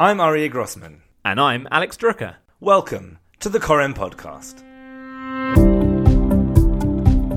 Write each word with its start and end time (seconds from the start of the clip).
I'm 0.00 0.16
Aryeh 0.16 0.50
Grossman. 0.50 1.02
And 1.26 1.38
I'm 1.38 1.68
Alex 1.70 1.98
Drucker. 1.98 2.36
Welcome 2.58 3.18
to 3.40 3.50
the 3.50 3.60
Koren 3.60 3.92
Podcast. 3.92 4.62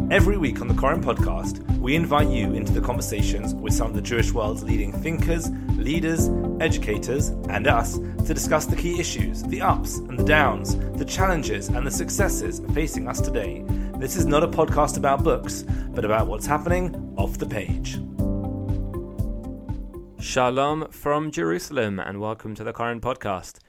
Every 0.10 0.38
week 0.38 0.62
on 0.62 0.70
the 0.70 0.74
Koren 0.74 1.04
Podcast, 1.04 1.60
we 1.80 1.94
invite 1.94 2.30
you 2.30 2.54
into 2.54 2.72
the 2.72 2.80
conversations 2.80 3.54
with 3.54 3.74
some 3.74 3.88
of 3.88 3.96
the 3.96 4.02
Jewish 4.02 4.32
world's 4.32 4.64
leading 4.64 4.94
thinkers, 4.94 5.50
leaders, 5.76 6.30
educators, 6.62 7.28
and 7.50 7.68
us 7.68 7.98
to 7.98 8.34
discuss 8.34 8.66
the 8.66 8.78
key 8.78 8.98
issues, 8.98 9.44
the 9.44 9.62
ups 9.62 9.98
and 9.98 10.18
the 10.18 10.24
downs, 10.24 10.78
the 10.98 11.04
challenges 11.04 11.68
and 11.68 11.86
the 11.86 11.92
successes 11.92 12.62
facing 12.74 13.10
us 13.10 13.20
today. 13.20 13.66
This 13.98 14.16
is 14.16 14.26
not 14.26 14.42
a 14.42 14.48
podcast 14.48 14.96
about 14.96 15.22
books, 15.22 15.66
but 15.90 16.06
about 16.06 16.28
what's 16.28 16.46
happening 16.46 17.14
off 17.18 17.40
the 17.40 17.46
page. 17.46 18.00
Shalom 20.24 20.88
from 20.90 21.32
Jerusalem, 21.32 22.00
and 22.00 22.22
welcome 22.22 22.56
to 22.56 22.64
the 22.64 22.72
Koren 22.72 23.02
podcast. 23.02 23.60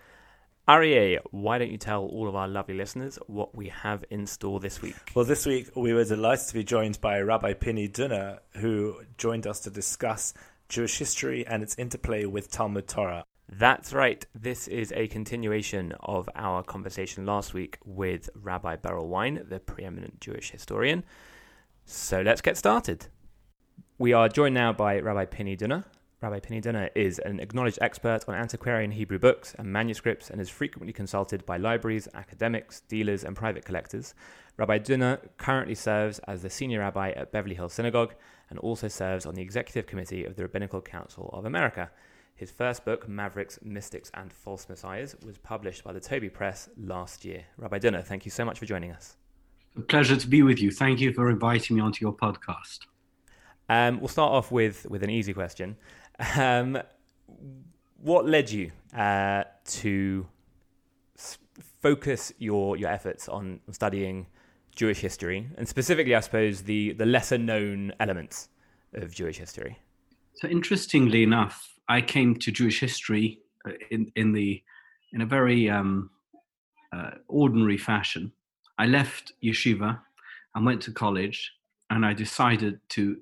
Aryeh, 0.69 1.19
why 1.33 1.59
don't 1.59 1.73
you 1.73 1.77
tell 1.77 2.05
all 2.05 2.29
of 2.29 2.37
our 2.37 2.47
lovely 2.47 2.77
listeners 2.77 3.19
what 3.27 3.57
we 3.57 3.71
have 3.71 4.05
in 4.09 4.25
store 4.25 4.61
this 4.61 4.81
week? 4.81 4.95
Well, 5.17 5.25
this 5.25 5.47
week 5.47 5.71
we 5.75 5.93
were 5.93 6.05
delighted 6.05 6.47
to 6.47 6.55
be 6.55 6.63
joined 6.63 7.01
by 7.01 7.21
Rabbi 7.21 7.55
Pini 7.55 7.93
Dunner, 7.93 8.39
who 8.53 9.01
joined 9.19 9.49
us 9.49 9.59
to 9.61 9.71
discuss 9.71 10.33
Jewish 10.69 10.97
history 10.97 11.45
and 11.45 11.61
its 11.61 11.77
interplay 11.77 12.25
with 12.25 12.53
Talmud 12.53 12.87
Torah. 12.87 13.25
That's 13.49 13.93
right. 13.93 14.25
This 14.33 14.69
is 14.69 14.93
a 14.93 15.09
continuation 15.09 15.93
of 15.99 16.31
our 16.37 16.63
conversation 16.63 17.27
last 17.27 17.53
week 17.53 17.79
with 17.85 18.31
Rabbi 18.37 18.77
Berel 18.77 19.09
Wein, 19.09 19.45
the 19.49 19.59
preeminent 19.59 20.21
Jewish 20.21 20.53
historian. 20.53 21.03
So 21.85 22.23
let's 22.23 22.41
get 22.41 22.57
started. 22.57 23.09
We 23.99 24.13
are 24.13 24.29
joined 24.29 24.55
now 24.55 24.73
by 24.73 25.01
Rabbi 25.01 25.25
Pini 25.27 25.59
Dunner, 25.59 25.85
Rabbi 26.25 26.41
Pini 26.41 26.63
Dunner 26.63 26.89
is 26.95 27.19
an 27.19 27.39
acknowledged 27.39 27.81
expert 27.83 28.21
on 28.27 28.35
antiquarian 28.35 28.93
Hebrew 28.93 29.19
books 29.19 29.55
and 29.59 29.71
manuscripts 29.71 30.31
and 30.31 30.41
is 30.41 30.49
frequently 30.49 30.91
consulted 30.91 31.45
by 31.45 31.59
libraries, 31.59 32.09
academics, 32.15 32.81
dealers, 32.81 33.25
and 33.25 33.37
private 33.37 33.67
collectors. 33.67 34.15
Rabbi 34.57 34.79
Dunner 34.79 35.19
currently 35.37 35.75
serves 35.75 36.21
as 36.21 36.41
the 36.41 36.49
senior 36.49 36.79
rabbi 36.79 37.11
at 37.11 37.31
Beverly 37.31 37.55
Hills 37.55 37.75
Synagogue 37.75 38.15
and 38.49 38.59
also 38.61 38.89
serves 38.89 39.27
on 39.27 39.35
the 39.35 39.43
executive 39.43 39.87
committee 39.87 40.25
of 40.25 40.35
the 40.35 40.45
Rabbinical 40.45 40.81
Council 40.81 41.29
of 41.35 41.45
America. 41.45 41.91
His 42.35 42.51
first 42.51 42.87
book, 42.87 43.07
Mavericks, 43.07 43.59
Mystics, 43.63 44.11
and 44.15 44.33
False 44.33 44.67
Messiahs, 44.67 45.15
was 45.27 45.37
published 45.37 45.85
by 45.85 45.93
the 45.93 46.01
Toby 46.01 46.31
Press 46.31 46.71
last 46.79 47.27
year. 47.27 47.45
Rabbi 47.59 47.81
Dunner, 47.81 48.01
thank 48.01 48.25
you 48.25 48.31
so 48.31 48.47
much 48.47 48.59
for 48.59 48.65
joining 48.65 48.93
us. 48.93 49.19
A 49.77 49.83
pleasure 49.83 50.17
to 50.17 50.27
be 50.27 50.43
with 50.43 50.59
you. 50.59 50.71
Thank 50.71 51.01
you 51.01 51.13
for 51.13 51.29
inviting 51.29 51.77
me 51.77 51.83
onto 51.83 52.03
your 52.03 52.15
podcast. 52.15 52.79
Um, 53.69 53.99
we'll 54.01 54.09
start 54.09 54.33
off 54.33 54.53
with, 54.53 54.87
with 54.91 55.03
an 55.03 55.11
easy 55.11 55.33
question. 55.33 55.77
Um, 56.37 56.79
what 58.01 58.27
led 58.27 58.51
you 58.51 58.71
uh, 58.97 59.45
to 59.65 60.27
s- 61.17 61.39
focus 61.81 62.33
your 62.39 62.77
your 62.77 62.91
efforts 62.91 63.29
on 63.29 63.61
studying 63.71 64.27
Jewish 64.77 65.01
history, 65.01 65.49
and 65.57 65.69
specifically, 65.69 66.15
I 66.15 66.21
suppose, 66.21 66.63
the 66.63 66.93
the 66.93 67.07
lesser 67.07 67.39
known 67.39 67.93
elements 67.99 68.49
of 68.93 69.15
Jewish 69.15 69.39
history? 69.39 69.79
So, 70.35 70.49
interestingly 70.49 71.23
enough, 71.23 71.75
I 71.89 72.01
came 72.01 72.37
to 72.37 72.51
Jewish 72.53 72.81
history 72.81 73.41
uh, 73.67 73.73
in 73.91 74.13
in 74.17 74.33
the 74.33 74.63
in 75.13 75.23
a 75.23 75.27
very 75.27 75.71
um, 75.71 76.11
uh, 76.93 77.13
ordinary 77.29 77.79
fashion. 77.79 78.33
I 78.79 78.87
left 78.87 79.33
yeshiva 79.43 80.01
and 80.55 80.67
went 80.67 80.83
to 80.83 80.93
college, 80.93 81.53
and 81.91 82.05
I 82.05 82.13
decided 82.13 82.81
to 82.91 83.17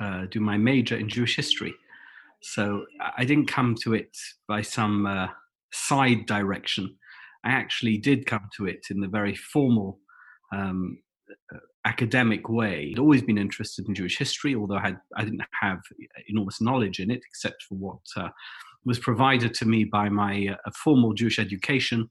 uh, 0.00 0.26
do 0.30 0.40
my 0.40 0.56
major 0.56 0.96
in 0.96 1.08
Jewish 1.08 1.36
history. 1.36 1.74
So 2.44 2.84
I 3.16 3.24
didn't 3.24 3.46
come 3.46 3.74
to 3.82 3.94
it 3.94 4.14
by 4.46 4.60
some 4.60 5.06
uh, 5.06 5.28
side 5.72 6.26
direction. 6.26 6.94
I 7.42 7.50
actually 7.50 7.96
did 7.96 8.26
come 8.26 8.48
to 8.58 8.66
it 8.66 8.86
in 8.90 9.00
the 9.00 9.08
very 9.08 9.34
formal 9.34 9.98
um, 10.52 10.98
uh, 11.52 11.58
academic 11.86 12.50
way. 12.50 12.90
I'd 12.92 12.98
always 12.98 13.22
been 13.22 13.38
interested 13.38 13.88
in 13.88 13.94
Jewish 13.94 14.18
history, 14.18 14.54
although 14.54 14.76
I, 14.76 14.82
had, 14.82 15.00
I 15.16 15.24
didn't 15.24 15.42
have 15.62 15.78
enormous 16.28 16.60
knowledge 16.60 17.00
in 17.00 17.10
it, 17.10 17.22
except 17.26 17.62
for 17.62 17.76
what 17.76 18.00
uh, 18.14 18.28
was 18.84 18.98
provided 18.98 19.54
to 19.54 19.64
me 19.64 19.84
by 19.84 20.10
my 20.10 20.48
uh, 20.66 20.70
formal 20.76 21.14
Jewish 21.14 21.38
education. 21.38 22.10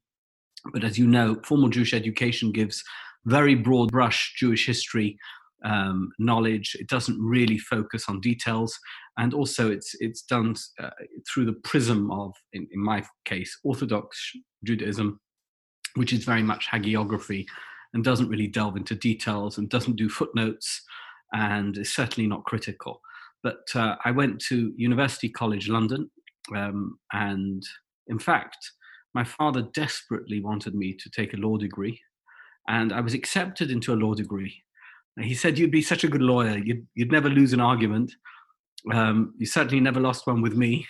But 0.74 0.84
as 0.84 0.98
you 0.98 1.06
know, 1.06 1.40
formal 1.46 1.70
Jewish 1.70 1.94
education 1.94 2.52
gives 2.52 2.84
very 3.26 3.54
broad 3.54 3.92
brush 3.92 4.34
Jewish 4.38 4.66
history 4.66 5.18
um, 5.64 6.12
knowledge. 6.20 6.76
It 6.80 6.88
doesn't 6.88 7.20
really 7.20 7.58
focus 7.58 8.06
on 8.08 8.20
details, 8.20 8.78
and 9.18 9.34
also 9.34 9.72
it's 9.72 9.96
it's 10.00 10.22
done 10.22 10.56
uh, 10.82 10.90
through 11.32 11.46
the 11.46 11.60
prism 11.64 12.12
of, 12.12 12.34
in, 12.54 12.68
in, 12.72 12.84
my 12.84 13.04
case, 13.26 13.58
Orthodox 13.64 14.18
Judaism, 14.66 15.20
which 15.96 16.14
is 16.14 16.26
very 16.26 16.44
much 16.44 16.68
hagiography, 16.68 17.46
and 17.94 18.04
doesn't 18.04 18.30
really 18.30 18.48
delve 18.48 18.78
into 18.78 18.96
details 18.96 19.58
and 19.58 19.70
doesn't 19.70 19.96
do 19.96 20.10
footnotes, 20.10 20.82
and 21.34 21.78
is 21.78 21.94
certainly 21.94 22.28
not 22.28 22.44
critical. 22.46 23.02
But 23.42 23.64
uh, 23.76 23.96
I 24.06 24.12
went 24.12 24.40
to 24.48 24.74
University 24.78 25.30
College 25.30 25.70
London, 25.70 26.10
um, 26.56 26.98
and 27.12 27.64
in 28.08 28.20
fact, 28.20 28.58
my 29.14 29.24
father 29.24 29.68
desperately 29.74 30.42
wanted 30.42 30.76
me 30.76 30.94
to 30.94 31.10
take 31.10 31.34
a 31.34 31.38
law 31.38 31.58
degree, 31.58 32.00
and 32.68 32.92
I 32.92 33.00
was 33.00 33.14
accepted 33.14 33.72
into 33.72 33.94
a 33.94 33.96
law 33.96 34.14
degree 34.14 34.64
he 35.22 35.34
said, 35.36 35.58
You'd 35.58 35.72
be 35.72 35.82
such 35.82 36.04
a 36.04 36.08
good 36.08 36.22
lawyer. 36.22 36.58
You'd, 36.58 36.88
you'd 36.96 37.12
never 37.12 37.30
lose 37.30 37.54
an 37.54 37.60
argument. 37.60 38.12
Um, 38.92 39.34
you 39.38 39.46
certainly 39.46 39.80
never 39.80 40.00
lost 40.00 40.28
one 40.28 40.42
with 40.42 40.56
me. 40.56 40.88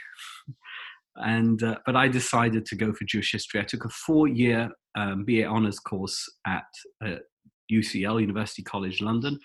and 1.18 1.62
uh, 1.62 1.78
But 1.86 1.96
I 1.96 2.08
decided 2.08 2.66
to 2.68 2.76
go 2.76 2.94
for 2.94 3.06
Jewish 3.06 3.32
history. 3.32 3.60
I 3.60 3.64
took 3.64 3.86
a 3.86 3.90
four 3.90 4.28
year 4.28 4.70
um, 4.96 5.26
BA 5.26 5.46
honours 5.46 5.80
course 5.80 6.24
at 6.48 6.64
uh, 7.06 7.16
UCL, 7.72 8.22
University 8.22 8.64
College 8.64 9.02
London. 9.02 9.40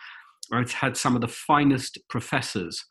where 0.48 0.60
I 0.60 0.70
had 0.70 0.96
some 0.96 1.14
of 1.14 1.20
the 1.20 1.28
finest 1.28 1.98
professors 2.08 2.84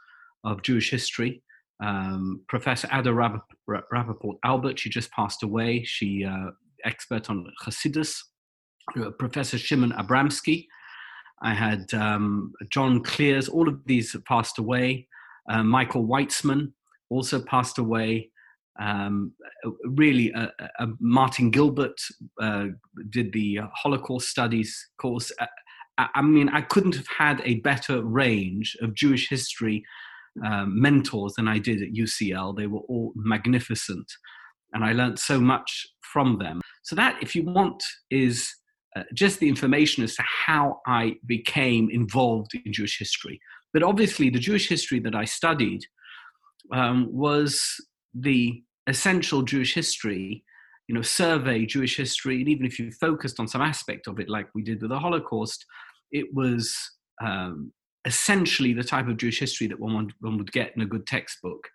of 0.43 0.61
Jewish 0.63 0.89
history. 0.89 1.43
Um, 1.83 2.41
Professor 2.47 2.87
Ada 2.91 3.13
Rapoport-Albert, 3.13 4.79
she 4.79 4.89
just 4.89 5.11
passed 5.11 5.43
away. 5.43 5.83
She 5.83 6.25
uh, 6.25 6.51
expert 6.85 7.29
on 7.29 7.45
Hasidus. 7.63 8.17
Uh, 8.99 9.11
Professor 9.11 9.57
Shimon 9.57 9.91
Abramsky, 9.91 10.65
I 11.41 11.53
had 11.53 11.93
um, 11.93 12.53
John 12.69 13.03
Klier, 13.03 13.47
all 13.49 13.67
of 13.67 13.79
these 13.85 14.15
passed 14.27 14.57
away. 14.57 15.07
Uh, 15.49 15.63
Michael 15.63 16.05
Weitzman 16.05 16.71
also 17.09 17.41
passed 17.41 17.77
away. 17.77 18.31
Um, 18.79 19.33
really, 19.85 20.33
uh, 20.33 20.47
uh, 20.79 20.87
Martin 20.99 21.49
Gilbert 21.49 21.99
uh, 22.41 22.67
did 23.09 23.33
the 23.33 23.59
Holocaust 23.73 24.29
Studies 24.29 24.89
course. 24.99 25.31
Uh, 25.39 25.47
I, 25.97 26.07
I, 26.15 26.21
mean, 26.21 26.49
I 26.49 26.61
couldn't 26.61 26.95
have 26.95 27.07
had 27.07 27.41
a 27.43 27.55
better 27.61 28.03
range 28.03 28.77
of 28.81 28.93
Jewish 28.93 29.29
history 29.29 29.83
um, 30.45 30.79
mentors 30.79 31.33
than 31.33 31.47
I 31.47 31.57
did 31.57 31.81
at 31.81 31.93
UCL. 31.93 32.55
They 32.55 32.67
were 32.67 32.81
all 32.81 33.13
magnificent, 33.15 34.11
and 34.73 34.83
I 34.83 34.93
learned 34.93 35.17
so 35.17 35.39
much 35.39 35.87
from 36.01 36.37
them. 36.37 36.61
So, 36.83 36.95
that, 36.95 37.21
if 37.21 37.35
you 37.35 37.43
want, 37.43 37.81
is 38.11 38.53
uh, 38.95 39.03
just 39.13 39.39
the 39.39 39.49
information 39.49 40.03
as 40.03 40.15
to 40.15 40.23
how 40.45 40.79
I 40.87 41.15
became 41.25 41.89
involved 41.89 42.51
in 42.65 42.73
Jewish 42.73 42.97
history. 42.97 43.39
But 43.73 43.83
obviously, 43.83 44.29
the 44.29 44.39
Jewish 44.39 44.69
history 44.69 44.99
that 45.01 45.15
I 45.15 45.25
studied 45.25 45.81
um, 46.73 47.07
was 47.11 47.61
the 48.13 48.63
essential 48.87 49.41
Jewish 49.41 49.73
history, 49.73 50.43
you 50.87 50.95
know, 50.95 51.01
survey 51.01 51.65
Jewish 51.65 51.97
history, 51.97 52.39
and 52.39 52.49
even 52.49 52.65
if 52.65 52.79
you 52.79 52.91
focused 52.91 53.39
on 53.39 53.47
some 53.47 53.61
aspect 53.61 54.07
of 54.07 54.19
it, 54.19 54.29
like 54.29 54.47
we 54.55 54.63
did 54.63 54.81
with 54.81 54.89
the 54.89 54.99
Holocaust, 54.99 55.65
it 56.11 56.27
was 56.33 56.75
um, 57.21 57.71
essentially 58.05 58.73
the 58.73 58.83
type 58.83 59.07
of 59.07 59.17
Jewish 59.17 59.39
history 59.39 59.67
that 59.67 59.79
one, 59.79 60.13
one 60.21 60.37
would 60.37 60.51
get 60.51 60.71
in 60.75 60.81
a 60.81 60.85
good 60.85 61.05
textbook 61.05 61.67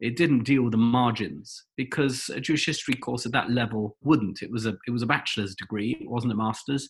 it 0.00 0.16
didn't 0.16 0.44
deal 0.44 0.62
with 0.62 0.72
the 0.72 0.78
margins 0.78 1.64
because 1.76 2.28
a 2.28 2.40
Jewish 2.40 2.66
history 2.66 2.94
course 2.94 3.26
at 3.26 3.32
that 3.32 3.50
level 3.50 3.96
wouldn't. 4.02 4.42
It 4.42 4.50
was 4.50 4.66
a 4.66 4.76
it 4.86 4.90
was 4.90 5.02
a 5.02 5.06
bachelor's 5.06 5.54
degree, 5.54 5.96
it 6.00 6.08
wasn't 6.08 6.32
a 6.32 6.36
master's, 6.36 6.88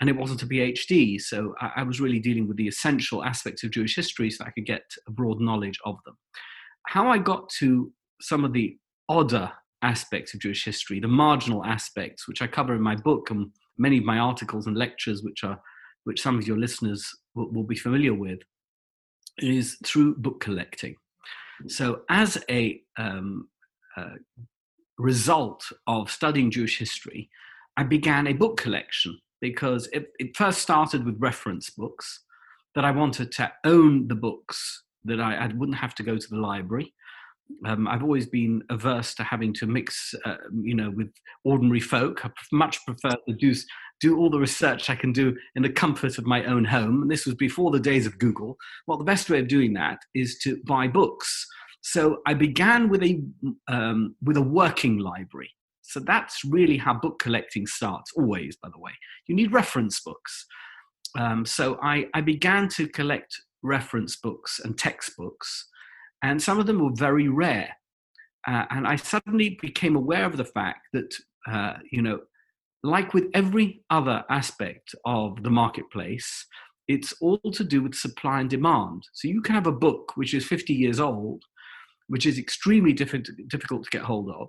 and 0.00 0.10
it 0.10 0.16
wasn't 0.16 0.42
a 0.42 0.46
PhD. 0.46 1.20
So 1.20 1.54
I, 1.60 1.72
I 1.76 1.82
was 1.82 2.00
really 2.00 2.18
dealing 2.18 2.46
with 2.46 2.56
the 2.56 2.68
essential 2.68 3.24
aspects 3.24 3.64
of 3.64 3.70
Jewish 3.70 3.96
history 3.96 4.30
so 4.30 4.44
I 4.44 4.50
could 4.50 4.66
get 4.66 4.82
a 5.08 5.10
broad 5.10 5.40
knowledge 5.40 5.78
of 5.84 5.96
them. 6.04 6.16
How 6.86 7.08
I 7.08 7.18
got 7.18 7.48
to 7.60 7.92
some 8.20 8.44
of 8.44 8.52
the 8.52 8.76
odder 9.08 9.50
aspects 9.82 10.34
of 10.34 10.40
Jewish 10.40 10.64
history, 10.64 11.00
the 11.00 11.08
marginal 11.08 11.64
aspects, 11.64 12.28
which 12.28 12.42
I 12.42 12.46
cover 12.46 12.74
in 12.74 12.82
my 12.82 12.96
book 12.96 13.30
and 13.30 13.50
many 13.78 13.98
of 13.98 14.04
my 14.04 14.18
articles 14.18 14.66
and 14.66 14.76
lectures, 14.76 15.22
which 15.22 15.42
are 15.44 15.60
which 16.04 16.22
some 16.22 16.38
of 16.38 16.46
your 16.46 16.58
listeners 16.58 17.06
will, 17.34 17.50
will 17.52 17.64
be 17.64 17.76
familiar 17.76 18.14
with, 18.14 18.40
is 19.38 19.76
through 19.84 20.16
book 20.16 20.40
collecting. 20.40 20.96
So, 21.68 22.02
as 22.08 22.42
a 22.50 22.80
um, 22.98 23.48
uh, 23.96 24.16
result 24.98 25.64
of 25.86 26.10
studying 26.10 26.50
Jewish 26.50 26.78
history, 26.78 27.30
I 27.76 27.84
began 27.84 28.26
a 28.26 28.32
book 28.32 28.56
collection 28.56 29.18
because 29.40 29.88
it, 29.92 30.08
it, 30.18 30.36
first 30.36 30.60
started 30.60 31.04
with 31.04 31.16
reference 31.18 31.70
books 31.70 32.24
that 32.74 32.84
I 32.84 32.90
wanted 32.90 33.32
to 33.32 33.50
own 33.64 34.06
the 34.08 34.14
books 34.14 34.84
that 35.04 35.20
I, 35.20 35.34
I, 35.34 35.46
wouldn't 35.46 35.78
have 35.78 35.94
to 35.96 36.02
go 36.02 36.18
to 36.18 36.28
the 36.28 36.36
library. 36.36 36.92
Um, 37.64 37.88
I've 37.88 38.02
always 38.02 38.26
been 38.26 38.62
averse 38.70 39.14
to 39.14 39.24
having 39.24 39.54
to 39.54 39.66
mix, 39.66 40.14
uh, 40.24 40.36
you 40.62 40.74
know, 40.74 40.90
with 40.90 41.10
ordinary 41.44 41.80
folk. 41.80 42.24
I 42.24 42.30
much 42.52 42.84
prefer 42.84 43.16
to 43.28 43.34
do 43.34 43.54
do 44.00 44.18
all 44.18 44.30
the 44.30 44.38
research 44.38 44.88
I 44.88 44.94
can 44.94 45.12
do 45.12 45.36
in 45.54 45.62
the 45.62 45.70
comfort 45.70 46.18
of 46.18 46.26
my 46.26 46.44
own 46.44 46.64
home. 46.64 47.02
And 47.02 47.10
this 47.10 47.26
was 47.26 47.34
before 47.34 47.70
the 47.70 47.80
days 47.80 48.06
of 48.06 48.18
Google. 48.18 48.56
Well, 48.86 48.98
the 48.98 49.04
best 49.04 49.28
way 49.30 49.38
of 49.38 49.48
doing 49.48 49.74
that 49.74 49.98
is 50.14 50.38
to 50.38 50.60
buy 50.66 50.88
books. 50.88 51.46
So 51.82 52.18
I 52.26 52.34
began 52.34 52.88
with 52.88 53.02
a 53.02 53.22
um, 53.68 54.14
with 54.22 54.36
a 54.36 54.42
working 54.42 54.98
library. 54.98 55.50
So 55.82 56.00
that's 56.00 56.44
really 56.44 56.76
how 56.76 56.94
book 56.94 57.18
collecting 57.18 57.66
starts. 57.66 58.12
Always, 58.16 58.56
by 58.56 58.68
the 58.72 58.78
way, 58.78 58.92
you 59.26 59.34
need 59.34 59.52
reference 59.52 60.00
books. 60.00 60.46
Um, 61.18 61.44
so 61.44 61.78
I, 61.82 62.06
I 62.14 62.20
began 62.20 62.68
to 62.70 62.86
collect 62.86 63.34
reference 63.62 64.16
books 64.16 64.60
and 64.62 64.78
textbooks 64.78 65.66
and 66.22 66.42
some 66.42 66.58
of 66.58 66.66
them 66.66 66.82
were 66.82 66.94
very 66.94 67.28
rare. 67.28 67.76
Uh, 68.46 68.64
and 68.70 68.86
I 68.86 68.96
suddenly 68.96 69.58
became 69.60 69.96
aware 69.96 70.24
of 70.24 70.36
the 70.36 70.44
fact 70.44 70.88
that, 70.92 71.14
uh, 71.50 71.74
you 71.90 72.02
know, 72.02 72.20
like 72.82 73.12
with 73.14 73.26
every 73.34 73.82
other 73.90 74.24
aspect 74.30 74.94
of 75.04 75.42
the 75.42 75.50
marketplace, 75.50 76.46
it's 76.88 77.12
all 77.20 77.38
to 77.52 77.62
do 77.62 77.82
with 77.82 77.94
supply 77.94 78.40
and 78.40 78.50
demand. 78.50 79.02
So 79.12 79.28
you 79.28 79.42
can 79.42 79.54
have 79.54 79.66
a 79.66 79.72
book 79.72 80.12
which 80.16 80.34
is 80.34 80.46
50 80.46 80.72
years 80.72 80.98
old, 80.98 81.42
which 82.08 82.26
is 82.26 82.38
extremely 82.38 82.92
difficult, 82.92 83.84
to 83.84 83.90
get 83.90 84.02
hold 84.02 84.30
of, 84.30 84.48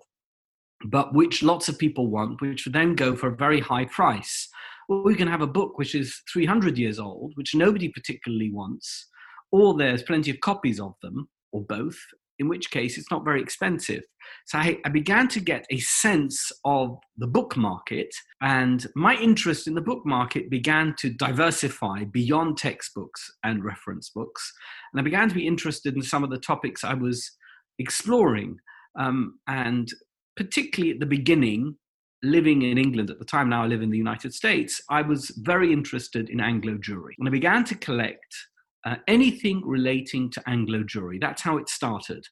but 0.86 1.14
which 1.14 1.44
lots 1.44 1.70
of 1.70 1.78
people 1.78 2.08
want, 2.08 2.42
which 2.42 2.66
would 2.66 2.74
then 2.74 2.96
go 2.96 3.16
for 3.16 3.28
a 3.28 3.36
very 3.36 3.60
high 3.60 3.86
price. 3.86 4.50
Or 4.90 5.04
we 5.04 5.16
can 5.16 5.28
have 5.28 5.42
a 5.42 5.48
book 5.48 5.78
which 5.78 5.94
is 5.94 6.22
300 6.34 6.78
years 6.78 7.00
old, 7.00 7.34
which 7.36 7.54
nobody 7.54 7.90
particularly 7.90 8.52
wants, 8.52 9.08
or 9.52 9.78
there's 9.78 10.02
plenty 10.04 10.32
of 10.32 10.40
copies 10.40 10.80
of 10.80 10.96
them, 11.04 11.30
or 11.52 11.62
both, 11.62 12.00
in 12.40 12.48
which 12.48 12.72
case 12.72 12.98
it's 12.98 13.12
not 13.12 13.24
very 13.24 13.42
expensive. 13.42 14.04
So 14.46 14.58
I, 14.58 14.78
I, 14.86 14.90
began 14.90 15.28
to 15.30 15.40
get 15.40 15.66
a 15.70 15.80
sense 15.80 16.52
of 16.66 16.98
the 17.18 17.28
book 17.28 17.56
market, 17.58 18.14
and 18.42 18.86
my 18.96 19.16
interest 19.16 19.68
in 19.68 19.76
the 19.76 19.82
book 19.82 20.06
market 20.06 20.50
began 20.50 20.96
to 21.00 21.10
diversify 21.10 22.06
beyond 22.06 22.58
textbooks 22.58 23.30
and 23.44 23.64
reference 23.64 24.10
books. 24.10 24.52
And 24.92 25.00
I 25.00 25.04
began 25.04 25.30
to 25.30 25.36
be 25.36 25.48
interested 25.48 25.96
in 25.96 26.02
some 26.02 26.24
of 26.24 26.30
the 26.30 26.40
topics 26.40 26.84
I 26.84 26.94
was 26.94 27.32
exploring. 27.80 28.58
Um, 28.98 29.40
and 29.48 29.90
particularly 30.36 30.94
at 30.94 31.00
the 31.00 31.06
beginning, 31.06 31.76
living 32.24 32.62
in 32.62 32.78
England 32.78 33.10
at 33.10 33.20
the 33.20 33.26
time, 33.26 33.50
now 33.50 33.64
I 33.64 33.68
live 33.68 33.82
in 33.82 33.90
the 33.90 33.98
United 33.98 34.34
States, 34.34 34.82
I 34.90 35.02
was 35.02 35.30
very 35.38 35.72
interested 35.74 36.30
in 36.30 36.40
Anglo 36.40 36.74
Jewry. 36.74 37.14
And 37.20 37.28
I 37.28 37.32
began 37.32 37.64
to 37.66 37.76
collect 37.76 38.36
uh, 38.86 38.96
anything 39.08 39.62
relating 39.66 40.30
to 40.32 40.42
Anglo 40.48 40.84
Jewry. 40.84 41.20
That's 41.20 41.42
how 41.42 41.58
it 41.58 41.70
started. 41.70 42.26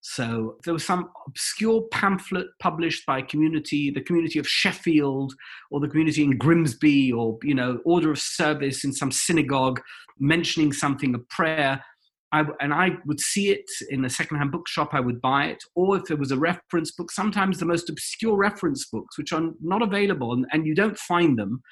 So 0.00 0.56
there 0.64 0.72
was 0.72 0.86
some 0.86 1.10
obscure 1.26 1.82
pamphlet 1.90 2.46
published 2.60 3.04
by 3.04 3.22
community, 3.22 3.90
the 3.90 4.00
community 4.00 4.38
of 4.38 4.48
Sheffield, 4.48 5.34
or 5.70 5.80
the 5.80 5.88
community 5.88 6.22
in 6.22 6.38
Grimsby, 6.38 7.12
or 7.12 7.38
you 7.42 7.54
know, 7.54 7.80
order 7.84 8.12
of 8.12 8.18
service 8.18 8.84
in 8.84 8.92
some 8.92 9.10
synagogue, 9.10 9.80
mentioning 10.18 10.72
something, 10.72 11.14
a 11.14 11.18
prayer. 11.18 11.82
I, 12.30 12.44
and 12.60 12.74
I 12.74 12.90
would 13.06 13.20
see 13.20 13.50
it 13.50 13.64
in 13.88 14.04
a 14.04 14.10
secondhand 14.10 14.52
bookshop. 14.52 14.90
I 14.92 15.00
would 15.00 15.20
buy 15.20 15.46
it, 15.46 15.64
or 15.74 15.96
if 15.96 16.04
there 16.04 16.16
was 16.16 16.30
a 16.30 16.38
reference 16.38 16.92
book, 16.92 17.10
sometimes 17.10 17.58
the 17.58 17.66
most 17.66 17.90
obscure 17.90 18.36
reference 18.36 18.86
books, 18.86 19.18
which 19.18 19.32
are 19.32 19.50
not 19.60 19.82
available, 19.82 20.32
and, 20.32 20.46
and 20.52 20.66
you 20.66 20.74
don't 20.74 20.98
find 20.98 21.38
them. 21.38 21.62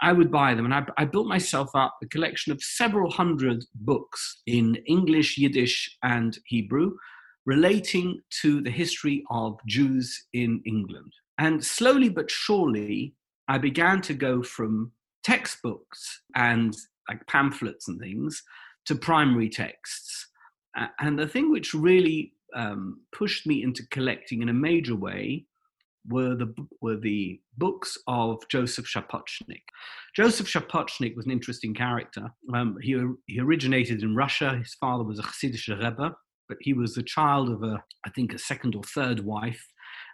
I 0.00 0.12
would 0.12 0.30
buy 0.30 0.54
them. 0.54 0.64
And 0.64 0.74
I, 0.74 0.86
I, 0.96 1.04
built 1.04 1.26
myself 1.26 1.70
up 1.74 1.96
a 2.02 2.06
collection 2.06 2.52
of 2.52 2.62
several 2.62 3.10
hundred 3.10 3.64
books 3.74 4.42
in 4.46 4.76
English, 4.86 5.38
Yiddish, 5.38 5.96
and 6.02 6.38
Hebrew 6.46 6.92
relating 7.46 8.20
to 8.42 8.60
the 8.60 8.70
history 8.70 9.24
of 9.30 9.58
Jews 9.66 10.26
in 10.34 10.62
England. 10.66 11.12
And 11.38 11.64
slowly 11.64 12.10
but 12.10 12.30
surely, 12.30 13.14
I 13.48 13.58
began 13.58 14.02
to 14.02 14.14
go 14.14 14.42
from 14.42 14.92
textbooks 15.24 16.22
and 16.34 16.76
like 17.08 17.26
pamphlets 17.26 17.88
and 17.88 17.98
things 17.98 18.42
to 18.84 18.94
primary 18.94 19.48
texts. 19.48 20.26
And 21.00 21.18
the 21.18 21.26
thing 21.26 21.50
which 21.50 21.74
really 21.74 22.34
um, 22.54 23.00
pushed 23.12 23.46
me 23.46 23.62
into 23.62 23.86
collecting 23.88 24.42
in 24.42 24.48
a 24.48 24.54
major 24.54 24.94
way 24.94 25.46
were 26.08 26.34
the, 26.34 26.54
were 26.80 26.96
the 26.96 27.40
books 27.56 27.98
of 28.06 28.46
Joseph 28.48 28.86
Shapochnik. 28.86 29.62
Joseph 30.14 30.46
Shapochnik 30.46 31.16
was 31.16 31.26
an 31.26 31.32
interesting 31.32 31.74
character. 31.74 32.30
Um, 32.54 32.76
he, 32.80 33.00
he 33.26 33.40
originated 33.40 34.02
in 34.02 34.14
Russia. 34.14 34.56
His 34.56 34.74
father 34.74 35.04
was 35.04 35.18
a 35.18 35.22
Hasidic 35.22 35.68
Rebbe, 35.68 36.14
but 36.48 36.58
he 36.60 36.72
was 36.72 36.94
the 36.94 37.02
child 37.02 37.50
of 37.50 37.62
a, 37.62 37.82
I 38.04 38.10
think, 38.10 38.32
a 38.32 38.38
second 38.38 38.74
or 38.74 38.82
third 38.82 39.20
wife. 39.20 39.64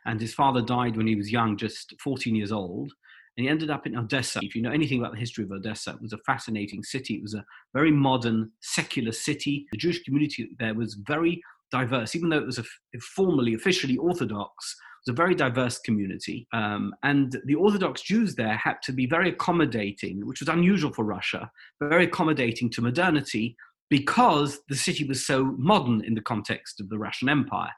And 0.07 0.21
his 0.21 0.35
father 0.35 0.61
died 0.61 0.97
when 0.97 1.07
he 1.07 1.17
was 1.17 1.33
young, 1.33 1.57
just 1.57 1.95
14 2.01 2.35
years 2.35 2.53
old. 2.53 2.93
And 3.37 3.45
he 3.45 3.51
ended 3.51 3.71
up 3.71 3.87
in 3.87 3.97
Odessa. 3.97 4.39
If 4.43 4.55
you 4.55 4.63
know 4.63 4.71
anything 4.71 5.01
about 5.01 5.13
the 5.13 5.19
history 5.19 5.45
of 5.45 5.51
Odessa, 5.51 5.91
it 5.91 6.03
was 6.03 6.13
a 6.13 6.19
fascinating 6.19 6.85
city. 6.85 7.15
It 7.15 7.23
was 7.23 7.35
a 7.35 7.45
very 7.73 7.91
modern, 7.91 8.53
secular 8.61 9.13
city. 9.13 9.67
The 9.73 9.79
Jewish 9.79 10.03
community 10.05 10.51
there 10.59 10.75
was 10.75 10.95
very 10.95 11.43
diverse, 11.73 12.15
even 12.15 12.29
though 12.29 12.39
it 12.39 12.47
was 12.47 12.59
a, 12.59 12.65
formally, 13.01 13.55
officially 13.55 13.97
Orthodox 13.97 14.77
a 15.09 15.13
very 15.13 15.35
diverse 15.35 15.79
community. 15.79 16.47
Um, 16.53 16.95
and 17.03 17.39
the 17.45 17.55
Orthodox 17.55 18.03
Jews 18.03 18.35
there 18.35 18.57
had 18.57 18.77
to 18.85 18.93
be 18.93 19.07
very 19.07 19.29
accommodating, 19.29 20.27
which 20.27 20.41
was 20.41 20.49
unusual 20.49 20.93
for 20.93 21.05
Russia, 21.05 21.51
but 21.79 21.91
very 21.91 22.05
accommodating 22.05 22.71
to 22.71 22.83
modernity 22.83 23.57
because 23.91 24.61
the 24.69 24.77
city 24.77 25.05
was 25.05 25.27
so 25.27 25.55
modern 25.59 26.03
in 26.05 26.15
the 26.15 26.23
context 26.23 26.81
of 26.81 26.89
the 26.89 26.99
Russian 26.99 27.29
Empire. 27.29 27.73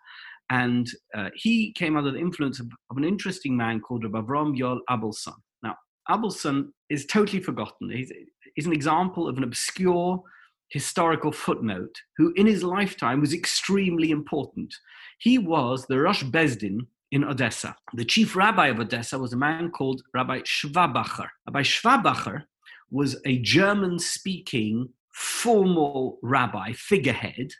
And 0.51 0.89
uh, 1.17 1.31
he 1.35 1.73
came 1.73 1.97
under 1.97 2.13
the 2.13 2.21
influence 2.21 2.61
of, 2.61 2.69
of, 2.91 2.97
an 2.97 3.05
interesting 3.05 3.57
man 3.57 3.81
called 3.81 4.05
Avram 4.05 4.57
Yoel 4.57 4.79
Abelson. 4.89 5.35
Now, 5.63 5.75
Abelson 6.09 6.69
is 6.89 7.07
totally 7.07 7.43
forgotten. 7.43 7.91
He's, 7.91 8.13
he's 8.55 8.67
an 8.67 8.73
example 8.73 9.29
of 9.29 9.37
an 9.37 9.43
obscure 9.43 10.23
historical 10.69 11.33
footnote 11.33 11.95
who, 12.17 12.33
in 12.37 12.47
his 12.47 12.63
lifetime, 12.63 13.21
was 13.21 13.35
extremely 13.35 14.11
important. 14.11 14.73
He 15.19 15.39
was 15.39 15.87
the 15.87 15.99
Rosh 15.99 16.23
Beis 16.23 16.59
Din 16.59 16.87
in 17.13 17.25
Odessa. 17.25 17.77
The 17.95 18.05
chief 18.05 18.35
rabbi 18.35 18.69
of 18.69 18.81
Odessa 18.81 19.19
was 19.19 19.33
a 19.33 19.37
man 19.37 19.71
called 19.71 20.03
Rabbi 20.13 20.41
Schwabacher. 20.41 21.29
Rabbi 21.47 21.63
Schwabacher 21.63 22.45
was 22.91 23.21
a 23.25 23.39
German 23.39 23.99
speaking 23.99 24.89
formal 25.13 26.19
rabbi, 26.23 26.73
figurehead, 26.73 27.53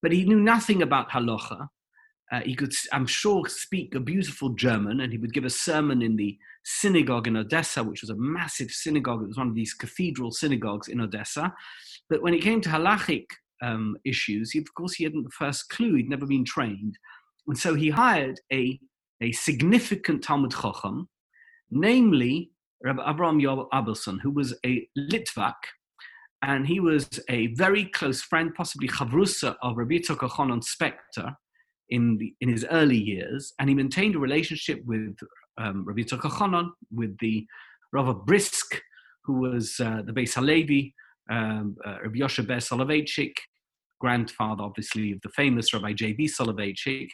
but 0.00 0.12
he 0.12 0.24
knew 0.24 0.40
nothing 0.40 0.82
about 0.82 1.10
halacha. 1.10 1.68
Uh, 2.30 2.40
he 2.40 2.54
could, 2.54 2.72
I'm 2.92 3.06
sure, 3.06 3.46
speak 3.48 3.94
a 3.94 4.00
beautiful 4.00 4.50
German, 4.50 5.00
and 5.00 5.12
he 5.12 5.18
would 5.18 5.32
give 5.32 5.44
a 5.44 5.50
sermon 5.50 6.02
in 6.02 6.16
the 6.16 6.38
synagogue 6.64 7.26
in 7.26 7.36
Odessa, 7.36 7.82
which 7.82 8.02
was 8.02 8.10
a 8.10 8.16
massive 8.16 8.70
synagogue. 8.70 9.22
It 9.22 9.28
was 9.28 9.38
one 9.38 9.48
of 9.48 9.54
these 9.54 9.72
cathedral 9.72 10.30
synagogues 10.30 10.88
in 10.88 11.00
Odessa. 11.00 11.54
But 12.10 12.22
when 12.22 12.34
it 12.34 12.42
came 12.42 12.60
to 12.62 12.68
halachic 12.68 13.24
um, 13.62 13.96
issues, 14.04 14.50
he, 14.50 14.58
of 14.58 14.72
course, 14.74 14.94
he 14.94 15.04
hadn't 15.04 15.24
the 15.24 15.30
first 15.30 15.70
clue. 15.70 15.94
He'd 15.94 16.10
never 16.10 16.26
been 16.26 16.44
trained. 16.44 16.98
And 17.48 17.58
so 17.58 17.74
he 17.74 17.88
hired 17.88 18.40
a, 18.52 18.78
a 19.22 19.32
significant 19.32 20.22
Talmud 20.22 20.52
Chacham, 20.52 21.08
namely 21.70 22.50
Rabbi 22.84 23.10
Abraham 23.10 23.40
Yoel 23.40 23.68
Abelson, 23.70 24.20
who 24.20 24.30
was 24.30 24.54
a 24.64 24.86
Litvak, 24.96 25.54
and 26.42 26.66
he 26.66 26.78
was 26.78 27.08
a 27.28 27.48
very 27.48 27.86
close 27.86 28.20
friend, 28.20 28.54
possibly 28.54 28.86
Chavrusa 28.86 29.56
of 29.62 29.76
Rabbi 29.76 29.94
Yitzchak 29.94 30.18
Elchanan 30.18 30.62
Spector 30.62 31.34
in, 31.88 32.18
the, 32.18 32.34
in 32.40 32.50
his 32.50 32.66
early 32.70 32.98
years, 32.98 33.54
and 33.58 33.68
he 33.68 33.74
maintained 33.74 34.14
a 34.14 34.20
relationship 34.20 34.84
with 34.84 35.16
um, 35.56 35.84
Rabbi 35.86 36.02
Yitzchak 36.02 36.70
with 36.92 37.18
the 37.18 37.46
Rav 37.92 38.26
Brisk, 38.26 38.80
who 39.24 39.40
was 39.40 39.80
uh, 39.80 40.02
the 40.04 40.12
Beis 40.12 40.34
Halevi, 40.34 40.94
um, 41.30 41.76
uh, 41.84 41.96
Rabbi 42.02 42.18
Yoshe 42.18 42.46
Ber 42.46 42.58
Soloveitchik, 42.58 43.32
grandfather, 44.00 44.62
obviously, 44.62 45.12
of 45.12 45.20
the 45.22 45.30
famous 45.30 45.72
Rabbi 45.72 45.94
J.B. 45.94 46.26
Soloveitchik, 46.26 47.08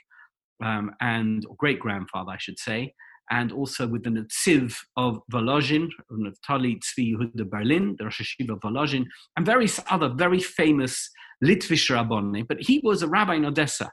um, 0.62 0.92
and 1.00 1.46
great 1.58 1.80
grandfather, 1.80 2.32
I 2.32 2.38
should 2.38 2.58
say, 2.58 2.94
and 3.30 3.52
also 3.52 3.86
with 3.86 4.04
the 4.04 4.10
Netziv 4.10 4.76
of 4.96 5.20
Volozhin, 5.32 5.88
Naftali 6.12 6.78
Tzvi 6.78 7.14
Yehuda 7.14 7.48
Berlin, 7.48 7.96
the 7.98 8.04
Rosh 8.04 8.20
Hashiva 8.20 8.50
of 8.50 8.60
Volozhin, 8.60 9.06
and 9.36 9.46
various 9.46 9.80
other 9.90 10.08
very 10.08 10.40
famous 10.40 11.10
Litvish 11.42 11.90
Rabboni. 11.90 12.42
But 12.42 12.60
he 12.60 12.80
was 12.82 13.02
a 13.02 13.08
rabbi 13.08 13.34
in 13.34 13.44
Odessa, 13.44 13.92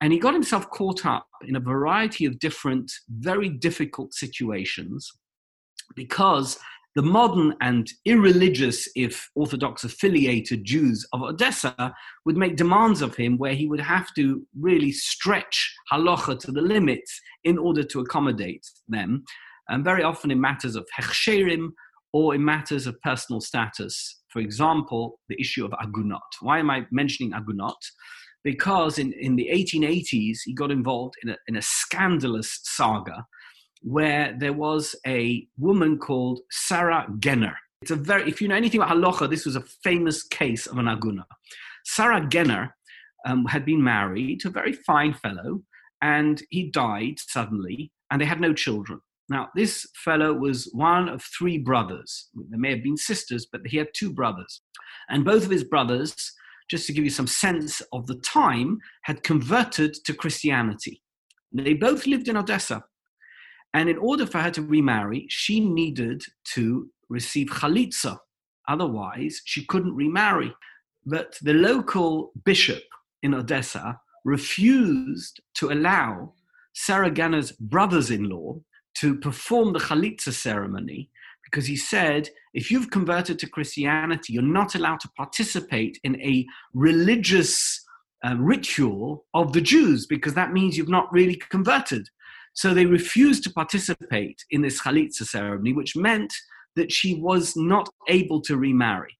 and 0.00 0.12
he 0.12 0.18
got 0.18 0.34
himself 0.34 0.68
caught 0.70 1.06
up 1.06 1.26
in 1.46 1.56
a 1.56 1.60
variety 1.60 2.24
of 2.26 2.38
different, 2.38 2.90
very 3.08 3.48
difficult 3.48 4.12
situations 4.12 5.10
because 5.94 6.58
the 6.94 7.02
modern 7.02 7.54
and 7.60 7.90
irreligious, 8.04 8.88
if 8.94 9.28
Orthodox 9.34 9.82
affiliated 9.82 10.64
Jews 10.64 11.06
of 11.12 11.22
Odessa 11.22 11.94
would 12.24 12.36
make 12.36 12.56
demands 12.56 13.02
of 13.02 13.16
him 13.16 13.36
where 13.36 13.54
he 13.54 13.66
would 13.66 13.80
have 13.80 14.14
to 14.14 14.46
really 14.58 14.92
stretch 14.92 15.74
halacha 15.92 16.38
to 16.40 16.52
the 16.52 16.60
limits 16.60 17.20
in 17.42 17.58
order 17.58 17.82
to 17.82 18.00
accommodate 18.00 18.66
them, 18.88 19.24
and 19.68 19.82
very 19.82 20.02
often 20.02 20.30
in 20.30 20.40
matters 20.40 20.76
of 20.76 20.86
hechsherim 20.96 21.70
or 22.12 22.34
in 22.34 22.44
matters 22.44 22.86
of 22.86 23.00
personal 23.00 23.40
status. 23.40 24.20
For 24.28 24.38
example, 24.38 25.18
the 25.28 25.40
issue 25.40 25.64
of 25.64 25.74
agunot. 25.80 26.20
Why 26.40 26.60
am 26.60 26.70
I 26.70 26.86
mentioning 26.92 27.32
agunot? 27.32 27.74
because 28.44 28.98
in, 28.98 29.12
in 29.14 29.34
the 29.34 29.48
1880s 29.50 30.40
he 30.44 30.52
got 30.52 30.70
involved 30.70 31.14
in 31.22 31.30
a, 31.30 31.36
in 31.48 31.56
a 31.56 31.62
scandalous 31.62 32.60
saga 32.62 33.26
where 33.84 34.34
there 34.38 34.52
was 34.52 34.96
a 35.06 35.46
woman 35.58 35.98
called 35.98 36.40
Sarah 36.50 37.06
Genner. 37.18 37.54
It's 37.82 37.90
a 37.90 37.96
very, 37.96 38.28
if 38.28 38.40
you 38.40 38.48
know 38.48 38.56
anything 38.56 38.80
about 38.80 38.96
halacha, 38.96 39.28
this 39.28 39.44
was 39.44 39.56
a 39.56 39.64
famous 39.82 40.22
case 40.22 40.66
of 40.66 40.78
an 40.78 40.86
aguna. 40.86 41.24
Sarah 41.84 42.22
Genner 42.22 42.70
um, 43.26 43.44
had 43.44 43.66
been 43.66 43.84
married 43.84 44.40
to 44.40 44.48
a 44.48 44.52
very 44.52 44.72
fine 44.72 45.12
fellow, 45.12 45.62
and 46.00 46.42
he 46.48 46.70
died 46.70 47.16
suddenly, 47.18 47.92
and 48.10 48.20
they 48.20 48.24
had 48.24 48.40
no 48.40 48.54
children. 48.54 49.00
Now, 49.28 49.48
this 49.54 49.86
fellow 50.02 50.32
was 50.32 50.70
one 50.72 51.08
of 51.08 51.22
three 51.22 51.58
brothers. 51.58 52.28
There 52.34 52.58
may 52.58 52.70
have 52.70 52.82
been 52.82 52.96
sisters, 52.96 53.46
but 53.50 53.62
he 53.66 53.76
had 53.76 53.88
two 53.94 54.12
brothers. 54.12 54.62
And 55.10 55.24
both 55.24 55.44
of 55.44 55.50
his 55.50 55.64
brothers, 55.64 56.14
just 56.70 56.86
to 56.86 56.92
give 56.94 57.04
you 57.04 57.10
some 57.10 57.26
sense 57.26 57.82
of 57.92 58.06
the 58.06 58.16
time, 58.16 58.78
had 59.02 59.22
converted 59.22 59.94
to 60.04 60.14
Christianity. 60.14 61.02
They 61.52 61.74
both 61.74 62.06
lived 62.06 62.28
in 62.28 62.36
Odessa. 62.36 62.84
And 63.74 63.88
in 63.88 63.98
order 63.98 64.24
for 64.24 64.38
her 64.38 64.52
to 64.52 64.62
remarry, 64.62 65.26
she 65.28 65.60
needed 65.60 66.22
to 66.54 66.88
receive 67.08 67.48
chalitza. 67.48 68.18
Otherwise, 68.68 69.42
she 69.44 69.66
couldn't 69.66 69.94
remarry. 69.94 70.54
But 71.04 71.36
the 71.42 71.52
local 71.52 72.32
bishop 72.44 72.82
in 73.22 73.34
Odessa 73.34 73.98
refused 74.24 75.40
to 75.54 75.70
allow 75.70 76.32
Sarah 76.72 77.10
Genner's 77.10 77.52
brothers 77.52 78.10
in 78.10 78.28
law 78.28 78.60
to 78.98 79.16
perform 79.16 79.72
the 79.72 79.80
chalitza 79.80 80.32
ceremony 80.32 81.10
because 81.44 81.66
he 81.66 81.76
said, 81.76 82.28
if 82.54 82.70
you've 82.70 82.90
converted 82.90 83.38
to 83.40 83.48
Christianity, 83.48 84.32
you're 84.32 84.42
not 84.42 84.74
allowed 84.74 85.00
to 85.00 85.10
participate 85.16 85.98
in 86.04 86.20
a 86.22 86.46
religious 86.72 87.84
uh, 88.24 88.34
ritual 88.38 89.26
of 89.34 89.52
the 89.52 89.60
Jews 89.60 90.06
because 90.06 90.34
that 90.34 90.52
means 90.52 90.76
you've 90.76 90.88
not 90.88 91.12
really 91.12 91.36
converted. 91.36 92.08
So 92.54 92.72
they 92.72 92.86
refused 92.86 93.42
to 93.44 93.52
participate 93.52 94.44
in 94.50 94.62
this 94.62 94.80
chalitza 94.80 95.24
ceremony, 95.24 95.72
which 95.72 95.96
meant 95.96 96.32
that 96.76 96.92
she 96.92 97.14
was 97.14 97.56
not 97.56 97.88
able 98.08 98.40
to 98.42 98.56
remarry. 98.56 99.16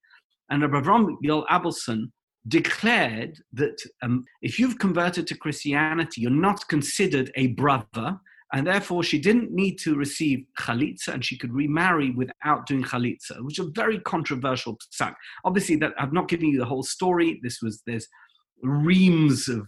And 0.49 0.61
Rabbi 0.61 0.79
Avram 0.79 1.15
Gil 1.21 1.45
Abelson 1.45 2.11
declared 2.47 3.39
that 3.53 3.81
um, 4.01 4.23
if 4.41 4.59
you've 4.59 4.79
converted 4.79 5.27
to 5.27 5.37
Christianity, 5.37 6.21
you're 6.21 6.31
not 6.31 6.67
considered 6.67 7.31
a 7.35 7.47
brother, 7.47 8.19
and 8.53 8.67
therefore 8.67 9.03
she 9.03 9.19
didn't 9.19 9.51
need 9.51 9.77
to 9.79 9.95
receive 9.95 10.45
chalitza, 10.59 11.09
and 11.09 11.25
she 11.25 11.37
could 11.37 11.53
remarry 11.53 12.11
without 12.11 12.67
doing 12.67 12.83
chalitza, 12.83 13.43
which 13.43 13.59
is 13.59 13.67
a 13.67 13.71
very 13.71 13.99
controversial 13.99 14.77
psak. 14.93 15.15
Obviously, 15.43 15.75
that 15.77 15.93
I'm 15.97 16.13
not 16.13 16.27
giving 16.27 16.51
you 16.51 16.59
the 16.59 16.65
whole 16.65 16.83
story. 16.83 17.39
This 17.41 17.61
was 17.61 17.81
there's 17.87 18.07
reams 18.61 19.49
of 19.49 19.67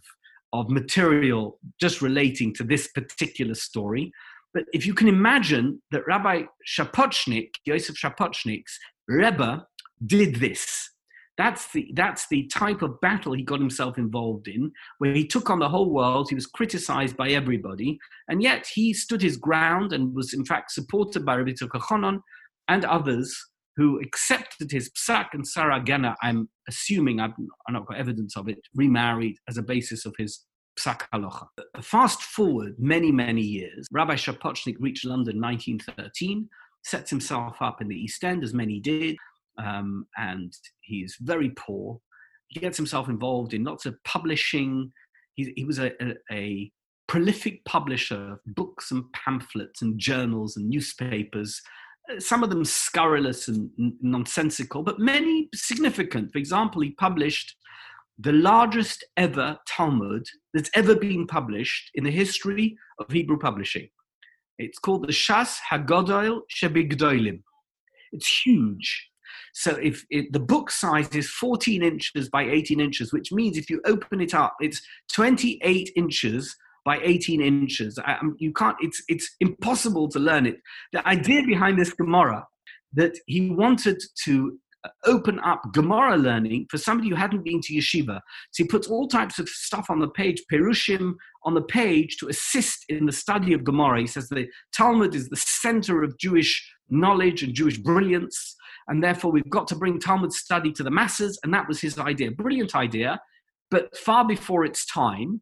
of 0.54 0.70
material 0.70 1.60
just 1.80 2.02
relating 2.02 2.54
to 2.56 2.64
this 2.64 2.88
particular 2.88 3.54
story. 3.54 4.12
But 4.54 4.64
if 4.74 4.86
you 4.86 4.94
can 4.94 5.08
imagine 5.08 5.82
that 5.92 6.08
Rabbi 6.08 6.44
Shapochnik, 6.68 7.50
Yosef 7.66 7.96
Shapochnik's 7.96 8.80
Rebbe, 9.08 9.66
did 10.06 10.36
this. 10.36 10.90
That's 11.38 11.72
the, 11.72 11.92
that's 11.94 12.28
the 12.30 12.48
type 12.48 12.82
of 12.82 13.00
battle 13.00 13.34
he 13.34 13.44
got 13.44 13.60
himself 13.60 14.00
involved 14.00 14.48
in, 14.48 14.72
where 14.98 15.14
he 15.14 15.28
took 15.28 15.52
on 15.52 15.60
the 15.60 15.70
whole 15.70 15.92
world. 15.92 16.30
He 16.30 16.36
was 16.36 16.48
criticized 16.48 17.16
by 17.16 17.30
everybody, 17.30 18.00
and 18.28 18.42
yet 18.42 18.66
he 18.74 18.94
stood 18.94 19.22
his 19.22 19.38
ground 19.38 19.94
and 19.94 20.16
was, 20.16 20.34
in 20.34 20.44
fact, 20.46 20.72
supported 20.72 21.24
by 21.24 21.36
Rabbi 21.36 21.52
Tzadok 21.52 22.22
and 22.68 22.86
others 22.86 23.38
who 23.78 24.02
accepted 24.02 24.72
his 24.72 24.90
psak 24.90 25.28
and 25.34 25.48
Sarah 25.48 25.80
Genner, 25.80 26.16
I'm 26.24 26.50
assuming, 26.68 27.20
I've, 27.20 27.34
I've 27.68 27.74
not 27.74 27.86
got 27.86 27.98
evidence 27.98 28.36
of 28.36 28.50
it, 28.50 28.58
remarried 28.76 29.38
as 29.48 29.58
a 29.58 29.62
basis 29.62 30.06
of 30.06 30.16
his 30.18 30.46
psak 30.80 31.04
halacha. 31.14 31.46
Fast 31.82 32.24
forward 32.24 32.74
many, 32.80 33.12
many 33.12 33.44
years, 33.44 33.88
Rabbi 33.92 34.16
Shapochnik 34.16 34.78
reached 34.80 35.06
London 35.06 35.40
1913, 35.40 36.50
sets 36.84 37.12
himself 37.12 37.62
up 37.62 37.80
in 37.80 37.88
the 37.88 37.96
East 37.96 38.24
End, 38.24 38.44
as 38.44 38.54
many 38.54 38.80
did, 38.80 39.16
um, 39.60 40.08
and 40.18 40.52
he's 40.82 41.16
very 41.22 41.52
poor. 41.52 42.00
He 42.48 42.60
gets 42.60 42.78
himself 42.78 43.10
involved 43.10 43.54
in 43.54 43.64
lots 43.64 43.86
of 43.86 43.96
publishing. 44.06 44.92
He, 45.36 45.54
he 45.56 45.66
was 45.66 45.78
a, 45.78 45.92
a, 46.04 46.16
a 46.32 46.72
prolific 47.08 47.64
publisher 47.66 48.34
of 48.34 48.40
books 48.56 48.90
and 48.90 49.04
pamphlets 49.14 49.84
and 49.84 50.00
journals 50.00 50.58
and 50.58 50.68
newspapers 50.68 51.62
some 52.20 52.44
of 52.44 52.50
them 52.50 52.66
scurrilous 52.66 53.48
and 53.48 53.70
nonsensical, 54.02 54.84
but 54.84 55.00
many 55.00 55.50
significant. 55.54 56.32
For 56.32 56.38
example, 56.38 56.82
he 56.82 56.92
published 56.92 57.56
the 58.20 58.32
largest 58.32 59.06
ever 59.16 59.58
Talmud 59.68 60.26
that's 60.54 60.72
ever 60.74 60.96
been 60.96 61.28
published 61.28 61.92
in 61.96 62.04
the 62.04 62.12
history 62.12 62.78
of 63.00 63.12
Hebrew 63.12 63.38
publishing. 63.38 63.90
It's 64.58 64.80
called 64.80 65.08
the 65.08 65.14
Shas 65.14 65.58
Hagodol 65.70 66.42
Shebigdolim. 66.50 67.44
It's 68.12 68.42
huge. 68.46 69.10
So 69.54 69.72
if 69.76 70.06
it, 70.10 70.34
the 70.34 70.40
book 70.40 70.72
size 70.72 71.10
is 71.10 71.30
14 71.30 71.84
inches 71.84 72.30
by 72.30 72.44
18 72.44 72.80
inches, 72.80 73.14
which 73.14 73.32
means 73.32 73.58
if 73.58 73.70
you 73.70 73.82
open 73.86 74.22
it 74.22 74.34
up, 74.34 74.56
it's 74.60 74.82
28 75.14 75.92
inches 75.96 76.56
by 76.88 77.00
18 77.04 77.42
inches. 77.42 78.00
I, 78.00 78.14
um, 78.14 78.38
you 78.40 78.54
can't, 78.54 78.78
it's, 78.80 79.04
it's 79.10 79.36
impossible 79.42 80.08
to 80.08 80.20
learn 80.20 80.46
it. 80.46 80.56
The 80.94 81.06
idea 81.06 81.44
behind 81.44 81.78
this 81.78 81.92
Gemara 81.92 82.48
that 82.94 83.20
he 83.26 83.50
wanted 83.50 84.02
to 84.24 84.58
uh, 84.86 84.90
open 85.04 85.38
up 85.42 85.62
Gemara 85.74 86.16
learning 86.16 86.68
for 86.72 86.78
somebody 86.78 87.10
who 87.10 87.16
hadn't 87.16 87.44
been 87.44 87.60
to 87.60 87.74
yeshiva. 87.74 88.22
So 88.52 88.64
he 88.64 88.68
puts 88.70 88.88
all 88.88 89.10
types 89.10 89.38
of 89.38 89.50
stuff 89.50 89.90
on 89.90 90.00
the 90.00 90.08
page, 90.08 90.42
Perushim 90.50 91.16
on 91.44 91.56
the 91.56 91.62
page 91.62 92.16
to 92.22 92.30
assist 92.30 92.86
in 92.88 93.06
the 93.06 93.12
study 93.12 93.52
of 93.52 93.66
Gemara. 93.66 94.00
He 94.00 94.08
says 94.08 94.30
the 94.30 94.48
Talmud 94.74 95.14
is 95.14 95.28
the 95.28 95.36
center 95.36 96.04
of 96.04 96.18
Jewish 96.18 96.74
knowledge 96.90 97.44
and 97.44 97.54
Jewish 97.54 97.78
brilliance, 97.80 98.56
and 98.88 99.04
therefore 99.04 99.34
we've 99.34 99.50
got 99.50 99.68
to 99.68 99.76
bring 99.76 100.00
Talmud 100.00 100.32
study 100.32 100.72
to 100.72 100.84
the 100.84 100.92
masses, 100.92 101.38
and 101.44 101.54
that 101.54 101.68
was 101.68 101.82
his 101.82 102.00
idea. 102.00 102.32
Brilliant 102.32 102.76
idea, 102.76 103.20
but 103.70 103.98
far 103.98 104.26
before 104.26 104.64
its 104.64 104.86
time. 104.86 105.42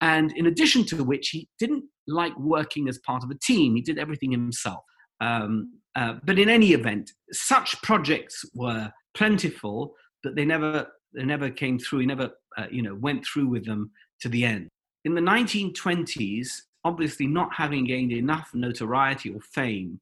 And 0.00 0.32
in 0.36 0.46
addition 0.46 0.84
to 0.86 1.04
which, 1.04 1.28
he 1.30 1.48
didn't 1.58 1.84
like 2.06 2.36
working 2.38 2.88
as 2.88 2.98
part 2.98 3.24
of 3.24 3.30
a 3.30 3.38
team. 3.38 3.74
He 3.74 3.82
did 3.82 3.98
everything 3.98 4.30
himself. 4.30 4.84
Um, 5.20 5.78
uh, 5.96 6.14
but 6.24 6.38
in 6.38 6.48
any 6.48 6.72
event, 6.72 7.12
such 7.32 7.80
projects 7.82 8.44
were 8.54 8.92
plentiful, 9.14 9.94
but 10.22 10.34
they 10.34 10.44
never 10.44 10.88
they 11.14 11.24
never 11.24 11.48
came 11.48 11.78
through. 11.78 12.00
He 12.00 12.06
never 12.06 12.30
uh, 12.58 12.66
you 12.70 12.82
know 12.82 12.96
went 12.96 13.24
through 13.24 13.46
with 13.46 13.64
them 13.64 13.92
to 14.20 14.28
the 14.28 14.44
end. 14.44 14.68
In 15.04 15.14
the 15.14 15.20
1920s, 15.20 16.48
obviously 16.84 17.26
not 17.26 17.54
having 17.54 17.86
gained 17.86 18.12
enough 18.12 18.50
notoriety 18.54 19.30
or 19.30 19.40
fame 19.40 20.00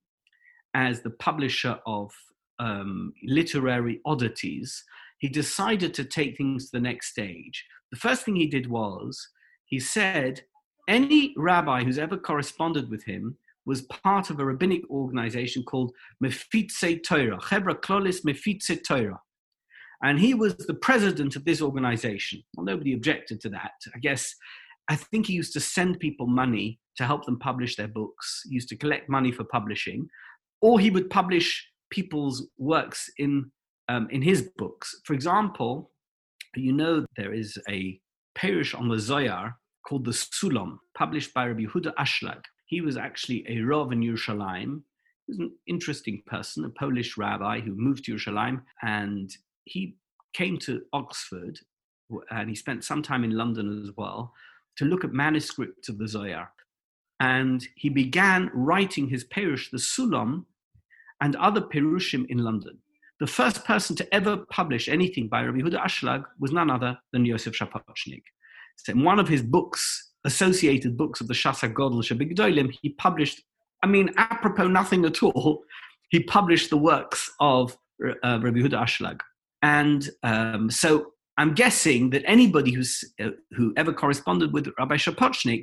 as 0.75 1.01
the 1.01 1.11
publisher 1.11 1.79
of 1.87 2.11
um, 2.59 3.13
literary 3.25 4.01
oddities, 4.05 4.85
he 5.19 5.29
decided 5.29 5.93
to 5.95 6.05
take 6.05 6.37
things 6.37 6.67
to 6.67 6.73
the 6.73 6.81
next 6.81 7.09
stage. 7.11 7.65
The 7.91 7.99
first 7.99 8.25
thing 8.25 8.37
he 8.37 8.47
did 8.47 8.69
was 8.71 9.29
he 9.73 9.81
said 9.81 10.43
any 10.87 11.33
rabbi 11.39 11.83
who's 11.83 11.97
ever 11.97 12.19
corresponded 12.19 12.91
with 12.91 13.03
him 13.05 13.39
was 13.65 13.81
part 14.05 14.29
of 14.29 14.39
a 14.39 14.45
rabbinic 14.45 14.83
organization 14.91 15.63
called 15.63 15.93
Mefitze 16.23 17.03
Torah, 17.03 17.39
Chevra 17.39 17.75
Klolis 17.75 18.23
Mefitze 18.23 18.85
Torah. 18.87 19.19
And 20.03 20.21
he 20.21 20.35
was 20.35 20.55
the 20.59 20.75
president 20.75 21.37
of 21.37 21.47
this 21.47 21.63
organization. 21.63 22.43
Well, 22.55 22.67
nobody 22.67 22.93
objected 22.93 23.41
to 23.41 23.49
that. 23.49 23.73
I 23.95 23.99
guess, 23.99 24.35
I 24.89 24.97
think 24.97 25.25
he 25.25 25.33
used 25.33 25.55
to 25.55 25.61
send 25.61 26.01
people 26.01 26.27
money 26.27 26.79
to 26.99 27.07
help 27.07 27.25
them 27.25 27.39
publish 27.39 27.75
their 27.77 27.89
books, 27.89 28.43
he 28.45 28.55
used 28.55 28.69
to 28.69 28.77
collect 28.77 29.09
money 29.09 29.33
for 29.33 29.45
publishing, 29.45 30.07
or 30.61 30.81
he 30.81 30.91
would 30.91 31.09
publish 31.09 31.67
people's 31.89 32.47
works 32.59 33.09
in, 33.17 33.51
um, 33.89 34.07
in 34.11 34.21
his 34.21 34.51
books. 34.59 35.01
For 35.07 35.15
example, 35.15 35.93
you 36.57 36.75
know 36.75 37.07
there 37.17 37.33
is 37.33 37.57
a 37.71 37.99
Perush 38.35 38.79
on 38.79 38.89
the 38.89 38.99
Zohar 38.99 39.57
called 39.87 40.05
the 40.05 40.13
Sulam, 40.13 40.79
published 40.97 41.35
by 41.35 41.47
Rabbi 41.47 41.65
Yehuda 41.65 41.95
Ashlag. 41.95 42.43
He 42.67 42.81
was 42.81 42.97
actually 42.97 43.45
a 43.49 43.61
Rav 43.61 43.93
in 43.93 44.01
Yerushalayim. 44.01 44.83
He 45.27 45.33
was 45.33 45.39
an 45.39 45.53
interesting 45.67 46.23
person, 46.27 46.65
a 46.65 46.71
Polish 46.71 47.17
rabbi 47.17 47.61
who 47.61 47.75
moved 47.75 48.05
to 48.05 48.15
Yerushalayim, 48.15 48.63
and 48.83 49.31
he 49.65 49.97
came 50.35 50.59
to 50.59 50.83
Oxford, 50.93 51.59
and 52.31 52.49
he 52.49 52.55
spent 52.55 52.85
some 52.85 53.03
time 53.03 53.25
in 53.25 53.37
London 53.37 53.83
as 53.83 53.91
well, 53.97 54.33
to 54.77 54.85
look 54.85 55.05
at 55.05 55.13
manuscripts 55.13 55.89
of 55.89 55.99
the 55.99 56.09
Zohar. 56.09 56.51
And 57.21 57.67
he 57.77 57.89
began 57.89 58.51
writing 58.53 59.09
his 59.09 59.25
Perush, 59.25 59.71
the 59.71 59.79
Sulam, 59.79 60.47
and 61.21 61.37
other 61.37 61.61
Perushim 61.61 62.27
in 62.29 62.39
London. 62.39 62.79
The 63.21 63.27
first 63.29 63.65
person 63.65 63.95
to 63.97 64.15
ever 64.15 64.39
publish 64.51 64.89
anything 64.89 65.29
by 65.29 65.45
Rabbi 65.45 65.59
Yehuda 65.59 65.85
Ashlag 65.85 66.25
was 66.41 66.51
none 66.51 66.71
other 66.71 66.99
than 67.13 67.25
Yosef 67.25 67.55
Shapochnik. 67.55 68.23
So 68.77 68.93
in 68.93 69.05
one 69.05 69.19
of 69.19 69.29
his 69.29 69.43
books, 69.43 70.11
associated 70.25 70.97
books 70.97 71.21
of 71.21 71.29
the 71.29 71.35
Shas 71.35 71.61
Hagodol 71.61 72.03
Shebigdolim, 72.03 72.75
he 72.83 72.91
published, 72.91 73.43
I 73.83 73.87
mean, 73.87 74.11
apropos 74.17 74.69
nothing 74.69 75.05
at 75.05 75.23
all, 75.23 75.65
he 76.11 76.21
published 76.21 76.71
the 76.71 76.77
works 76.77 77.31
of 77.41 77.77
uh, 78.05 78.41
Rabbi 78.43 78.59
Yehuda 78.59 78.83
Ashlag. 78.83 79.21
And 79.63 80.11
um, 80.23 80.71
so 80.71 81.13
I'm 81.39 81.55
guessing 81.55 82.11
that 82.11 82.23
anybody 82.27 82.73
who's 82.73 83.03
uh, 83.23 83.31
who 83.53 83.73
ever 83.77 83.93
corresponded 83.93 84.53
with 84.53 84.69
Rabbi 84.79 84.97
Shapochnik 84.97 85.63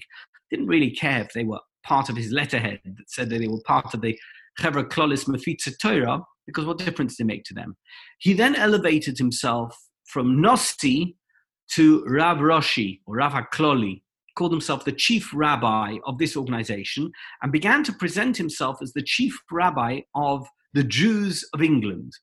didn't 0.49 0.67
really 0.67 0.91
care 0.91 1.21
if 1.21 1.33
they 1.33 1.43
were 1.43 1.59
part 1.83 2.09
of 2.09 2.15
his 2.15 2.31
letterhead 2.31 2.79
that 2.83 3.09
said 3.09 3.29
that 3.29 3.39
they 3.39 3.47
were 3.47 3.61
part 3.65 3.93
of 3.93 4.01
the 4.01 4.17
Chevra 4.59 4.83
Klolis 4.83 5.25
Mefitze 5.27 5.73
Torah, 5.81 6.21
because 6.47 6.65
what 6.65 6.79
difference 6.79 7.15
did 7.15 7.23
it 7.23 7.27
make 7.27 7.43
to 7.45 7.53
them? 7.53 7.77
He 8.19 8.33
then 8.33 8.55
elevated 8.55 9.17
himself 9.17 9.77
from 10.05 10.41
Nosti 10.41 11.15
to 11.75 12.03
Rav 12.05 12.37
Roshi 12.37 12.99
or 13.05 13.17
Rav 13.17 13.33
HaKloli, 13.33 14.01
called 14.37 14.51
himself 14.51 14.85
the 14.85 14.91
chief 14.91 15.31
rabbi 15.33 15.97
of 16.05 16.17
this 16.17 16.37
organization, 16.37 17.11
and 17.41 17.51
began 17.51 17.83
to 17.83 17.93
present 17.93 18.37
himself 18.37 18.79
as 18.81 18.93
the 18.93 19.03
chief 19.03 19.37
rabbi 19.51 20.01
of 20.15 20.47
the 20.73 20.83
Jews 20.83 21.47
of 21.53 21.61
England. 21.61 22.13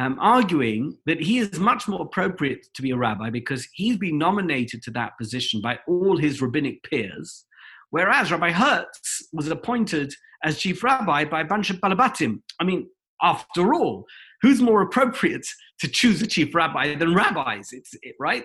Um, 0.00 0.16
arguing 0.20 0.96
that 1.04 1.20
he 1.20 1.36
is 1.36 1.58
much 1.58 1.86
more 1.86 2.00
appropriate 2.00 2.66
to 2.74 2.80
be 2.80 2.92
a 2.92 2.96
rabbi 2.96 3.28
because 3.28 3.68
he's 3.74 3.98
been 3.98 4.16
nominated 4.16 4.82
to 4.84 4.90
that 4.92 5.18
position 5.18 5.60
by 5.60 5.80
all 5.86 6.16
his 6.16 6.40
rabbinic 6.40 6.82
peers, 6.84 7.44
whereas 7.90 8.32
Rabbi 8.32 8.52
Hertz 8.52 9.28
was 9.34 9.48
appointed 9.48 10.14
as 10.42 10.58
chief 10.58 10.82
rabbi 10.82 11.26
by 11.26 11.42
a 11.42 11.44
bunch 11.44 11.68
of 11.68 11.76
balabatim. 11.76 12.40
I 12.58 12.64
mean, 12.64 12.88
after 13.22 13.74
all, 13.74 14.06
who's 14.42 14.60
more 14.60 14.82
appropriate 14.82 15.46
to 15.80 15.88
choose 15.88 16.20
a 16.20 16.26
chief 16.26 16.54
rabbi 16.54 16.94
than 16.94 17.14
rabbis? 17.14 17.68
It's 17.72 17.94
it, 18.02 18.14
right. 18.20 18.44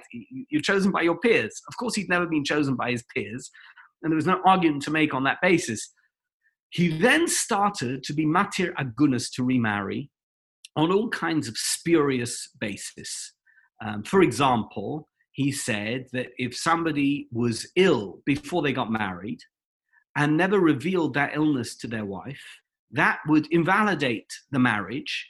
You're 0.50 0.62
chosen 0.62 0.92
by 0.92 1.02
your 1.02 1.20
peers. 1.20 1.62
Of 1.68 1.76
course, 1.78 1.96
he'd 1.96 2.10
never 2.10 2.26
been 2.26 2.46
chosen 2.46 2.76
by 2.76 2.92
his 2.92 3.04
peers, 3.14 3.50
and 4.02 4.12
there 4.12 4.16
was 4.16 4.28
no 4.28 4.42
argument 4.46 4.84
to 4.84 4.92
make 4.92 5.14
on 5.14 5.24
that 5.26 5.40
basis. 5.42 5.94
He 6.70 6.90
then 6.90 7.28
started 7.28 8.04
to 8.04 8.14
be 8.14 8.26
matir 8.26 8.74
agunas 8.76 9.32
to 9.36 9.44
remarry 9.44 10.10
on 10.76 10.92
all 10.92 11.10
kinds 11.10 11.48
of 11.48 11.58
spurious 11.58 12.50
basis. 12.60 13.34
Um, 13.84 14.04
for 14.04 14.22
example, 14.22 15.10
he 15.32 15.52
said 15.52 16.08
that 16.14 16.28
if 16.38 16.56
somebody 16.56 17.28
was 17.32 17.72
ill 17.76 18.22
before 18.26 18.62
they 18.62 18.74
got 18.74 18.92
married 18.92 19.40
and 20.16 20.36
never 20.36 20.60
revealed 20.60 21.14
that 21.14 21.36
illness 21.36 21.78
to 21.78 21.88
their 21.88 22.06
wife, 22.06 22.42
that 22.92 23.20
would 23.28 23.48
invalidate 23.52 24.32
the 24.52 24.60
marriage. 24.60 25.30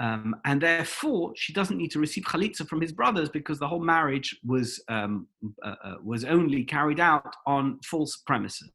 Um, 0.00 0.34
and 0.46 0.62
therefore, 0.62 1.32
she 1.36 1.52
doesn't 1.52 1.76
need 1.76 1.90
to 1.90 1.98
receive 1.98 2.24
chalitza 2.24 2.66
from 2.66 2.80
his 2.80 2.90
brothers 2.90 3.28
because 3.28 3.58
the 3.58 3.68
whole 3.68 3.84
marriage 3.84 4.34
was 4.44 4.82
um, 4.88 5.26
uh, 5.62 5.74
uh, 5.84 5.94
was 6.02 6.24
only 6.24 6.64
carried 6.64 6.98
out 6.98 7.36
on 7.46 7.78
false 7.84 8.16
premises. 8.16 8.72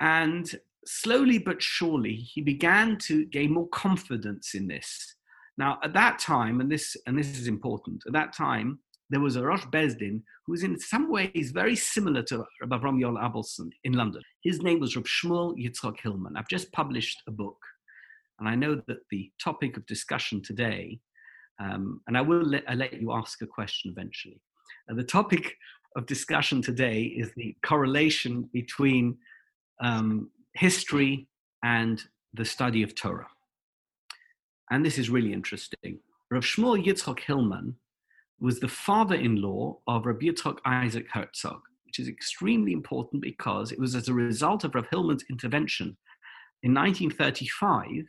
And 0.00 0.54
slowly 0.84 1.38
but 1.38 1.62
surely, 1.62 2.14
he 2.14 2.42
began 2.42 2.98
to 3.06 3.24
gain 3.24 3.52
more 3.52 3.68
confidence 3.68 4.54
in 4.54 4.68
this. 4.68 5.14
Now, 5.56 5.78
at 5.82 5.94
that 5.94 6.18
time, 6.18 6.60
and 6.60 6.70
this 6.70 6.94
and 7.06 7.18
this 7.18 7.38
is 7.38 7.48
important, 7.48 8.02
at 8.06 8.12
that 8.12 8.34
time 8.34 8.78
there 9.08 9.20
was 9.20 9.36
a 9.36 9.42
Rosh 9.42 9.64
Beis 9.66 9.96
Din 9.96 10.22
who 10.44 10.52
was 10.52 10.62
in 10.62 10.78
some 10.78 11.10
ways 11.10 11.52
very 11.54 11.76
similar 11.76 12.22
to 12.24 12.44
Rabbi 12.60 12.76
Yoel 12.76 13.22
Abelson 13.22 13.70
in 13.84 13.92
London. 13.92 14.22
His 14.42 14.60
name 14.62 14.80
was 14.80 14.96
Rabbi 14.96 15.08
Shmuel 15.08 15.56
Yitzchok 15.56 16.00
Hillman. 16.00 16.36
I've 16.36 16.48
just 16.48 16.72
published 16.72 17.22
a 17.26 17.30
book, 17.30 17.58
and 18.38 18.48
I 18.48 18.54
know 18.54 18.80
that 18.86 18.98
the 19.10 19.30
topic 19.42 19.76
of 19.76 19.86
discussion 19.86 20.42
today, 20.42 21.00
um, 21.58 22.00
and 22.06 22.16
I 22.16 22.20
will 22.20 22.42
let, 22.42 22.64
I'll 22.68 22.76
let 22.76 23.00
you 23.00 23.12
ask 23.12 23.40
a 23.42 23.46
question 23.46 23.90
eventually. 23.90 24.40
And 24.88 24.98
the 24.98 25.04
topic 25.04 25.56
of 25.96 26.06
discussion 26.06 26.60
today 26.60 27.02
is 27.02 27.30
the 27.36 27.56
correlation 27.64 28.48
between 28.52 29.16
um, 29.80 30.30
history 30.54 31.28
and 31.64 32.02
the 32.34 32.44
study 32.44 32.82
of 32.82 32.94
Torah. 32.94 33.28
And 34.70 34.84
this 34.84 34.98
is 34.98 35.08
really 35.08 35.32
interesting. 35.32 36.00
Rav 36.30 36.42
Shmuel 36.42 36.84
Yitzchok 36.84 37.20
Hillman 37.20 37.76
was 38.38 38.60
the 38.60 38.68
father-in-law 38.68 39.78
of 39.86 40.04
Rabbi 40.04 40.26
Yitzchok 40.26 40.58
Isaac 40.66 41.06
Herzog, 41.10 41.62
which 41.86 41.98
is 41.98 42.08
extremely 42.08 42.72
important 42.72 43.22
because 43.22 43.72
it 43.72 43.78
was 43.78 43.94
as 43.94 44.08
a 44.08 44.12
result 44.12 44.64
of 44.64 44.74
Rav 44.74 44.88
Hillman's 44.90 45.24
intervention 45.30 45.96
in 46.62 46.74
1935, 46.74 48.04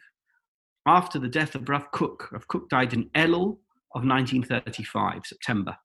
after 0.87 1.19
the 1.19 1.27
death 1.27 1.53
of 1.53 1.67
Rav 1.67 1.91
Kook. 1.91 2.31
Rav 2.31 2.47
Kook 2.47 2.69
died 2.69 2.93
in 2.93 3.09
Elul 3.15 3.57
of 3.93 4.03
1935, 4.05 5.25
September. 5.25 5.77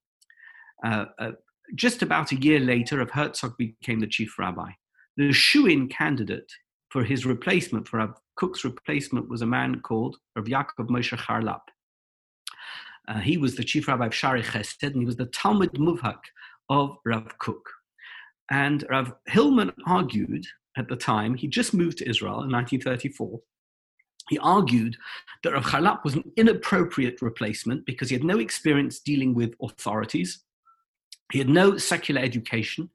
Uh, 0.84 1.06
uh, 1.18 1.32
just 1.74 2.02
about 2.02 2.32
a 2.32 2.40
year 2.40 2.60
later, 2.60 2.98
Rav 2.98 3.10
Herzog 3.10 3.56
became 3.58 4.00
the 4.00 4.06
chief 4.06 4.38
rabbi. 4.38 4.70
The 5.16 5.32
shoo-in 5.32 5.88
candidate 5.88 6.50
for 6.90 7.04
his 7.04 7.26
replacement, 7.26 7.88
for 7.88 7.98
Rav 7.98 8.14
Kook's 8.40 8.64
replacement, 8.64 9.28
was 9.28 9.42
a 9.42 9.46
man 9.46 9.80
called 9.80 10.16
Rav 10.36 10.46
Yaakov 10.46 10.88
Moshe 10.88 11.16
Charlap. 11.18 11.60
Uh, 13.08 13.18
he 13.18 13.36
was 13.36 13.56
the 13.56 13.64
chief 13.64 13.88
rabbi 13.88 14.06
of 14.06 14.12
Shaarei 14.12 14.44
Chesed, 14.44 14.82
and 14.82 14.96
he 14.96 15.04
was 15.04 15.16
the 15.16 15.26
Talmid 15.26 15.76
Muvhak 15.76 16.20
of 16.68 16.96
Rav 17.04 17.38
Kook. 17.38 17.64
And 18.50 18.84
Rav 18.88 19.12
Hillman 19.26 19.72
argued 19.86 20.46
at 20.76 20.88
the 20.88 20.96
time, 20.96 21.34
he 21.34 21.48
just 21.48 21.74
moved 21.74 21.98
to 21.98 22.08
Israel 22.08 22.42
in 22.42 22.52
1934. 22.52 23.40
He 24.28 24.38
argued 24.38 24.96
that 25.42 25.52
Rav 25.52 25.64
Charlap 25.64 26.04
was 26.04 26.14
an 26.14 26.30
inappropriate 26.36 27.20
replacement 27.22 27.84
because 27.86 28.08
he 28.08 28.14
had 28.14 28.24
no 28.24 28.38
experience 28.38 29.00
dealing 29.00 29.34
with 29.34 29.54
authorities. 29.62 30.44
He 31.32 31.38
had 31.38 31.48
no 31.48 31.76
secular 31.76 32.20
education. 32.20 32.90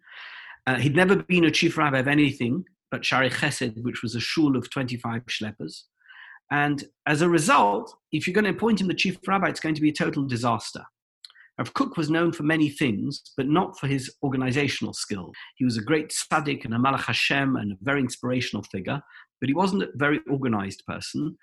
Uh, 0.66 0.76
he'd 0.76 0.96
never 0.96 1.16
been 1.16 1.46
a 1.46 1.52
chief 1.52 1.78
rabbi 1.78 2.00
of 2.00 2.08
anything 2.08 2.66
but 2.92 3.02
Shaarei 3.02 3.32
Chesed, 3.32 3.82
which 3.84 4.02
was 4.02 4.16
a 4.16 4.20
shul 4.20 4.56
of 4.56 4.70
25 4.70 5.26
schleppers. 5.26 5.84
And 6.52 6.86
as 7.06 7.22
a 7.22 7.30
result, 7.30 7.94
if 8.12 8.26
you're 8.26 8.34
going 8.34 8.46
to 8.46 8.52
appoint 8.52 8.80
him 8.80 8.88
the 8.88 8.94
chief 8.94 9.18
rabbi, 9.28 9.50
it's 9.50 9.60
going 9.60 9.76
to 9.76 9.82
be 9.82 9.90
a 9.90 9.94
total 9.94 10.26
disaster. 10.26 10.84
Rav 11.58 11.74
Kook 11.74 11.98
was 11.98 12.10
known 12.10 12.32
for 12.32 12.44
many 12.44 12.70
things, 12.70 13.22
but 13.36 13.48
not 13.48 13.80
for 13.80 13.88
his 13.88 14.13
organizational 14.24 14.94
skill. 14.94 15.32
He 15.56 15.66
was 15.66 15.76
a 15.76 15.82
great 15.82 16.10
tzaddik 16.10 16.66
and 16.66 16.74
a 16.74 16.78
malach 16.78 17.06
Hashem 17.06 17.56
and 17.56 17.72
a 17.74 17.76
very 17.82 18.00
inspirational 18.00 18.63
figure, 18.63 19.02
but 19.39 19.50
he 19.50 19.56
wasn't 19.56 19.84
a 19.84 19.89
very 19.95 20.19
organized 20.30 20.84
person. 20.88 21.38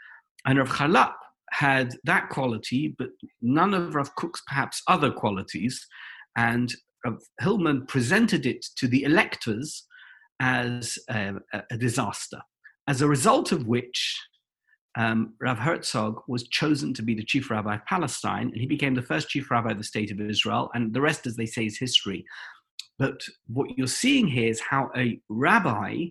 And 0.47 0.59
Rav 0.59 0.69
Charlap 0.69 1.15
had 1.51 1.97
that 2.05 2.29
quality, 2.31 2.95
but 2.99 3.09
none 3.41 3.75
of 3.75 3.95
Rav 3.95 4.15
Kook's 4.17 4.43
perhaps 4.47 4.83
other 4.89 5.11
qualities. 5.11 5.87
And 6.37 6.73
Rav 7.05 7.19
Hillman 7.41 7.87
presented 7.87 8.47
it 8.47 8.65
to 8.77 8.89
the 8.89 9.05
electors 9.05 9.87
as 10.41 10.99
a, 11.11 11.35
a 11.71 11.77
disaster. 11.77 12.41
As 12.89 13.01
a 13.01 13.09
result 13.09 13.53
of 13.53 13.67
which, 13.67 14.21
um, 14.97 15.35
Rav 15.41 15.59
Herzog 15.59 16.23
was 16.29 16.49
chosen 16.49 16.95
to 16.95 17.03
be 17.03 17.15
the 17.15 17.25
chief 17.25 17.51
rabbi 17.51 17.77
of 17.77 17.85
Palestine, 17.87 18.49
and 18.49 18.57
he 18.57 18.67
became 18.67 18.95
the 18.95 19.03
first 19.03 19.29
chief 19.29 19.51
rabbi 19.51 19.73
of 19.73 19.79
the 19.79 19.85
state 19.85 20.11
of 20.11 20.21
Israel. 20.21 20.71
And 20.75 20.93
the 20.93 21.01
rest, 21.01 21.27
as 21.27 21.37
they 21.37 21.47
say, 21.47 21.67
is 21.67 21.79
history. 21.79 22.25
But 22.99 23.23
what 23.49 23.77
you're 23.77 23.87
seeing 23.87 24.29
here 24.29 24.49
is 24.49 24.61
how 24.61 24.91
a 24.97 25.21
rabbi 25.29 26.07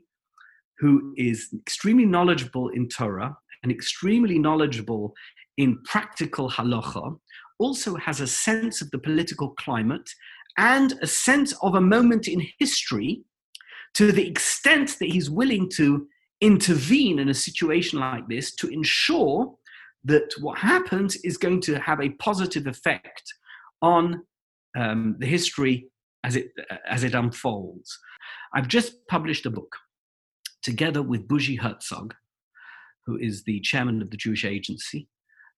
who 0.79 1.13
is 1.17 1.49
extremely 1.61 2.05
knowledgeable 2.05 2.69
in 2.69 2.87
Torah 2.89 3.35
and 3.63 3.71
extremely 3.71 4.39
knowledgeable 4.39 5.13
in 5.57 5.81
practical 5.83 6.49
halacha 6.49 7.17
also 7.59 7.95
has 7.95 8.19
a 8.19 8.27
sense 8.27 8.81
of 8.81 8.89
the 8.91 8.97
political 8.97 9.49
climate 9.51 10.09
and 10.57 10.93
a 11.01 11.07
sense 11.07 11.53
of 11.61 11.75
a 11.75 11.81
moment 11.81 12.27
in 12.27 12.45
history 12.59 13.23
to 13.93 14.11
the 14.11 14.27
extent 14.27 14.97
that 14.99 15.09
he's 15.09 15.29
willing 15.29 15.69
to 15.69 16.07
intervene 16.41 17.19
in 17.19 17.29
a 17.29 17.33
situation 17.33 17.99
like 17.99 18.27
this 18.27 18.55
to 18.55 18.67
ensure 18.67 19.53
that 20.03 20.33
what 20.41 20.57
happens 20.57 21.15
is 21.23 21.37
going 21.37 21.61
to 21.61 21.79
have 21.79 22.01
a 22.01 22.09
positive 22.09 22.67
effect 22.67 23.23
on 23.81 24.21
um, 24.75 25.15
the 25.19 25.25
history 25.25 25.87
as 26.23 26.35
it, 26.35 26.47
as 26.89 27.03
it 27.03 27.13
unfolds. 27.13 27.97
I've 28.53 28.67
just 28.67 29.07
published 29.07 29.45
a 29.45 29.49
book 29.49 29.75
together 30.63 31.01
with 31.01 31.27
Bougie 31.27 31.57
Herzog, 31.57 32.13
who 33.05 33.17
is 33.17 33.43
the 33.43 33.59
chairman 33.59 34.01
of 34.01 34.09
the 34.09 34.17
Jewish 34.17 34.45
Agency 34.45 35.07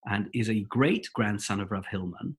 and 0.06 0.30
is 0.34 0.50
a 0.50 0.62
great 0.62 1.08
grandson 1.14 1.60
of 1.60 1.72
Rav 1.72 1.86
Hillman. 1.88 2.36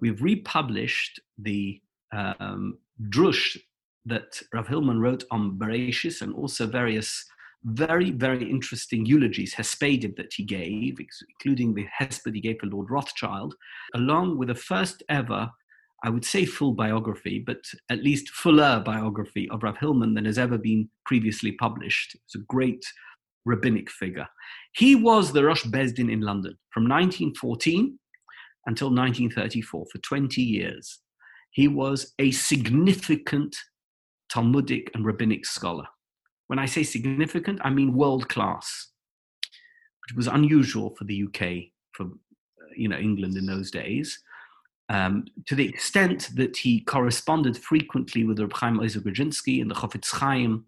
We've 0.00 0.22
republished 0.22 1.20
the 1.38 1.80
um, 2.12 2.78
drush 3.10 3.58
that 4.06 4.40
Rav 4.52 4.68
Hillman 4.68 5.00
wrote 5.00 5.24
on 5.30 5.58
Bereshis 5.58 6.22
and 6.22 6.34
also 6.34 6.66
various 6.66 7.24
very, 7.64 8.12
very 8.12 8.48
interesting 8.48 9.04
eulogies, 9.04 9.54
Hespedim, 9.54 10.16
that 10.16 10.32
he 10.32 10.44
gave, 10.44 10.98
including 11.00 11.74
the 11.74 11.86
Hesped 11.98 12.32
he 12.32 12.40
gave 12.40 12.60
for 12.60 12.66
Lord 12.66 12.90
Rothschild, 12.90 13.56
along 13.94 14.38
with 14.38 14.48
the 14.48 14.54
first 14.54 15.02
ever, 15.08 15.50
I 16.04 16.10
would 16.10 16.24
say 16.24 16.44
full 16.44 16.72
biography, 16.72 17.38
but 17.38 17.64
at 17.90 18.02
least 18.02 18.28
fuller 18.28 18.82
biography 18.84 19.48
of 19.50 19.62
Rav 19.62 19.78
Hillman 19.78 20.14
than 20.14 20.26
has 20.26 20.38
ever 20.38 20.58
been 20.58 20.88
previously 21.04 21.52
published. 21.52 22.14
It's 22.14 22.34
a 22.34 22.46
great 22.46 22.84
rabbinic 23.44 23.90
figure. 23.90 24.28
He 24.74 24.94
was 24.94 25.32
the 25.32 25.44
Rosh 25.44 25.64
Beis 25.64 25.94
Din 25.94 26.10
in 26.10 26.20
London 26.20 26.56
from 26.70 26.84
1914 26.84 27.98
until 28.66 28.88
1934, 28.88 29.86
for 29.90 29.98
20 29.98 30.42
years. 30.42 30.98
He 31.50 31.68
was 31.68 32.12
a 32.18 32.30
significant 32.32 33.56
Talmudic 34.28 34.90
and 34.94 35.06
rabbinic 35.06 35.46
scholar. 35.46 35.86
When 36.48 36.58
I 36.58 36.66
say 36.66 36.82
significant, 36.82 37.60
I 37.62 37.70
mean 37.70 37.94
world 37.94 38.28
class, 38.28 38.88
which 40.02 40.16
was 40.16 40.26
unusual 40.26 40.94
for 40.96 41.04
the 41.04 41.24
UK, 41.24 41.70
for 41.92 42.08
you 42.76 42.88
know 42.88 42.98
England 42.98 43.36
in 43.36 43.46
those 43.46 43.70
days. 43.70 44.18
Um, 44.88 45.24
to 45.46 45.54
the 45.54 45.68
extent 45.68 46.30
that 46.34 46.56
he 46.56 46.80
corresponded 46.80 47.58
frequently 47.58 48.24
with 48.24 48.38
Reb 48.38 48.52
Chaim 48.52 48.78
Grodzinski 48.78 49.60
and 49.60 49.70
the 49.70 49.74
Chofetz 49.74 50.12
Chaim, 50.12 50.64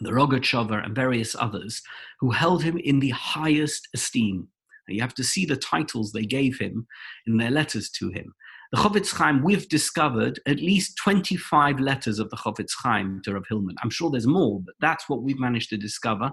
the 0.00 0.10
Rogatchover, 0.10 0.84
and 0.84 0.94
various 0.94 1.34
others 1.34 1.82
who 2.20 2.30
held 2.30 2.62
him 2.62 2.78
in 2.78 3.00
the 3.00 3.10
highest 3.10 3.88
esteem. 3.94 4.48
You 4.86 5.00
have 5.02 5.14
to 5.14 5.24
see 5.24 5.44
the 5.44 5.56
titles 5.56 6.12
they 6.12 6.24
gave 6.24 6.58
him 6.58 6.86
in 7.26 7.36
their 7.36 7.50
letters 7.50 7.90
to 7.90 8.10
him. 8.10 8.34
The 8.72 8.78
Chofetz 8.78 9.12
Chaim, 9.14 9.42
we've 9.42 9.68
discovered 9.68 10.40
at 10.46 10.58
least 10.58 10.98
25 11.02 11.80
letters 11.80 12.18
of 12.18 12.30
the 12.30 12.36
Chofetz 12.36 12.72
Chaim 12.82 13.20
to 13.24 13.34
Rav 13.34 13.44
Hillman. 13.48 13.76
I'm 13.82 13.90
sure 13.90 14.10
there's 14.10 14.26
more, 14.26 14.60
but 14.64 14.74
that's 14.80 15.08
what 15.08 15.22
we've 15.22 15.38
managed 15.38 15.70
to 15.70 15.76
discover. 15.76 16.30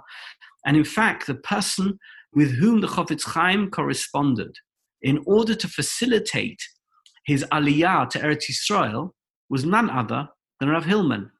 And 0.65 0.75
in 0.75 0.83
fact, 0.83 1.27
the 1.27 1.35
person 1.35 1.97
with 2.33 2.51
whom 2.51 2.81
the 2.81 2.87
Chofetz 2.87 3.23
Chaim 3.23 3.71
corresponded 3.71 4.55
in 5.01 5.23
order 5.25 5.55
to 5.55 5.67
facilitate 5.67 6.59
his 7.25 7.43
aliyah 7.51 8.09
to 8.11 8.19
Eretz 8.19 8.49
Yisrael 8.49 9.11
was 9.49 9.65
none 9.65 9.89
other 9.89 10.27
than 10.59 10.69
Rav 10.69 10.85
Hillman. 10.85 11.31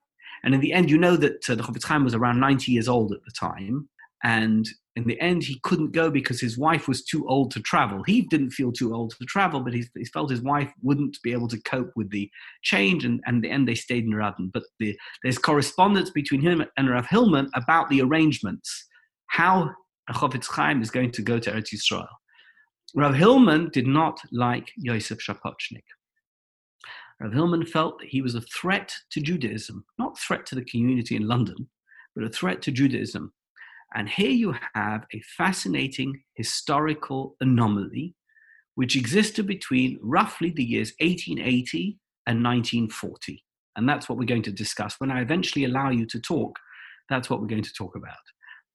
And 0.44 0.54
in 0.54 0.62
the 0.62 0.74
end, 0.74 0.92
you 0.92 0.98
know 0.98 1.16
that 1.18 1.50
uh, 1.50 1.56
the 1.56 1.64
Chofetz 1.64 1.86
Chaim 1.86 2.04
was 2.04 2.14
around 2.14 2.40
90 2.40 2.72
years 2.72 2.88
old 2.88 3.12
at 3.12 3.24
the 3.26 3.32
time. 3.32 3.90
And 4.24 4.68
in 4.96 5.06
the 5.06 5.20
end, 5.20 5.44
he 5.44 5.60
couldn't 5.64 5.92
go 5.92 6.10
because 6.10 6.40
his 6.40 6.58
wife 6.58 6.88
was 6.88 7.04
too 7.04 7.28
old 7.28 7.52
to 7.52 7.60
travel. 7.60 8.04
He 8.04 8.22
didn't 8.22 8.52
feel 8.52 8.72
too 8.72 8.94
old 8.94 9.14
to 9.20 9.26
travel, 9.26 9.60
but 9.62 9.74
he, 9.74 9.86
he 9.96 10.06
felt 10.06 10.32
his 10.32 10.42
wife 10.42 10.72
wouldn't 10.82 11.18
be 11.22 11.32
able 11.32 11.48
to 11.50 11.62
cope 11.62 11.92
with 11.96 12.10
the 12.12 12.30
change. 12.64 13.06
And, 13.06 13.22
and 13.26 13.38
in 13.38 13.42
the 13.42 13.52
end, 13.52 13.68
they 13.68 13.76
stayed 13.76 14.06
in 14.06 14.12
Radin. 14.12 14.52
But 14.54 14.64
the, 14.80 14.98
there's 15.24 15.38
correspondence 15.38 16.12
between 16.12 16.42
him 16.42 16.64
and 16.78 16.90
Rav 16.90 17.08
Hillman 17.08 17.50
about 17.56 17.90
the 17.90 18.02
arrangements, 18.02 18.88
how 19.28 19.72
Chofetz 20.12 20.48
Chaim 20.48 20.82
is 20.82 20.92
going 20.92 21.12
to 21.12 21.22
go 21.22 21.40
to 21.40 21.52
Eretz 21.52 21.74
Yisrael. 21.74 22.08
Rav 22.98 23.14
Hillman 23.14 23.70
did 23.74 23.88
not 23.88 24.22
like 24.32 24.72
Yosef 24.78 25.20
Shapochnik. 25.20 25.84
Rav 27.20 27.34
Hillman 27.34 27.66
felt 27.66 28.00
that 28.00 28.08
he 28.08 28.22
was 28.22 28.36
a 28.36 28.42
threat 28.42 28.94
to 29.12 29.20
Judaism, 29.20 29.84
not 30.00 30.18
threat 30.18 30.46
to 30.46 30.56
the 30.56 30.64
community 30.64 31.18
in 31.18 31.28
London, 31.28 31.70
but 32.16 32.24
a 32.24 32.30
threat 32.30 32.62
to 32.62 32.72
Judaism. 32.72 33.34
And 33.96 34.08
here 34.08 34.30
you 34.30 34.56
have 34.76 35.06
a 35.14 35.22
fascinating 35.38 36.22
historical 36.36 37.36
anomaly 37.42 38.16
which 38.76 38.96
existed 38.96 39.46
between 39.46 40.00
roughly 40.02 40.52
the 40.52 40.64
years 40.64 40.94
1880 41.00 41.98
and 42.28 42.44
1940. 42.44 43.44
And 43.76 43.90
that's 43.90 44.08
what 44.08 44.18
we're 44.18 44.26
going 44.26 44.44
to 44.44 44.52
discuss. 44.52 44.96
When 45.00 45.12
I 45.12 45.22
eventually 45.22 45.66
allow 45.66 45.90
you 45.90 46.06
to 46.08 46.20
talk, 46.20 46.58
that's 47.10 47.30
what 47.30 47.42
we're 47.42 47.48
going 47.48 47.64
to 47.64 47.74
talk 47.74 47.96
about. 47.96 48.16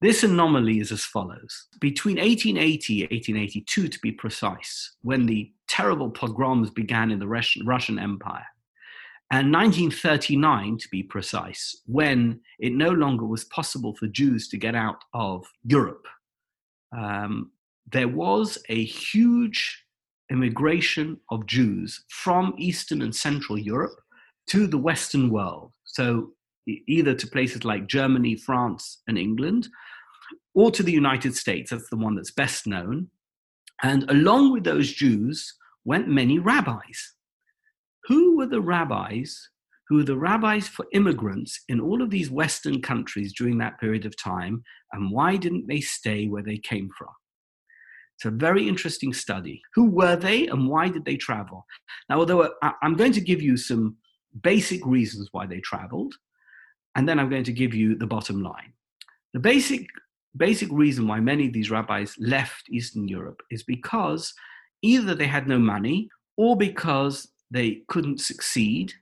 This 0.00 0.22
anomaly 0.22 0.80
is 0.80 0.92
as 0.92 1.04
follows. 1.04 1.66
Between 1.78 2.16
1880 2.16 3.02
and 3.02 3.10
1882, 3.10 3.88
to 3.88 3.98
be 4.00 4.12
precise, 4.12 4.96
when 5.02 5.26
the 5.26 5.52
terrible 5.68 6.10
pogroms 6.10 6.70
began 6.70 7.10
in 7.10 7.18
the 7.18 7.28
Russian 7.28 7.98
Empire, 7.98 8.46
and 9.32 9.52
1939, 9.52 10.78
to 10.78 10.88
be 10.88 11.02
precise, 11.02 11.76
when 11.86 12.40
it 12.58 12.72
no 12.72 12.90
longer 12.90 13.26
was 13.26 13.44
possible 13.44 13.94
for 13.94 14.08
Jews 14.08 14.48
to 14.48 14.56
get 14.56 14.74
out 14.74 15.04
of 15.12 15.46
Europe, 15.62 16.06
um, 16.96 17.52
there 17.92 18.08
was 18.08 18.58
a 18.68 18.84
huge 18.84 19.84
immigration 20.32 21.20
of 21.30 21.46
Jews 21.46 22.04
from 22.08 22.54
Eastern 22.56 23.02
and 23.02 23.14
Central 23.14 23.58
Europe 23.58 24.00
to 24.48 24.66
the 24.66 24.78
Western 24.78 25.30
world. 25.30 25.72
So, 25.84 26.32
either 26.66 27.14
to 27.14 27.26
places 27.26 27.64
like 27.64 27.86
Germany, 27.86 28.36
France, 28.36 29.02
and 29.06 29.18
England, 29.18 29.68
or 30.54 30.70
to 30.70 30.82
the 30.82 30.92
United 30.92 31.36
States. 31.36 31.70
That's 31.70 31.90
the 31.90 31.96
one 31.96 32.16
that's 32.16 32.30
best 32.30 32.66
known. 32.66 33.08
And 33.82 34.08
along 34.10 34.52
with 34.52 34.64
those 34.64 34.92
Jews 34.92 35.54
went 35.84 36.08
many 36.08 36.38
rabbis. 36.38 37.14
Who 38.04 38.36
were 38.36 38.46
the 38.46 38.60
rabbis 38.60 39.48
who 39.90 39.96
were 39.96 40.04
the 40.04 40.16
rabbis 40.16 40.68
for 40.68 40.86
immigrants 40.92 41.64
in 41.68 41.80
all 41.80 42.00
of 42.00 42.10
these 42.10 42.30
Western 42.30 42.80
countries 42.80 43.34
during 43.36 43.58
that 43.58 43.78
period 43.80 44.06
of 44.06 44.16
time, 44.16 44.62
and 44.92 45.10
why 45.10 45.36
didn't 45.36 45.66
they 45.66 45.80
stay 45.80 46.28
where 46.28 46.44
they 46.44 46.58
came 46.58 46.88
from? 46.96 47.08
It's 48.16 48.24
a 48.24 48.30
very 48.30 48.68
interesting 48.68 49.12
study. 49.12 49.60
Who 49.74 49.90
were 49.90 50.14
they 50.14 50.46
and 50.46 50.68
why 50.68 50.90
did 50.90 51.04
they 51.04 51.16
travel? 51.16 51.66
Now, 52.08 52.20
although 52.20 52.42
uh, 52.42 52.72
I'm 52.82 52.94
going 52.94 53.10
to 53.12 53.20
give 53.20 53.42
you 53.42 53.56
some 53.56 53.96
basic 54.42 54.86
reasons 54.86 55.28
why 55.32 55.46
they 55.46 55.58
traveled, 55.58 56.14
and 56.94 57.08
then 57.08 57.18
I'm 57.18 57.28
going 57.28 57.44
to 57.44 57.52
give 57.52 57.74
you 57.74 57.96
the 57.96 58.06
bottom 58.06 58.44
line. 58.44 58.72
The 59.34 59.40
basic 59.40 59.88
basic 60.36 60.68
reason 60.70 61.06
why 61.06 61.20
many 61.20 61.46
of 61.46 61.52
these 61.52 61.70
rabbis 61.70 62.14
left 62.18 62.68
Eastern 62.70 63.08
Europe 63.08 63.42
is 63.50 63.62
because 63.62 64.32
either 64.82 65.14
they 65.14 65.26
had 65.26 65.48
no 65.48 65.58
money 65.58 66.08
or 66.36 66.56
because 66.56 67.28
they 67.50 67.82
couldn't 67.88 68.20
succeed 68.20 68.92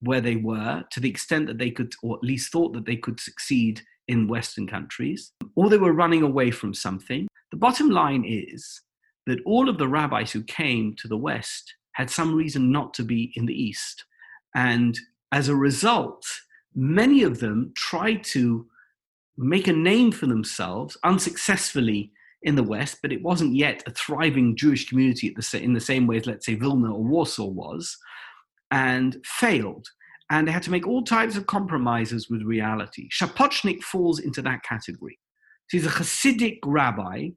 where 0.00 0.20
they 0.20 0.36
were 0.36 0.82
to 0.90 1.00
the 1.00 1.10
extent 1.10 1.46
that 1.46 1.58
they 1.58 1.70
could, 1.70 1.92
or 2.02 2.16
at 2.16 2.24
least 2.24 2.50
thought 2.50 2.72
that 2.72 2.86
they 2.86 2.96
could 2.96 3.20
succeed 3.20 3.82
in 4.08 4.26
Western 4.26 4.66
countries, 4.66 5.32
or 5.54 5.68
they 5.68 5.76
were 5.76 5.92
running 5.92 6.22
away 6.22 6.50
from 6.50 6.74
something. 6.74 7.28
The 7.50 7.56
bottom 7.56 7.90
line 7.90 8.24
is 8.26 8.80
that 9.26 9.40
all 9.44 9.68
of 9.68 9.78
the 9.78 9.88
rabbis 9.88 10.32
who 10.32 10.42
came 10.42 10.94
to 10.96 11.08
the 11.08 11.16
West 11.16 11.74
had 11.92 12.10
some 12.10 12.34
reason 12.34 12.72
not 12.72 12.94
to 12.94 13.02
be 13.02 13.32
in 13.36 13.46
the 13.46 13.54
East. 13.54 14.04
And 14.54 14.98
as 15.32 15.48
a 15.48 15.54
result, 15.54 16.24
many 16.74 17.22
of 17.22 17.40
them 17.40 17.72
tried 17.76 18.24
to 18.24 18.66
make 19.46 19.68
a 19.68 19.72
name 19.72 20.12
for 20.12 20.26
themselves 20.26 20.96
unsuccessfully 21.04 22.12
in 22.42 22.54
the 22.54 22.62
West, 22.62 22.98
but 23.02 23.12
it 23.12 23.22
wasn't 23.22 23.54
yet 23.54 23.82
a 23.86 23.90
thriving 23.90 24.56
Jewish 24.56 24.88
community 24.88 25.34
the, 25.34 25.62
in 25.62 25.72
the 25.72 25.80
same 25.80 26.06
way 26.06 26.16
as, 26.16 26.26
let's 26.26 26.46
say, 26.46 26.54
Vilna 26.54 26.92
or 26.92 27.02
Warsaw 27.02 27.46
was, 27.46 27.96
and 28.70 29.16
failed. 29.24 29.86
And 30.30 30.46
they 30.46 30.52
had 30.52 30.62
to 30.64 30.70
make 30.70 30.86
all 30.86 31.02
types 31.02 31.36
of 31.36 31.46
compromises 31.46 32.30
with 32.30 32.42
reality. 32.42 33.08
Shapochnik 33.10 33.82
falls 33.82 34.20
into 34.20 34.42
that 34.42 34.62
category. 34.62 35.18
he's 35.70 35.86
a 35.86 35.90
Hasidic 35.90 36.58
rabbi 36.64 37.30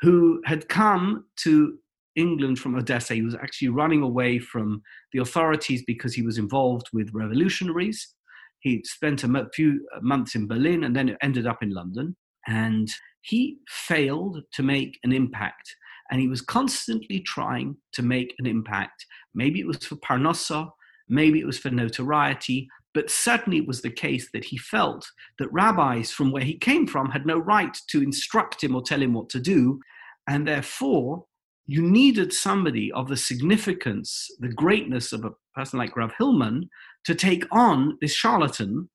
who 0.00 0.40
had 0.44 0.68
come 0.68 1.24
to 1.36 1.78
England 2.16 2.58
from 2.58 2.74
Odessa. 2.74 3.14
He 3.14 3.22
was 3.22 3.36
actually 3.36 3.68
running 3.68 4.02
away 4.02 4.38
from 4.38 4.82
the 5.12 5.20
authorities 5.20 5.84
because 5.86 6.14
he 6.14 6.22
was 6.22 6.38
involved 6.38 6.86
with 6.92 7.14
revolutionaries. 7.14 8.14
He 8.60 8.82
spent 8.84 9.24
a 9.24 9.48
few 9.54 9.86
uh, 9.94 10.00
months 10.02 10.34
in 10.34 10.46
Berlin 10.46 10.84
and 10.84 10.94
then 10.94 11.16
ended 11.22 11.46
up 11.46 11.62
in 11.62 11.70
London. 11.70 12.16
And 12.46 12.88
he 13.22 13.58
failed 13.68 14.42
to 14.54 14.62
make 14.62 14.98
an 15.04 15.12
impact. 15.12 15.74
And 16.10 16.20
he 16.20 16.28
was 16.28 16.40
constantly 16.40 17.20
trying 17.20 17.76
to 17.92 18.02
make 18.02 18.34
an 18.38 18.46
impact. 18.46 19.04
Maybe 19.34 19.60
it 19.60 19.66
was 19.66 19.84
for 19.84 19.96
Parnassa, 19.96 20.70
maybe 21.08 21.40
it 21.40 21.46
was 21.46 21.58
for 21.58 21.70
notoriety, 21.70 22.68
but 22.94 23.10
certainly 23.10 23.58
it 23.58 23.66
was 23.66 23.82
the 23.82 23.90
case 23.90 24.30
that 24.32 24.44
he 24.44 24.56
felt 24.56 25.06
that 25.38 25.52
rabbis 25.52 26.10
from 26.10 26.32
where 26.32 26.42
he 26.42 26.56
came 26.56 26.86
from 26.86 27.10
had 27.10 27.26
no 27.26 27.38
right 27.38 27.76
to 27.90 28.02
instruct 28.02 28.64
him 28.64 28.74
or 28.74 28.82
tell 28.82 29.02
him 29.02 29.12
what 29.12 29.28
to 29.30 29.40
do. 29.40 29.80
And 30.26 30.48
therefore, 30.48 31.24
you 31.66 31.82
needed 31.82 32.32
somebody 32.32 32.90
of 32.92 33.08
the 33.08 33.16
significance, 33.16 34.26
the 34.40 34.48
greatness 34.48 35.12
of 35.12 35.24
a 35.24 35.32
person 35.54 35.78
like 35.78 35.96
Rav 35.96 36.12
Hillman 36.16 36.68
to 37.08 37.14
take 37.14 37.46
on 37.50 37.96
this 38.02 38.12
charlatan 38.12 38.86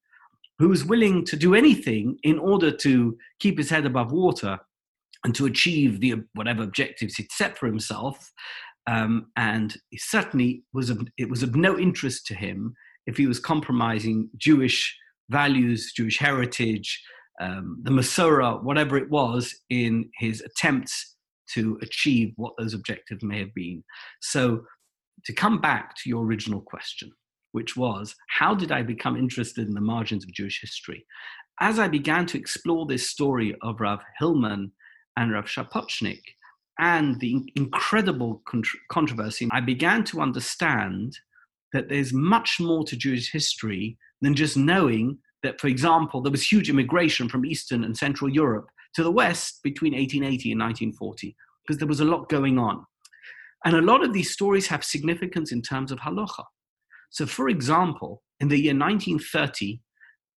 who 0.59 0.69
was 0.69 0.85
willing 0.85 1.25
to 1.25 1.35
do 1.35 1.55
anything 1.55 2.15
in 2.21 2.37
order 2.37 2.69
to 2.69 3.17
keep 3.39 3.57
his 3.57 3.71
head 3.71 3.87
above 3.87 4.11
water 4.11 4.59
and 5.23 5.33
to 5.33 5.47
achieve 5.47 5.99
the 5.99 6.13
whatever 6.35 6.61
objectives 6.61 7.15
he'd 7.15 7.31
set 7.31 7.57
for 7.57 7.65
himself. 7.65 8.31
Um, 8.85 9.31
and 9.35 9.75
it 9.91 9.99
certainly 9.99 10.63
was 10.71 10.91
of, 10.91 11.07
it 11.17 11.27
was 11.27 11.41
of 11.41 11.55
no 11.55 11.79
interest 11.79 12.27
to 12.27 12.35
him 12.35 12.75
if 13.07 13.17
he 13.17 13.25
was 13.25 13.39
compromising 13.39 14.29
Jewish 14.37 14.95
values, 15.31 15.91
Jewish 15.91 16.19
heritage, 16.19 17.01
um, 17.41 17.79
the 17.81 17.89
Masorah, 17.89 18.61
whatever 18.61 18.95
it 18.95 19.09
was, 19.09 19.55
in 19.71 20.07
his 20.19 20.41
attempts 20.41 21.15
to 21.55 21.79
achieve 21.81 22.33
what 22.35 22.53
those 22.59 22.75
objectives 22.75 23.23
may 23.23 23.39
have 23.39 23.55
been. 23.55 23.83
So, 24.21 24.65
to 25.25 25.33
come 25.33 25.59
back 25.59 25.95
to 25.95 26.09
your 26.09 26.23
original 26.23 26.61
question, 26.61 27.11
which 27.53 27.77
was 27.77 28.15
how 28.27 28.53
did 28.53 28.71
I 28.71 28.83
become 28.83 29.15
interested 29.15 29.67
in 29.67 29.73
the 29.73 29.81
margins 29.81 30.25
of 30.25 30.33
Jewish 30.33 30.59
history? 30.59 31.05
As 31.61 31.79
I 31.79 31.87
began 31.87 32.25
to 32.27 32.37
explore 32.37 32.85
this 32.85 33.09
story 33.09 33.55
of 33.61 33.79
Rav 33.79 33.99
Hillman 34.19 34.71
and 35.15 35.31
Rav 35.31 35.45
Shapochnik 35.45 36.21
and 36.79 37.19
the 37.19 37.49
incredible 37.55 38.43
controversy, 38.91 39.47
I 39.51 39.61
began 39.61 40.03
to 40.05 40.19
understand 40.19 41.17
that 41.71 41.89
there's 41.89 42.11
much 42.11 42.59
more 42.59 42.83
to 42.85 42.97
Jewish 42.97 43.31
history 43.31 43.97
than 44.21 44.35
just 44.35 44.57
knowing 44.57 45.19
that, 45.43 45.61
for 45.61 45.67
example, 45.67 46.21
there 46.21 46.31
was 46.31 46.51
huge 46.51 46.69
immigration 46.69 47.29
from 47.29 47.45
Eastern 47.45 47.83
and 47.83 47.95
Central 47.95 48.29
Europe 48.29 48.67
to 48.95 49.03
the 49.03 49.11
West 49.11 49.61
between 49.63 49.93
1880 49.93 50.51
and 50.51 50.61
1940, 50.61 51.35
because 51.65 51.77
there 51.77 51.87
was 51.87 51.99
a 51.99 52.05
lot 52.05 52.29
going 52.29 52.57
on. 52.57 52.85
And 53.65 53.75
a 53.75 53.81
lot 53.81 54.03
of 54.03 54.13
these 54.13 54.31
stories 54.31 54.67
have 54.67 54.83
significance 54.83 55.51
in 55.51 55.61
terms 55.61 55.91
of 55.91 55.99
halacha. 55.99 56.43
So, 57.13 57.27
for 57.27 57.47
example, 57.47 58.23
in 58.39 58.47
the 58.47 58.57
year 58.59 58.73
1930, 58.73 59.79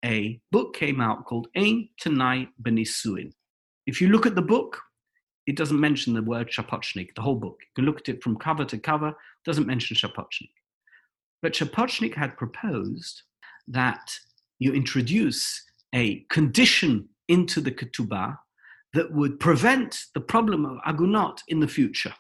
a 0.04 0.38
book 0.52 0.76
came 0.76 1.00
out 1.00 1.24
called 1.24 1.48
Ein 1.56 1.88
Tanai 1.98 2.48
Benisuin. 2.62 3.32
If 3.86 4.02
you 4.02 4.08
look 4.08 4.26
at 4.26 4.34
the 4.34 4.42
book, 4.42 4.82
it 5.46 5.56
doesn't 5.56 5.80
mention 5.80 6.12
the 6.12 6.20
word 6.20 6.50
Shapochnik, 6.50 7.14
the 7.14 7.22
whole 7.22 7.36
book. 7.36 7.56
You 7.62 7.66
can 7.76 7.86
look 7.86 8.00
at 8.00 8.10
it 8.10 8.22
from 8.22 8.36
cover 8.36 8.66
to 8.66 8.76
cover, 8.76 9.14
doesn't 9.46 9.66
mention 9.66 9.96
Shapochnik. 9.96 10.50
But 11.40 11.54
Shapochnik 11.54 12.14
had 12.14 12.36
proposed 12.36 13.22
that 13.68 14.12
you 14.58 14.74
introduce 14.74 15.64
a 15.94 16.26
condition 16.28 17.08
into 17.28 17.62
the 17.62 17.72
ketubah 17.72 18.36
that 18.92 19.10
would 19.12 19.40
prevent 19.40 19.98
the 20.12 20.20
problem 20.20 20.66
of 20.66 20.76
agunot 20.84 21.40
in 21.48 21.60
the 21.60 21.68
future. 21.68 22.12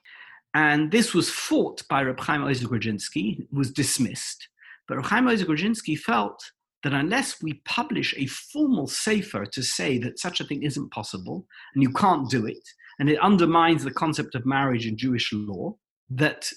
And 0.56 0.90
this 0.90 1.12
was 1.12 1.28
fought 1.28 1.86
by 1.86 2.00
Reb 2.02 2.18
Chaim 2.18 2.40
Grodzinski, 2.40 3.46
was 3.52 3.70
dismissed. 3.70 4.48
But 4.88 4.96
Reb 4.96 5.04
Chaim 5.04 5.26
Grodzinski 5.26 5.98
felt 5.98 6.42
that 6.82 6.94
unless 6.94 7.42
we 7.42 7.60
publish 7.66 8.14
a 8.16 8.24
formal 8.24 8.86
sefer 8.86 9.44
to 9.44 9.62
say 9.62 9.98
that 9.98 10.18
such 10.18 10.40
a 10.40 10.44
thing 10.44 10.62
isn't 10.62 10.90
possible 10.92 11.44
and 11.74 11.82
you 11.82 11.90
can't 11.90 12.30
do 12.30 12.46
it, 12.46 12.66
and 12.98 13.10
it 13.10 13.20
undermines 13.20 13.84
the 13.84 13.90
concept 13.90 14.34
of 14.34 14.46
marriage 14.46 14.86
in 14.86 14.96
Jewish 14.96 15.30
law, 15.30 15.76
that 16.08 16.48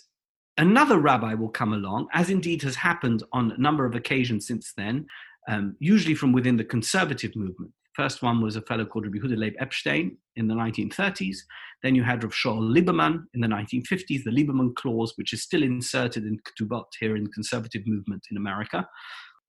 another 0.58 0.98
rabbi 0.98 1.34
will 1.34 1.50
come 1.50 1.74
along, 1.74 2.08
as 2.14 2.30
indeed 2.30 2.62
has 2.62 2.76
happened 2.76 3.24
on 3.34 3.52
a 3.52 3.58
number 3.58 3.86
of 3.86 3.96
occasions 3.96 4.48
since 4.48 4.72
then, 4.78 5.08
um, 5.50 5.76
usually 5.80 6.16
from 6.16 6.32
within 6.32 6.56
the 6.56 6.64
conservative 6.64 7.36
movement. 7.36 7.74
First 7.96 8.22
one 8.22 8.42
was 8.42 8.56
a 8.56 8.62
fellow 8.62 8.86
called 8.86 9.06
Rabbi 9.06 9.18
Yehuda 9.18 9.38
Leib 9.38 9.56
Epstein 9.60 10.18
in 10.36 10.48
the 10.48 10.54
1930s. 10.54 11.38
Then 11.84 11.96
you 11.96 12.04
had 12.04 12.24
Rav 12.24 12.34
Shaul 12.34 12.62
Lieberman 12.62 13.24
in 13.34 13.42
the 13.42 13.48
1950s, 13.48 14.24
the 14.24 14.32
Lieberman 14.32 14.76
clause, 14.76 15.14
which 15.16 15.34
is 15.34 15.44
still 15.44 15.64
inserted 15.64 16.24
in 16.24 16.40
Ketubot 16.40 16.86
here 17.00 17.16
in 17.16 17.24
the 17.24 17.32
conservative 17.32 17.82
movement 17.86 18.24
in 18.32 18.38
America. 18.38 18.88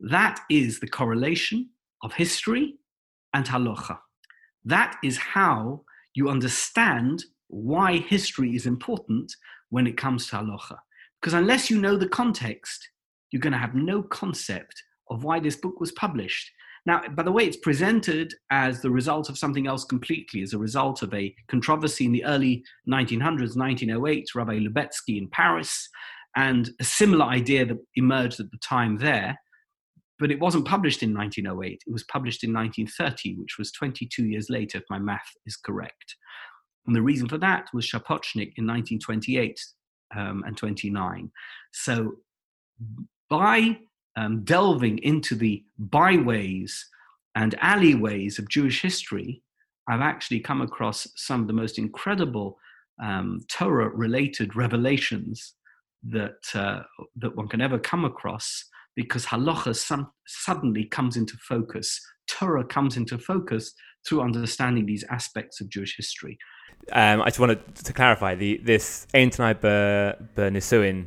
That 0.00 0.40
is 0.50 0.80
the 0.80 0.88
correlation 0.88 1.68
of 2.02 2.12
history 2.14 2.74
and 3.34 3.46
halacha. 3.46 3.98
That 4.64 4.96
is 5.04 5.18
how 5.18 5.82
you 6.14 6.28
understand 6.28 7.24
why 7.48 7.98
history 7.98 8.56
is 8.56 8.66
important 8.66 9.32
when 9.68 9.86
it 9.86 9.96
comes 9.96 10.28
to 10.28 10.36
halacha. 10.36 10.78
Because 11.20 11.34
unless 11.34 11.70
you 11.70 11.80
know 11.80 11.96
the 11.96 12.08
context, 12.08 12.88
you're 13.30 13.40
going 13.40 13.52
to 13.52 13.58
have 13.58 13.74
no 13.74 14.02
concept 14.02 14.82
of 15.10 15.24
why 15.24 15.40
this 15.40 15.56
book 15.56 15.80
was 15.80 15.92
published. 15.92 16.50
Now, 16.86 17.02
by 17.14 17.22
the 17.22 17.32
way, 17.32 17.44
it's 17.44 17.58
presented 17.58 18.34
as 18.50 18.80
the 18.80 18.90
result 18.90 19.28
of 19.28 19.38
something 19.38 19.66
else 19.66 19.84
completely, 19.84 20.42
as 20.42 20.54
a 20.54 20.58
result 20.58 21.02
of 21.02 21.12
a 21.12 21.34
controversy 21.48 22.06
in 22.06 22.12
the 22.12 22.24
early 22.24 22.64
1900s, 22.88 23.56
1908, 23.56 24.28
Rabbi 24.34 24.58
Lubetzky 24.58 25.18
in 25.18 25.28
Paris, 25.28 25.88
and 26.36 26.70
a 26.80 26.84
similar 26.84 27.26
idea 27.26 27.66
that 27.66 27.78
emerged 27.96 28.40
at 28.40 28.50
the 28.50 28.58
time 28.58 28.98
there. 28.98 29.38
But 30.18 30.30
it 30.30 30.40
wasn't 30.40 30.66
published 30.66 31.02
in 31.02 31.14
1908. 31.14 31.82
It 31.86 31.92
was 31.92 32.04
published 32.04 32.44
in 32.44 32.52
1930, 32.52 33.36
which 33.36 33.56
was 33.58 33.72
22 33.72 34.26
years 34.26 34.50
later, 34.50 34.78
if 34.78 34.84
my 34.90 34.98
math 34.98 35.30
is 35.46 35.56
correct. 35.56 36.16
And 36.86 36.94
the 36.94 37.02
reason 37.02 37.28
for 37.28 37.38
that 37.38 37.68
was 37.72 37.86
Shapochnik 37.86 38.52
in 38.56 38.66
1928 38.66 39.58
um, 40.16 40.42
and 40.46 40.56
29. 40.56 41.30
So 41.72 42.12
by 43.28 43.78
um, 44.20 44.44
delving 44.44 44.98
into 44.98 45.34
the 45.34 45.64
byways 45.78 46.86
and 47.34 47.54
alleyways 47.60 48.38
of 48.38 48.48
Jewish 48.48 48.82
history, 48.82 49.42
I've 49.88 50.02
actually 50.02 50.40
come 50.40 50.60
across 50.60 51.08
some 51.16 51.40
of 51.40 51.46
the 51.46 51.54
most 51.54 51.78
incredible 51.78 52.58
um, 53.02 53.40
Torah 53.48 53.88
related 53.88 54.54
revelations 54.56 55.54
that, 56.02 56.42
uh, 56.54 56.80
that 57.16 57.34
one 57.34 57.48
can 57.48 57.62
ever 57.62 57.78
come 57.78 58.04
across 58.04 58.64
because 58.94 59.24
halacha 59.24 59.74
some, 59.74 60.10
suddenly 60.26 60.84
comes 60.84 61.16
into 61.16 61.36
focus. 61.38 61.98
Torah 62.28 62.64
comes 62.64 62.96
into 62.98 63.16
focus 63.16 63.72
through 64.06 64.20
understanding 64.20 64.84
these 64.84 65.04
aspects 65.10 65.60
of 65.60 65.70
Jewish 65.70 65.96
history. 65.96 66.36
Um, 66.92 67.22
I 67.22 67.26
just 67.26 67.40
wanted 67.40 67.74
to 67.74 67.92
clarify 67.92 68.34
the 68.34 68.58
this 68.58 69.06
Ein 69.14 69.30
Ber, 69.30 70.16
Ber 70.34 70.50
Nisuin 70.50 71.06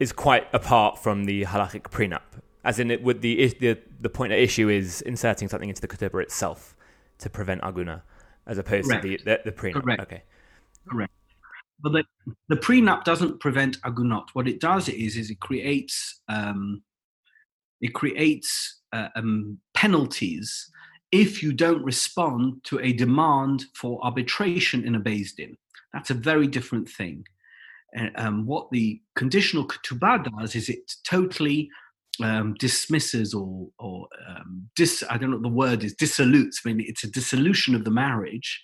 is 0.00 0.12
quite 0.12 0.48
apart 0.52 0.98
from 0.98 1.24
the 1.24 1.44
halachic 1.44 1.82
prenup. 1.82 2.22
As 2.64 2.78
in, 2.80 2.90
it 2.90 3.02
would 3.02 3.22
the 3.22 3.54
the 3.60 3.78
the 4.00 4.08
point 4.08 4.32
at 4.32 4.38
issue 4.38 4.68
is 4.68 5.02
inserting 5.02 5.48
something 5.48 5.68
into 5.68 5.80
the 5.80 5.88
ketubah 5.88 6.22
itself 6.22 6.74
to 7.18 7.30
prevent 7.30 7.60
aguna, 7.60 8.02
as 8.46 8.58
opposed 8.58 8.88
Correct. 8.88 9.02
to 9.02 9.08
the, 9.08 9.16
the, 9.24 9.40
the 9.44 9.52
prenup. 9.52 9.82
Correct. 9.82 10.02
Okay. 10.02 10.22
Correct. 10.90 11.12
But 11.82 11.92
the, 11.92 12.04
the 12.48 12.56
prenup 12.56 13.04
doesn't 13.04 13.40
prevent 13.40 13.78
agunot. 13.84 14.24
What 14.34 14.48
it 14.48 14.60
does 14.60 14.88
is 14.88 15.16
is 15.16 15.30
it 15.30 15.40
creates 15.40 16.20
um, 16.28 16.82
it 17.80 17.94
creates 17.94 18.80
uh, 18.92 19.08
um, 19.16 19.58
penalties 19.74 20.70
if 21.12 21.42
you 21.42 21.52
don't 21.52 21.82
respond 21.84 22.62
to 22.64 22.78
a 22.80 22.92
demand 22.92 23.64
for 23.74 24.04
arbitration 24.04 24.84
in 24.84 24.94
a 24.94 25.00
Beis 25.00 25.34
Din. 25.34 25.56
That's 25.92 26.10
a 26.10 26.14
very 26.14 26.46
different 26.46 26.88
thing 26.88 27.24
um, 28.16 28.46
what 28.46 28.70
the 28.70 29.00
conditional 29.16 29.66
ketubah 29.66 30.24
does 30.38 30.54
is 30.54 30.68
it 30.68 30.92
totally 31.04 31.68
um, 32.22 32.54
dismisses 32.54 33.34
or, 33.34 33.68
or 33.78 34.06
um, 34.28 34.68
dis, 34.76 35.02
I 35.08 35.16
don't 35.16 35.30
know 35.30 35.36
what 35.36 35.42
the 35.42 35.48
word 35.48 35.84
is, 35.84 35.94
dissolutes. 35.94 36.60
I 36.64 36.72
mean, 36.72 36.84
it's 36.88 37.04
a 37.04 37.10
dissolution 37.10 37.74
of 37.74 37.84
the 37.84 37.90
marriage 37.90 38.62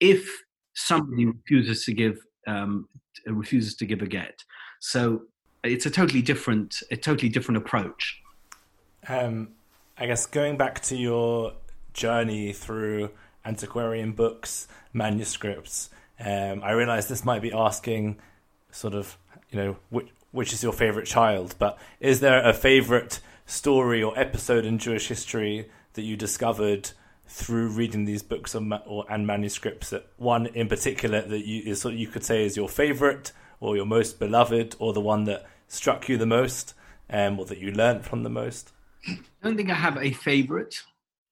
if 0.00 0.28
somebody 0.74 1.26
refuses 1.26 1.84
to 1.84 1.92
give 1.92 2.18
um, 2.46 2.88
refuses 3.26 3.74
to 3.76 3.86
give 3.86 4.00
a 4.00 4.06
get. 4.06 4.42
So 4.80 5.22
it's 5.64 5.86
a 5.86 5.90
totally 5.90 6.22
different, 6.22 6.82
a 6.90 6.96
totally 6.96 7.28
different 7.28 7.58
approach. 7.58 8.20
Um, 9.08 9.50
I 9.96 10.06
guess 10.06 10.26
going 10.26 10.56
back 10.56 10.80
to 10.82 10.96
your 10.96 11.52
journey 11.92 12.52
through 12.52 13.10
antiquarian 13.44 14.12
books, 14.12 14.68
manuscripts, 14.92 15.90
um, 16.20 16.62
I 16.62 16.72
realize 16.72 17.08
this 17.08 17.24
might 17.24 17.42
be 17.42 17.52
asking 17.52 18.18
sort 18.78 18.94
of 18.94 19.18
you 19.50 19.58
know 19.58 19.76
which 19.90 20.08
which 20.30 20.52
is 20.52 20.62
your 20.62 20.72
favorite 20.72 21.06
child, 21.06 21.54
but 21.58 21.78
is 22.00 22.20
there 22.20 22.46
a 22.46 22.52
favorite 22.52 23.20
story 23.46 24.02
or 24.02 24.18
episode 24.18 24.66
in 24.66 24.78
Jewish 24.78 25.08
history 25.08 25.70
that 25.94 26.02
you 26.02 26.16
discovered 26.16 26.90
through 27.26 27.68
reading 27.68 28.04
these 28.04 28.22
books 28.22 28.54
or, 28.54 29.04
and 29.10 29.26
manuscripts? 29.26 29.88
That 29.90 30.06
one 30.18 30.46
in 30.46 30.68
particular 30.68 31.22
that 31.22 31.46
you 31.46 31.62
is 31.64 31.80
sort 31.80 31.94
of, 31.94 32.00
you 32.00 32.08
could 32.08 32.24
say 32.24 32.44
is 32.44 32.58
your 32.58 32.68
favorite 32.68 33.32
or 33.58 33.74
your 33.74 33.86
most 33.86 34.18
beloved, 34.18 34.76
or 34.78 34.92
the 34.92 35.00
one 35.00 35.24
that 35.24 35.46
struck 35.66 36.08
you 36.08 36.16
the 36.16 36.26
most, 36.26 36.74
um, 37.10 37.40
or 37.40 37.46
that 37.46 37.58
you 37.58 37.72
learned 37.72 38.04
from 38.04 38.22
the 38.22 38.30
most? 38.30 38.70
I 39.08 39.16
don't 39.42 39.56
think 39.56 39.70
I 39.70 39.74
have 39.74 39.96
a 39.96 40.12
favorite, 40.12 40.82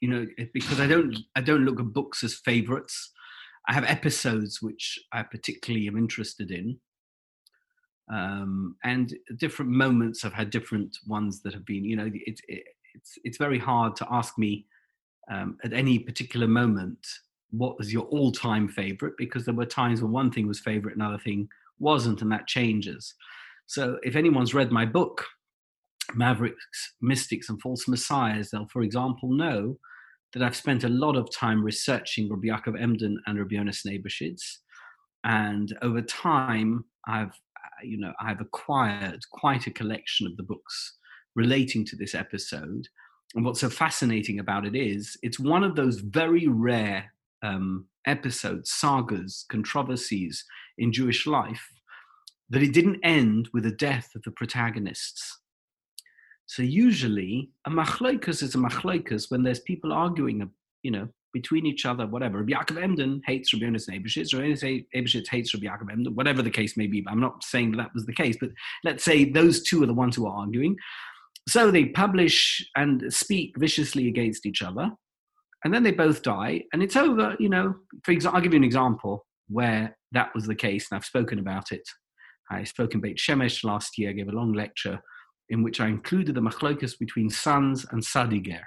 you 0.01 0.09
know, 0.09 0.27
because 0.53 0.81
I 0.81 0.87
don't 0.87 1.19
I 1.37 1.43
don't 1.43 1.67
look 1.67 1.81
at 1.81 1.93
books 1.93 2.25
as 2.25 2.35
favorites. 2.35 3.13
I 3.69 3.75
have 3.75 3.85
episodes 3.85 4.63
which 4.63 4.99
I 5.13 5.23
particularly 5.23 5.87
am 5.87 5.99
interested 5.99 6.51
in 6.51 6.79
um, 8.13 8.77
and 8.85 9.15
different 9.39 9.71
moments 9.71 10.23
have 10.23 10.33
had 10.33 10.51
different 10.51 10.97
ones 11.07 11.43
that 11.43 11.53
have 11.53 11.67
been 11.67 11.85
you 11.85 11.97
know 11.97 12.07
it, 12.07 12.41
it, 12.49 12.65
it's 12.95 13.19
it's 13.25 13.39
very 13.39 13.59
hard 13.59 13.97
to 13.97 14.07
ask 14.11 14.39
me 14.39 14.67
um, 15.31 15.59
at 15.65 15.73
any 15.73 15.99
particular 15.99 16.47
moment 16.47 17.05
what 17.51 17.79
was 17.79 17.93
your 17.93 18.05
all-time 18.05 18.69
favorite? 18.69 19.15
Because 19.17 19.45
there 19.45 19.55
were 19.55 19.67
times 19.67 20.03
when 20.03 20.13
one 20.13 20.31
thing 20.31 20.47
was 20.47 20.61
favorite 20.61 20.95
and 20.95 21.03
another 21.03 21.23
thing 21.23 21.49
wasn't 21.79 22.23
and 22.23 22.33
that 22.33 22.47
changes. 22.47 23.15
So 23.67 23.99
if 24.03 24.17
anyone's 24.17 24.55
read 24.55 24.73
my 24.73 24.85
book 24.85 25.25
mavericks 26.15 26.95
mystics 27.01 27.49
and 27.49 27.61
false 27.61 27.89
messiahs 27.89 28.51
they'll 28.51 28.69
for 28.69 28.83
example 28.83 29.33
know 29.33 29.77
that 30.33 30.41
i've 30.41 30.55
spent 30.55 30.85
a 30.85 30.89
lot 30.89 31.17
of 31.17 31.29
time 31.35 31.61
researching 31.65 32.31
rabbi 32.31 32.47
yaakov 32.47 32.81
emden 32.81 33.21
and 33.27 33.37
rabbi 33.37 33.57
Yonas 33.57 33.85
Eibeshitz 33.85 34.59
and 35.25 35.77
over 35.83 36.01
time 36.01 36.85
i've 37.09 37.33
you 37.83 37.99
know, 37.99 38.13
I've 38.21 38.41
acquired 38.41 39.21
quite 39.31 39.67
a 39.67 39.73
collection 39.73 40.27
of 40.27 40.37
the 40.37 40.43
books 40.43 40.97
relating 41.35 41.85
to 41.87 41.97
this 41.97 42.15
episode. 42.15 42.89
And 43.35 43.45
what's 43.45 43.61
so 43.61 43.69
fascinating 43.69 44.39
about 44.39 44.67
it 44.67 44.75
is 44.75 45.17
it's 45.23 45.39
one 45.39 45.65
of 45.65 45.77
those 45.77 46.01
very 46.01 46.47
rare 46.47 47.13
um, 47.43 47.87
episodes, 48.07 48.73
sagas, 48.73 49.45
controversies 49.51 50.45
in 50.79 50.93
Jewish 50.93 51.27
life 51.27 51.69
that 52.49 52.63
it 52.63 52.73
didn't 52.73 53.01
end 53.03 53.49
with 53.53 53.65
the 53.65 53.73
death 53.73 54.11
of 54.15 54.23
the 54.23 54.31
protagonists. 54.31 55.39
So 56.47 56.63
usually 56.63 57.51
a 57.67 57.71
machloikas 57.71 58.43
is 58.43 58.55
a 58.55 58.59
machloikas 58.59 59.31
when 59.31 59.43
there's 59.43 59.61
people 59.61 59.93
arguing, 59.93 60.49
you 60.83 60.93
know, 60.93 61.09
between 61.37 61.67
each 61.67 61.85
other, 61.85 62.07
whatever. 62.07 62.39
Rabbi 62.39 62.55
Yaakov 62.55 62.83
Emden 62.83 63.21
hates 63.27 63.53
Rabbi 63.53 63.67
Yonas 63.67 63.91
Eibeshitz, 63.91 64.33
or 64.33 64.39
Eibeshitz 64.39 65.29
hates 65.29 65.53
Rabbi 65.53 65.67
Yaakov 65.67 65.93
Emden, 65.93 66.15
whatever 66.15 66.41
the 66.41 66.51
case 66.51 66.79
may 66.79 66.87
be. 66.87 67.05
I'm 67.07 67.21
not 67.21 67.45
saying 67.45 67.73
that, 67.73 67.77
that 67.77 67.95
was 67.95 68.07
the 68.07 68.15
case, 68.15 68.39
but 68.41 68.49
let's 68.85 69.05
say 69.05 69.27
those 69.27 69.63
two 69.63 69.83
are 69.83 69.87
the 69.87 69.93
ones 69.93 70.17
who 70.17 70.27
are 70.27 70.35
arguing. 70.35 70.77
So 71.47 71.71
they 71.71 71.85
publish 72.05 72.67
and 72.75 73.13
speak 73.13 73.59
viciously 73.59 74.09
against 74.09 74.47
each 74.47 74.63
other, 74.63 74.91
and 75.63 75.75
then 75.75 75.83
they 75.83 75.93
both 75.93 76.23
die, 76.23 76.63
and 76.73 76.83
it's 76.83 76.97
over. 76.97 77.37
You 77.39 77.51
know, 77.51 77.75
for 78.03 78.13
example, 78.13 78.39
I'll 78.39 78.43
give 78.43 78.55
you 78.55 78.61
an 78.61 78.65
example 78.65 79.27
where 79.49 79.95
that 80.13 80.35
was 80.35 80.47
the 80.47 80.55
case, 80.55 80.89
and 80.91 80.97
I've 80.97 81.05
spoken 81.05 81.39
about 81.39 81.71
it. 81.71 81.87
I 82.51 82.65
spoke 82.65 82.95
in 82.95 83.03
Beit 83.03 83.19
Shemesh 83.19 83.63
last 83.63 83.99
year, 83.99 84.09
I 84.09 84.15
gave 84.15 84.29
a 84.29 84.33
long 84.33 84.55
lecture 84.55 85.03
in 85.51 85.63
which 85.63 85.81
I 85.81 85.89
included 85.89 86.35
the 86.35 86.41
machlokas 86.41 86.99
between 86.99 87.29
Sanz 87.29 87.85
and 87.91 88.03
Sadiger. 88.03 88.63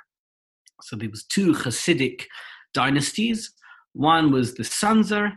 So 0.84 0.96
there 0.96 1.10
was 1.10 1.26
two 1.26 1.54
Hasidic 1.54 2.26
dynasties. 2.74 3.52
One 3.94 4.32
was 4.32 4.54
the 4.54 4.64
Sanzer, 4.64 5.32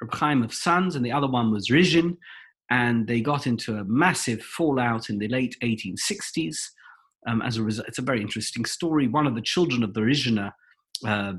Reb 0.00 0.14
Chaim 0.14 0.42
of 0.42 0.54
Sanz, 0.54 0.96
and 0.96 1.04
the 1.04 1.12
other 1.12 1.26
one 1.26 1.50
was 1.50 1.68
Rizhin, 1.70 2.16
and 2.70 3.06
they 3.06 3.20
got 3.20 3.46
into 3.46 3.76
a 3.76 3.84
massive 3.84 4.42
fallout 4.42 5.10
in 5.10 5.18
the 5.18 5.28
late 5.28 5.56
1860s. 5.62 6.56
Um, 7.26 7.42
as 7.42 7.56
a 7.56 7.62
result, 7.62 7.88
it's 7.88 7.98
a 7.98 8.02
very 8.02 8.20
interesting 8.20 8.64
story. 8.64 9.08
One 9.08 9.26
of 9.26 9.34
the 9.34 9.42
children 9.42 9.82
of 9.82 9.92
the 9.92 10.00
Rizhiner 10.00 10.52
uh, 11.06 11.34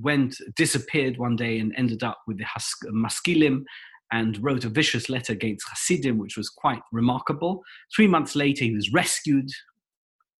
went 0.00 0.36
disappeared 0.56 1.18
one 1.18 1.36
day 1.36 1.58
and 1.58 1.74
ended 1.76 2.02
up 2.02 2.18
with 2.26 2.38
the 2.38 2.44
Has- 2.44 2.74
Maskilim 2.90 3.64
and 4.12 4.42
wrote 4.42 4.64
a 4.64 4.68
vicious 4.68 5.08
letter 5.08 5.32
against 5.32 5.68
Hasidim, 5.68 6.18
which 6.18 6.36
was 6.36 6.48
quite 6.48 6.80
remarkable. 6.92 7.62
Three 7.94 8.06
months 8.06 8.36
later, 8.36 8.64
he 8.64 8.74
was 8.74 8.92
rescued, 8.92 9.50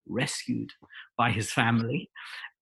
rescued 0.06 0.70
by 1.18 1.32
his 1.32 1.50
family, 1.50 2.08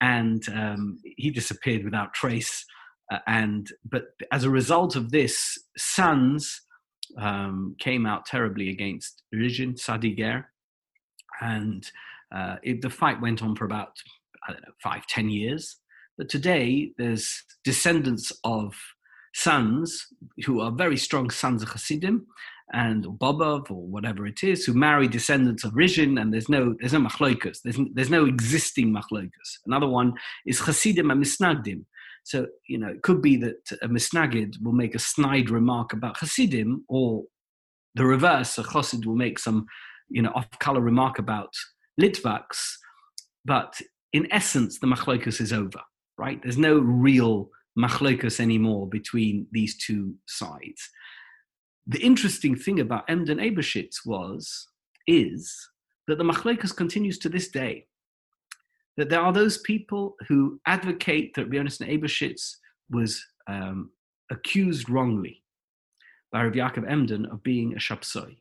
and 0.04 0.46
um, 0.50 0.98
he 1.16 1.30
disappeared 1.30 1.82
without 1.82 2.12
trace. 2.12 2.66
Uh, 3.10 3.18
and 3.26 3.70
but 3.90 4.04
as 4.32 4.44
a 4.44 4.50
result 4.50 4.96
of 4.96 5.10
this, 5.10 5.58
Sanz 5.78 6.60
um, 7.18 7.74
came 7.78 8.04
out 8.06 8.26
terribly 8.26 8.68
against 8.68 9.22
Rizhin 9.34 9.74
Sadiger, 9.78 10.44
and 11.40 11.90
uh, 12.34 12.56
it, 12.62 12.82
the 12.82 12.90
fight 12.90 13.20
went 13.20 13.42
on 13.42 13.56
for 13.56 13.64
about 13.64 13.92
I 14.46 14.52
don't 14.52 14.62
know 14.62 14.74
five 14.82 15.06
ten 15.06 15.30
years. 15.30 15.76
But 16.18 16.28
today, 16.28 16.92
there's 16.98 17.42
descendants 17.64 18.30
of 18.44 18.74
Sanz 19.34 20.06
who 20.44 20.60
are 20.60 20.70
very 20.70 20.96
strong 20.96 21.30
Sanz 21.30 21.62
of 21.62 21.70
Hasidim 21.70 22.26
and 22.74 23.04
Bobov 23.04 23.70
or 23.70 23.86
whatever 23.86 24.26
it 24.26 24.42
is, 24.42 24.64
who 24.64 24.74
marry 24.74 25.08
descendants 25.08 25.64
of 25.64 25.72
Rizhin, 25.72 26.20
and 26.20 26.32
there's 26.32 26.48
no 26.48 26.74
there's 26.78 26.92
no 26.92 27.00
machloikas, 27.00 27.58
there's, 27.62 27.78
there's 27.94 28.10
no 28.10 28.26
existing 28.26 28.94
machloikas. 28.94 29.48
Another 29.66 29.88
one 29.88 30.12
is 30.46 30.60
Hasidim 30.60 31.10
and 31.10 31.22
Misnagdim. 31.22 31.84
So 32.24 32.46
you 32.68 32.78
know, 32.78 32.88
it 32.88 33.02
could 33.02 33.22
be 33.22 33.36
that 33.36 33.60
a 33.82 33.88
Misnagid 33.88 34.56
will 34.62 34.72
make 34.72 34.94
a 34.94 34.98
snide 34.98 35.50
remark 35.50 35.92
about 35.92 36.18
Hasidim, 36.18 36.84
or 36.88 37.24
the 37.94 38.04
reverse, 38.04 38.58
a 38.58 38.62
Chosid 38.62 39.06
will 39.06 39.16
make 39.16 39.38
some 39.38 39.66
you 40.10 40.22
know 40.22 40.32
off-color 40.34 40.80
remark 40.80 41.18
about 41.18 41.54
Litvaks, 42.00 42.74
but 43.44 43.80
in 44.12 44.26
essence, 44.30 44.78
the 44.80 44.86
machloikas 44.86 45.40
is 45.40 45.52
over 45.52 45.80
right? 46.18 46.40
There's 46.42 46.58
no 46.58 46.78
real 46.78 47.50
machlokas 47.78 48.40
anymore 48.40 48.88
between 48.88 49.46
these 49.52 49.76
two 49.76 50.14
sides. 50.26 50.88
The 51.86 52.00
interesting 52.00 52.56
thing 52.56 52.80
about 52.80 53.04
Emden 53.08 53.38
Eibeshitz 53.38 54.06
was, 54.06 54.68
is 55.06 55.54
that 56.08 56.18
the 56.18 56.24
machlokas 56.24 56.74
continues 56.74 57.18
to 57.18 57.28
this 57.28 57.48
day. 57.48 57.86
That 58.96 59.10
there 59.10 59.20
are 59.20 59.32
those 59.32 59.58
people 59.58 60.14
who 60.28 60.60
advocate 60.66 61.34
that 61.34 61.44
Rabbi 61.44 61.56
Yonasan 61.56 61.90
Eibeshitz 61.90 62.56
was 62.90 63.22
um, 63.48 63.90
accused 64.30 64.88
wrongly 64.88 65.42
by 66.32 66.44
Rabbi 66.44 66.58
Yaakov 66.58 66.90
Emden 66.90 67.26
of 67.26 67.42
being 67.42 67.74
a 67.74 67.78
shapsoi. 67.78 68.36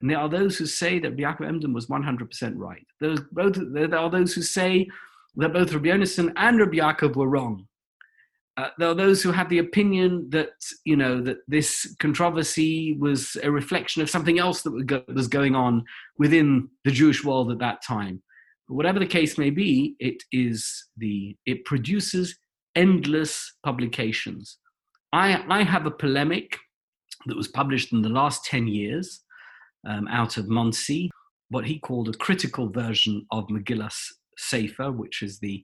And 0.00 0.10
there 0.10 0.18
are 0.18 0.28
those 0.28 0.58
who 0.58 0.66
say 0.66 0.98
that 0.98 1.10
Rabbi 1.10 1.22
Yaakov 1.22 1.48
Emden 1.48 1.72
was 1.72 1.86
100% 1.86 2.52
right. 2.56 2.86
Those, 3.00 3.20
both, 3.32 3.56
there 3.72 3.94
are 3.94 4.10
those 4.10 4.34
who 4.34 4.42
say 4.42 4.86
that 5.36 5.52
both 5.52 5.72
Rabbi 5.72 5.88
Yonasan 5.88 6.32
and 6.36 6.58
Rabbi 6.58 6.76
Yaakov 6.76 7.16
were 7.16 7.28
wrong. 7.28 7.66
Uh, 8.56 8.70
there 8.78 8.88
are 8.88 8.94
those 8.94 9.22
who 9.22 9.30
have 9.30 9.50
the 9.50 9.58
opinion 9.58 10.28
that 10.30 10.52
you 10.84 10.96
know 10.96 11.20
that 11.20 11.38
this 11.46 11.94
controversy 12.00 12.96
was 12.98 13.36
a 13.42 13.50
reflection 13.50 14.00
of 14.00 14.08
something 14.08 14.38
else 14.38 14.62
that 14.62 15.04
was 15.14 15.28
going 15.28 15.54
on 15.54 15.84
within 16.18 16.68
the 16.84 16.90
Jewish 16.90 17.22
world 17.22 17.50
at 17.50 17.58
that 17.58 17.82
time. 17.82 18.22
But 18.66 18.74
whatever 18.74 18.98
the 18.98 19.06
case 19.06 19.36
may 19.36 19.50
be, 19.50 19.94
it 19.98 20.22
is 20.32 20.88
the 20.96 21.36
it 21.44 21.64
produces 21.64 22.36
endless 22.74 23.54
publications. 23.62 24.58
I, 25.12 25.44
I 25.48 25.62
have 25.62 25.86
a 25.86 25.90
polemic 25.90 26.58
that 27.26 27.36
was 27.36 27.48
published 27.48 27.92
in 27.92 28.02
the 28.02 28.08
last 28.08 28.44
ten 28.44 28.66
years 28.66 29.22
um, 29.86 30.08
out 30.08 30.36
of 30.36 30.48
Monsey, 30.48 31.10
what 31.50 31.66
he 31.66 31.78
called 31.78 32.08
a 32.08 32.18
critical 32.18 32.68
version 32.70 33.26
of 33.30 33.46
Megillas 33.48 33.96
Sefer, 34.38 34.92
which 34.92 35.22
is 35.22 35.38
the 35.38 35.62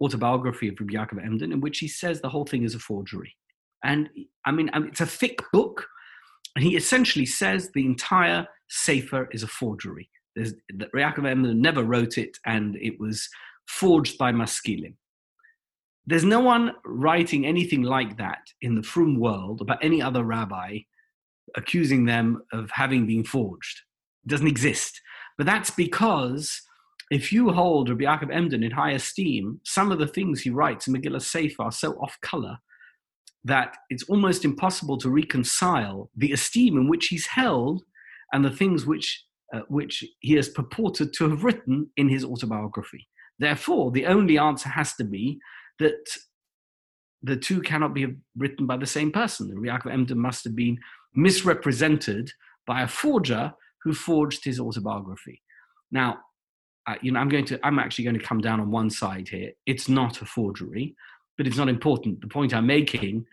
autobiography 0.00 0.68
of 0.68 0.76
Rabbi 0.80 0.94
Yaakov 0.94 1.24
Emden, 1.24 1.52
in 1.52 1.60
which 1.60 1.78
he 1.78 1.88
says 1.88 2.20
the 2.20 2.28
whole 2.28 2.46
thing 2.46 2.64
is 2.64 2.74
a 2.74 2.78
forgery. 2.78 3.36
And 3.84 4.08
I 4.44 4.52
mean, 4.52 4.70
um, 4.72 4.86
it's 4.86 5.00
a 5.00 5.06
thick 5.06 5.40
book, 5.52 5.86
and 6.56 6.64
he 6.64 6.76
essentially 6.76 7.26
says 7.26 7.70
the 7.74 7.86
entire 7.86 8.46
Sefer 8.68 9.28
is 9.32 9.42
a 9.42 9.48
forgery. 9.48 10.08
There's, 10.36 10.54
that 10.76 10.92
Yaakov 10.92 11.28
Emden 11.28 11.60
never 11.60 11.82
wrote 11.82 12.18
it, 12.18 12.38
and 12.46 12.76
it 12.76 12.98
was 13.00 13.28
forged 13.66 14.16
by 14.18 14.32
Maskilim. 14.32 14.94
There's 16.06 16.24
no 16.24 16.40
one 16.40 16.72
writing 16.84 17.46
anything 17.46 17.82
like 17.82 18.16
that 18.18 18.40
in 18.62 18.74
the 18.74 18.82
Frum 18.82 19.18
world 19.18 19.60
about 19.60 19.84
any 19.84 20.00
other 20.00 20.24
rabbi 20.24 20.78
accusing 21.56 22.04
them 22.04 22.42
of 22.52 22.70
having 22.70 23.06
been 23.06 23.24
forged. 23.24 23.80
It 24.24 24.30
doesn't 24.30 24.46
exist. 24.46 25.00
But 25.36 25.46
that's 25.46 25.70
because 25.70 26.62
if 27.10 27.32
you 27.32 27.50
hold 27.50 27.88
Rabbi 27.88 28.04
Yaakov 28.04 28.32
Emden 28.32 28.62
in 28.62 28.70
high 28.70 28.92
esteem, 28.92 29.60
some 29.64 29.90
of 29.90 29.98
the 29.98 30.06
things 30.06 30.40
he 30.40 30.50
writes 30.50 30.86
in 30.86 30.94
Megillah 30.94 31.20
Sefer 31.20 31.64
are 31.64 31.72
so 31.72 31.92
off 31.94 32.16
color 32.22 32.58
that 33.44 33.76
it's 33.88 34.04
almost 34.04 34.44
impossible 34.44 34.96
to 34.98 35.10
reconcile 35.10 36.10
the 36.16 36.32
esteem 36.32 36.76
in 36.76 36.88
which 36.88 37.06
he's 37.06 37.26
held 37.26 37.82
and 38.32 38.44
the 38.44 38.50
things 38.50 38.86
which, 38.86 39.24
uh, 39.52 39.60
which 39.68 40.04
he 40.20 40.34
has 40.34 40.48
purported 40.48 41.12
to 41.14 41.28
have 41.28 41.42
written 41.42 41.90
in 41.96 42.08
his 42.08 42.24
autobiography. 42.24 43.08
Therefore, 43.38 43.90
the 43.90 44.06
only 44.06 44.38
answer 44.38 44.68
has 44.68 44.94
to 44.96 45.04
be 45.04 45.40
that 45.78 46.06
the 47.22 47.36
two 47.36 47.60
cannot 47.60 47.92
be 47.92 48.06
written 48.36 48.66
by 48.66 48.76
the 48.76 48.86
same 48.86 49.10
person. 49.10 49.52
Rabbi 49.52 49.76
Yaakov 49.76 49.92
Emden 49.92 50.18
must 50.18 50.44
have 50.44 50.54
been 50.54 50.78
misrepresented 51.14 52.30
by 52.66 52.82
a 52.82 52.88
forger 52.88 53.52
who 53.82 53.94
forged 53.94 54.44
his 54.44 54.60
autobiography. 54.60 55.42
Now, 55.90 56.18
uh, 56.86 56.94
you 57.02 57.12
know, 57.12 57.20
I'm 57.20 57.28
going 57.28 57.44
to, 57.46 57.60
I'm 57.64 57.78
actually 57.78 58.04
going 58.04 58.18
to 58.18 58.24
come 58.24 58.40
down 58.40 58.60
on 58.60 58.70
one 58.70 58.90
side 58.90 59.28
here. 59.28 59.52
It's 59.66 59.88
not 59.88 60.22
a 60.22 60.26
forgery, 60.26 60.96
but 61.36 61.46
it's 61.46 61.56
not 61.56 61.68
important. 61.68 62.20
The 62.20 62.28
point 62.28 62.54
I'm 62.54 62.66
making 62.66 63.26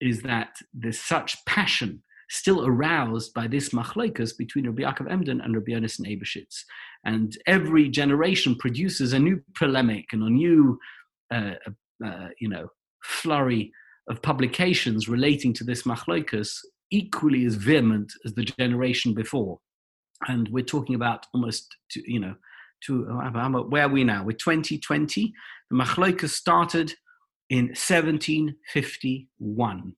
is 0.00 0.22
that 0.22 0.56
there's 0.72 1.00
such 1.00 1.44
passion 1.46 2.02
still 2.30 2.64
aroused 2.64 3.34
by 3.34 3.46
this 3.46 3.70
machlokas 3.70 4.36
between 4.36 4.66
Rabbi 4.66 4.82
Yaakov 4.82 5.10
Emden 5.10 5.40
and 5.40 5.54
Rabbi 5.54 5.72
Yonasan 5.72 6.06
Eibeshitz. 6.06 6.62
And 7.04 7.36
every 7.46 7.88
generation 7.88 8.54
produces 8.54 9.12
a 9.12 9.18
new 9.18 9.42
polemic 9.56 10.06
and 10.12 10.22
a 10.22 10.30
new, 10.30 10.78
uh, 11.32 11.54
uh, 12.04 12.28
you 12.38 12.48
know, 12.48 12.68
flurry 13.02 13.72
of 14.08 14.22
publications 14.22 15.08
relating 15.08 15.52
to 15.54 15.64
this 15.64 15.82
machlokas 15.82 16.58
equally 16.90 17.44
as 17.44 17.56
vehement 17.56 18.12
as 18.24 18.34
the 18.34 18.44
generation 18.44 19.12
before. 19.12 19.58
And 20.28 20.48
we're 20.50 20.64
talking 20.64 20.94
about 20.94 21.26
almost, 21.34 21.74
you 21.94 22.20
know, 22.20 22.34
to 22.86 23.04
where 23.68 23.84
are 23.84 23.88
we 23.88 24.04
now? 24.04 24.24
We're 24.24 24.32
2020. 24.32 25.32
The 25.70 25.76
Machloika 25.76 26.28
started 26.28 26.94
in 27.48 27.68
1751. 27.68 29.92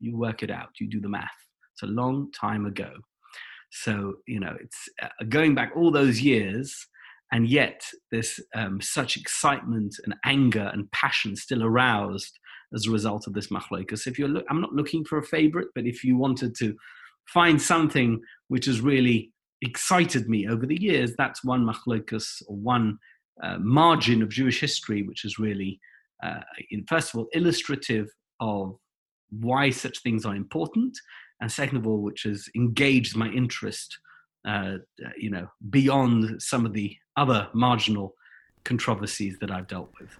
You 0.00 0.18
work 0.18 0.42
it 0.42 0.50
out, 0.50 0.70
you 0.80 0.88
do 0.88 1.00
the 1.00 1.08
math. 1.08 1.30
It's 1.74 1.82
a 1.82 1.86
long 1.86 2.30
time 2.32 2.66
ago. 2.66 2.92
So, 3.70 4.14
you 4.26 4.40
know, 4.40 4.56
it's 4.60 4.88
uh, 5.02 5.08
going 5.28 5.54
back 5.54 5.72
all 5.76 5.90
those 5.90 6.20
years, 6.20 6.86
and 7.32 7.48
yet 7.48 7.82
there's 8.10 8.40
um, 8.54 8.80
such 8.80 9.16
excitement 9.16 9.96
and 10.04 10.14
anger 10.24 10.70
and 10.72 10.90
passion 10.92 11.36
still 11.36 11.62
aroused 11.62 12.38
as 12.74 12.86
a 12.86 12.90
result 12.90 13.26
of 13.26 13.34
this 13.34 13.48
machlokas. 13.48 14.06
If 14.06 14.18
you're, 14.18 14.28
lo- 14.28 14.44
I'm 14.48 14.60
not 14.60 14.72
looking 14.72 15.04
for 15.04 15.18
a 15.18 15.24
favorite, 15.24 15.68
but 15.74 15.86
if 15.86 16.04
you 16.04 16.16
wanted 16.16 16.54
to 16.56 16.74
find 17.32 17.60
something 17.60 18.20
which 18.48 18.68
is 18.68 18.80
really 18.80 19.32
excited 19.62 20.28
me 20.28 20.48
over 20.48 20.66
the 20.66 20.80
years, 20.80 21.12
that's 21.16 21.44
one 21.44 21.64
machlokas 21.64 22.42
or 22.46 22.56
one 22.56 22.98
uh, 23.42 23.58
margin 23.58 24.22
of 24.22 24.28
Jewish 24.28 24.60
history, 24.60 25.02
which 25.02 25.24
is 25.24 25.38
really, 25.38 25.80
uh, 26.22 26.40
in, 26.70 26.84
first 26.86 27.12
of 27.14 27.20
all, 27.20 27.26
illustrative 27.32 28.08
of 28.40 28.76
why 29.30 29.70
such 29.70 30.02
things 30.02 30.24
are 30.24 30.34
important, 30.34 30.96
and 31.40 31.50
second 31.50 31.78
of 31.78 31.86
all, 31.86 32.02
which 32.02 32.22
has 32.22 32.48
engaged 32.56 33.16
my 33.16 33.28
interest, 33.28 33.98
uh, 34.46 34.76
you 35.18 35.30
know, 35.30 35.46
beyond 35.70 36.40
some 36.40 36.64
of 36.64 36.72
the 36.72 36.96
other 37.16 37.48
marginal 37.52 38.14
controversies 38.64 39.38
that 39.40 39.50
I've 39.50 39.66
dealt 39.66 39.90
with. 40.00 40.10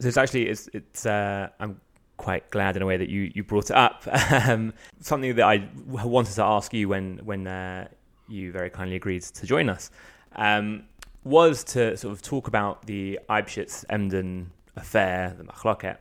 So 0.00 0.08
it's 0.08 0.16
actually 0.16 0.48
it's 0.48 0.68
it's 0.72 1.06
uh, 1.06 1.48
I'm 1.58 1.80
quite 2.18 2.50
glad 2.50 2.76
in 2.76 2.82
a 2.82 2.86
way 2.86 2.96
that 2.96 3.08
you 3.08 3.32
you 3.34 3.42
brought 3.42 3.70
it 3.70 3.76
up. 3.76 4.06
um, 4.30 4.72
something 5.00 5.34
that 5.36 5.44
I 5.44 5.68
wanted 5.86 6.34
to 6.34 6.44
ask 6.44 6.72
you 6.72 6.88
when 6.88 7.18
when 7.24 7.46
uh, 7.46 7.88
you 8.28 8.52
very 8.52 8.70
kindly 8.70 8.96
agreed 8.96 9.22
to 9.22 9.46
join 9.46 9.68
us, 9.68 9.90
um, 10.36 10.84
was 11.24 11.64
to 11.64 11.96
sort 11.96 12.12
of 12.12 12.22
talk 12.22 12.48
about 12.48 12.86
the 12.86 13.18
Eibeshitz 13.28 13.84
Emden 13.90 14.50
affair, 14.76 15.34
the 15.36 15.44
Machloket. 15.44 15.96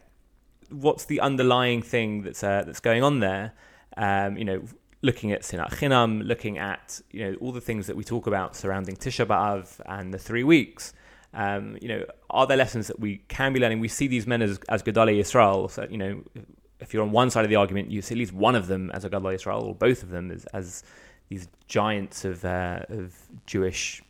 What's 0.69 1.05
the 1.05 1.19
underlying 1.21 1.81
thing 1.81 2.23
that's 2.23 2.43
uh, 2.43 2.63
that's 2.65 2.79
going 2.79 3.03
on 3.03 3.19
there? 3.19 3.53
Um, 3.95 4.37
you 4.37 4.45
know, 4.45 4.63
looking 5.01 5.31
at 5.31 5.41
Sinat 5.41 5.71
Chinam, 5.71 6.25
looking 6.25 6.57
at 6.57 7.01
you 7.11 7.25
know 7.25 7.37
all 7.39 7.51
the 7.51 7.61
things 7.61 7.87
that 7.87 7.95
we 7.95 8.03
talk 8.03 8.27
about 8.27 8.55
surrounding 8.55 8.95
Tisha 8.95 9.25
B'av 9.25 9.79
and 9.85 10.13
the 10.13 10.19
three 10.19 10.43
weeks. 10.43 10.93
Um, 11.33 11.77
you 11.81 11.87
know, 11.87 12.05
are 12.29 12.47
there 12.47 12.57
lessons 12.57 12.87
that 12.87 12.99
we 12.99 13.17
can 13.27 13.53
be 13.53 13.59
learning? 13.59 13.79
We 13.79 13.87
see 13.87 14.07
these 14.07 14.27
men 14.27 14.41
as 14.41 14.59
as 14.69 14.83
Gedolei 14.83 15.19
Yisrael, 15.19 15.69
so, 15.69 15.87
you 15.89 15.97
know, 15.97 16.23
if 16.79 16.93
you're 16.93 17.03
on 17.03 17.11
one 17.11 17.29
side 17.29 17.43
of 17.43 17.49
the 17.49 17.55
argument, 17.55 17.91
you 17.91 18.01
see 18.01 18.15
at 18.15 18.19
least 18.19 18.33
one 18.33 18.55
of 18.55 18.67
them 18.67 18.91
as 18.91 19.03
a 19.03 19.09
Gadol 19.09 19.27
Israel, 19.27 19.61
or 19.61 19.75
both 19.75 20.03
of 20.03 20.09
them 20.09 20.31
as, 20.31 20.45
as 20.47 20.83
these 21.29 21.47
giants 21.67 22.25
of 22.25 22.45
uh, 22.45 22.81
of 22.89 23.15
Jewish 23.45 24.01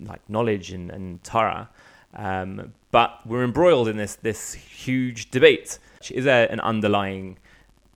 like 0.00 0.28
knowledge 0.28 0.72
and, 0.72 0.90
and 0.90 1.22
Torah. 1.24 1.70
Um, 2.14 2.72
but 2.90 3.20
we're 3.26 3.44
embroiled 3.44 3.88
in 3.88 3.96
this 3.96 4.16
this 4.16 4.54
huge 4.54 5.30
debate. 5.30 5.78
Is 6.10 6.24
there 6.24 6.50
an 6.50 6.60
underlying 6.60 7.38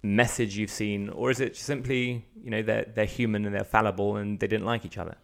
message 0.03 0.57
you've 0.57 0.71
seen, 0.71 1.09
or 1.11 1.31
is 1.31 1.41
it 1.41 1.57
simply 1.57 2.25
you 2.43 2.51
know 2.51 2.62
they're 2.62 2.87
they're 2.95 3.05
human 3.05 3.45
and 3.45 3.55
they're 3.55 3.64
fallible 3.64 4.16
and 4.16 4.41
they 4.41 4.47
didn't 4.47 4.66
like 4.66 4.85
each 4.85 4.99
other? 4.99 5.16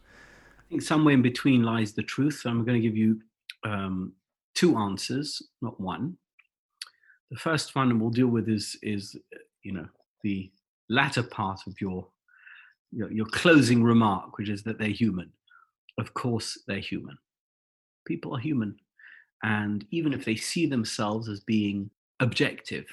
I 0.59 0.63
think 0.69 0.83
somewhere 0.83 1.15
in 1.15 1.23
between 1.23 1.63
lies 1.63 1.93
the 1.93 2.03
truth. 2.03 2.41
So 2.41 2.51
I'm 2.51 2.65
going 2.65 2.81
to 2.81 2.87
give 2.89 2.97
you 2.97 3.21
um, 3.65 4.13
two 4.55 4.77
answers, 4.77 5.43
not 5.61 5.81
one. 5.81 6.17
The 7.31 7.37
first 7.37 7.75
one 7.75 7.99
we'll 7.99 8.11
deal 8.11 8.29
with 8.29 8.49
is 8.49 8.79
is 8.83 9.17
you 9.63 9.73
know 9.73 9.89
the 10.23 10.51
latter 10.89 11.23
part 11.23 11.61
of 11.67 11.81
your 11.81 12.07
your, 12.95 13.11
your 13.13 13.27
closing 13.27 13.83
remark, 13.83 14.39
which 14.39 14.49
is 14.49 14.63
that 14.65 14.79
they're 14.79 14.89
human. 14.89 15.33
Of 15.99 16.15
course, 16.15 16.59
they're 16.67 16.79
human. 16.79 17.17
People 18.07 18.35
are 18.35 18.41
human, 18.41 18.77
and 19.43 19.85
even 19.91 20.13
if 20.13 20.25
they 20.25 20.37
see 20.37 20.67
themselves 20.67 21.29
as 21.29 21.41
being 21.41 21.91
objective, 22.21 22.87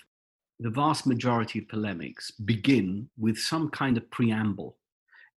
the 0.59 0.69
vast 0.69 1.07
majority 1.07 1.59
of 1.59 1.67
polemics 1.69 2.31
begin 2.31 3.09
with 3.17 3.37
some 3.37 3.69
kind 3.69 3.97
of 3.97 4.09
preamble 4.11 4.77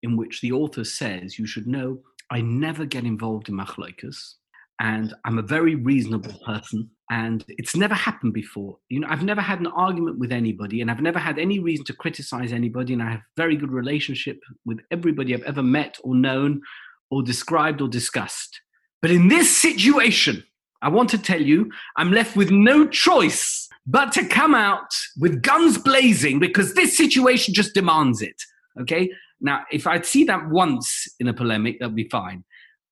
in 0.02 0.16
which 0.16 0.40
the 0.40 0.52
author 0.52 0.84
says, 0.84 1.38
You 1.38 1.46
should 1.46 1.66
know, 1.66 1.98
I 2.30 2.40
never 2.40 2.84
get 2.84 3.04
involved 3.04 3.48
in 3.48 3.56
machlokas, 3.56 4.34
and 4.80 5.14
I'm 5.24 5.38
a 5.38 5.42
very 5.42 5.76
reasonable 5.76 6.38
person, 6.44 6.90
and 7.10 7.44
it's 7.48 7.76
never 7.76 7.94
happened 7.94 8.32
before. 8.32 8.78
You 8.88 9.00
know, 9.00 9.08
I've 9.10 9.22
never 9.22 9.40
had 9.40 9.60
an 9.60 9.66
argument 9.66 10.18
with 10.18 10.32
anybody, 10.32 10.80
and 10.80 10.90
I've 10.90 11.02
never 11.02 11.18
had 11.18 11.38
any 11.38 11.58
reason 11.58 11.84
to 11.86 11.92
criticize 11.92 12.52
anybody, 12.52 12.92
and 12.92 13.02
I 13.02 13.10
have 13.10 13.20
very 13.36 13.56
good 13.56 13.72
relationship 13.72 14.40
with 14.64 14.80
everybody 14.90 15.34
I've 15.34 15.42
ever 15.42 15.62
met 15.62 15.98
or 16.02 16.14
known 16.14 16.62
or 17.10 17.22
described 17.22 17.80
or 17.80 17.88
discussed. 17.88 18.60
But 19.02 19.10
in 19.10 19.28
this 19.28 19.54
situation, 19.54 20.44
I 20.80 20.88
want 20.88 21.10
to 21.10 21.18
tell 21.18 21.40
you, 21.40 21.70
I'm 21.96 22.10
left 22.10 22.36
with 22.36 22.50
no 22.50 22.86
choice 22.86 23.68
but 23.86 24.12
to 24.12 24.26
come 24.26 24.54
out 24.54 24.90
with 25.18 25.42
guns 25.42 25.76
blazing 25.78 26.38
because 26.38 26.74
this 26.74 26.96
situation 26.96 27.52
just 27.52 27.74
demands 27.74 28.22
it. 28.22 28.36
Okay. 28.80 29.10
Now, 29.40 29.64
if 29.70 29.86
I'd 29.86 30.06
see 30.06 30.24
that 30.24 30.48
once 30.48 31.06
in 31.20 31.28
a 31.28 31.34
polemic, 31.34 31.78
that'd 31.78 31.94
be 31.94 32.08
fine. 32.08 32.44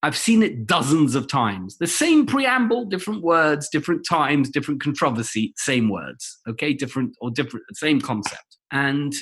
I've 0.04 0.16
seen 0.16 0.42
it 0.42 0.66
dozens 0.66 1.14
of 1.14 1.28
times. 1.28 1.78
The 1.78 1.86
same 1.86 2.26
preamble, 2.26 2.86
different 2.86 3.22
words, 3.22 3.68
different 3.68 4.04
times, 4.08 4.50
different 4.50 4.82
controversy, 4.82 5.54
same 5.56 5.88
words. 5.88 6.40
Okay. 6.48 6.72
Different 6.72 7.16
or 7.20 7.30
different, 7.30 7.64
same 7.74 8.00
concept. 8.00 8.56
And 8.72 9.14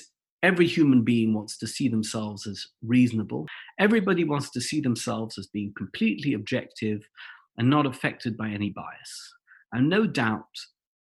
every 0.43 0.67
human 0.67 1.03
being 1.05 1.35
wants 1.35 1.59
to 1.59 1.67
see 1.67 1.89
themselves 1.89 2.47
as 2.47 2.67
reasonable. 2.83 3.47
Everybody 3.79 4.25
wants 4.25 4.51
to 4.53 4.61
see 4.61 4.81
themselves 4.81 5.37
as 5.39 5.49
being 5.49 5.73
completely 5.77 6.33
objective 6.33 7.03
and 7.59 7.69
not 7.69 7.85
affected 7.85 8.37
by 8.37 8.49
any 8.49 8.71
bias. 8.71 9.35
And 9.73 9.89
no 9.89 10.07
doubt 10.07 10.47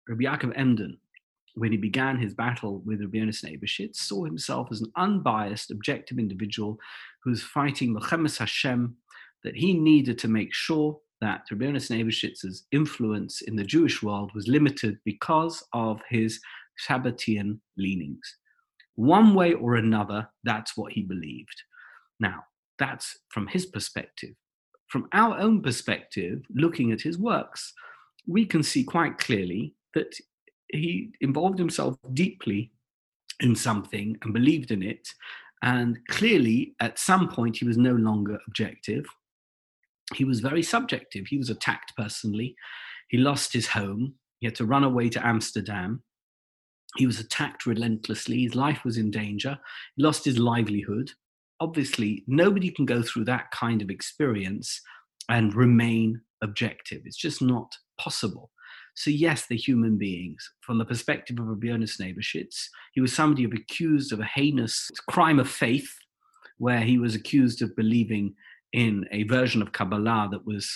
Rabbi 0.09 0.25
Yaakov 0.25 0.53
Emden, 0.57 0.99
when 1.55 1.73
he 1.73 1.79
began 1.79 2.19
his 2.19 2.35
battle 2.35 2.83
with 2.85 3.01
Rabbi 3.01 3.19
Yonasan 3.19 3.59
Eibeshitz, 3.59 3.97
saw 3.97 4.25
himself 4.25 4.69
as 4.71 4.81
an 4.81 4.93
unbiased, 4.97 5.71
objective 5.71 6.19
individual 6.19 6.79
who 7.23 7.31
was 7.31 7.43
fighting 7.43 7.95
Milchemes 7.95 8.39
Hashem, 8.39 8.97
that 9.45 9.57
he 9.57 9.75
needed 9.75 10.19
to 10.19 10.29
make 10.29 10.53
sure 10.53 10.99
that 11.21 11.43
Rabbi 11.51 11.67
Yonasan 11.67 12.63
influence 12.73 13.43
in 13.43 13.57
the 13.57 13.65
Jewish 13.65 14.03
world 14.03 14.31
was 14.35 14.49
limited 14.49 14.99
because 15.05 15.63
of 15.73 16.01
his 16.09 16.41
Shabbatian 16.77 17.61
leanings. 17.77 18.37
One 18.95 19.35
way 19.35 19.53
or 19.53 19.77
another, 19.77 20.29
that's 20.45 20.77
what 20.77 20.93
he 20.93 21.03
believed. 21.03 21.63
Now, 22.19 22.45
that's 22.79 23.19
from 23.29 23.47
his 23.47 23.67
perspective. 23.67 24.35
From 24.89 25.09
our 25.13 25.39
own 25.39 25.63
perspective, 25.63 26.43
looking 26.55 26.91
at 26.91 27.01
his 27.01 27.19
works, 27.19 27.73
we 28.27 28.45
can 28.45 28.63
see 28.63 28.83
quite 28.83 29.19
clearly 29.19 29.75
that 29.95 30.15
he 30.69 31.13
involved 31.21 31.59
himself 31.59 31.97
deeply 32.13 32.73
in 33.41 33.55
something 33.55 34.17
and 34.23 34.33
believed 34.33 34.71
in 34.71 34.83
it. 34.83 35.09
And 35.63 35.99
clearly, 36.09 36.75
at 36.81 36.99
some 36.99 37.29
point, 37.29 37.59
he 37.59 37.67
was 37.67 37.77
no 37.77 37.93
longer 37.93 38.39
objective. 38.47 39.05
He 40.15 40.25
was 40.25 40.41
very 40.41 40.63
subjective. 40.63 41.27
He 41.27 41.39
was 41.39 41.51
attacked 41.51 41.93
personally. 41.97 42.57
He 43.09 43.19
lost 43.19 43.53
his 43.53 43.69
home. 43.69 44.15
He 44.39 44.47
had 44.47 44.55
to 44.57 44.65
run 44.65 44.85
away 44.85 45.09
to 45.11 45.27
Amsterdam. 45.27 46.03
He 46.97 47.07
was 47.07 47.21
attacked 47.21 47.67
relentlessly. 47.67 48.43
His 48.43 48.55
life 48.55 48.85
was 48.85 48.97
in 48.97 49.11
danger. 49.11 49.59
He 49.97 50.03
lost 50.03 50.25
his 50.25 50.39
livelihood. 50.39 51.13
Obviously, 51.61 52.25
nobody 52.27 52.71
can 52.71 52.87
go 52.87 53.03
through 53.03 53.25
that 53.27 53.51
kind 53.53 53.83
of 53.83 53.91
experience 53.91 54.81
and 55.29 55.55
remain 55.55 56.21
objective. 56.43 57.03
It's 57.05 57.17
just 57.17 57.43
not 57.43 57.77
possible. 57.99 58.51
So 58.95 59.11
yes, 59.11 59.47
they're 59.47 59.59
human 59.59 59.99
beings. 59.99 60.51
From 60.61 60.79
the 60.79 60.85
perspective 60.85 61.39
of 61.39 61.47
Rabbi 61.47 61.69
Yonasan 61.69 62.15
Eibeshitz, 62.15 62.67
he 62.93 63.01
was 63.01 63.13
somebody 63.13 63.45
who 63.45 63.51
was 63.51 63.61
accused 63.61 64.13
of 64.13 64.21
a 64.21 64.25
heinous 64.25 64.91
crime 65.09 65.39
of 65.39 65.49
faith, 65.49 65.95
where 66.59 66.81
he 66.81 66.99
was 66.99 67.15
accused 67.15 67.63
of 67.63 67.77
believing 67.77 68.35
in 68.73 69.05
a 69.11 69.25
version 69.25 69.63
of 69.63 69.73
Kabbalah 69.73 70.29
that 70.31 70.47
was 70.47 70.69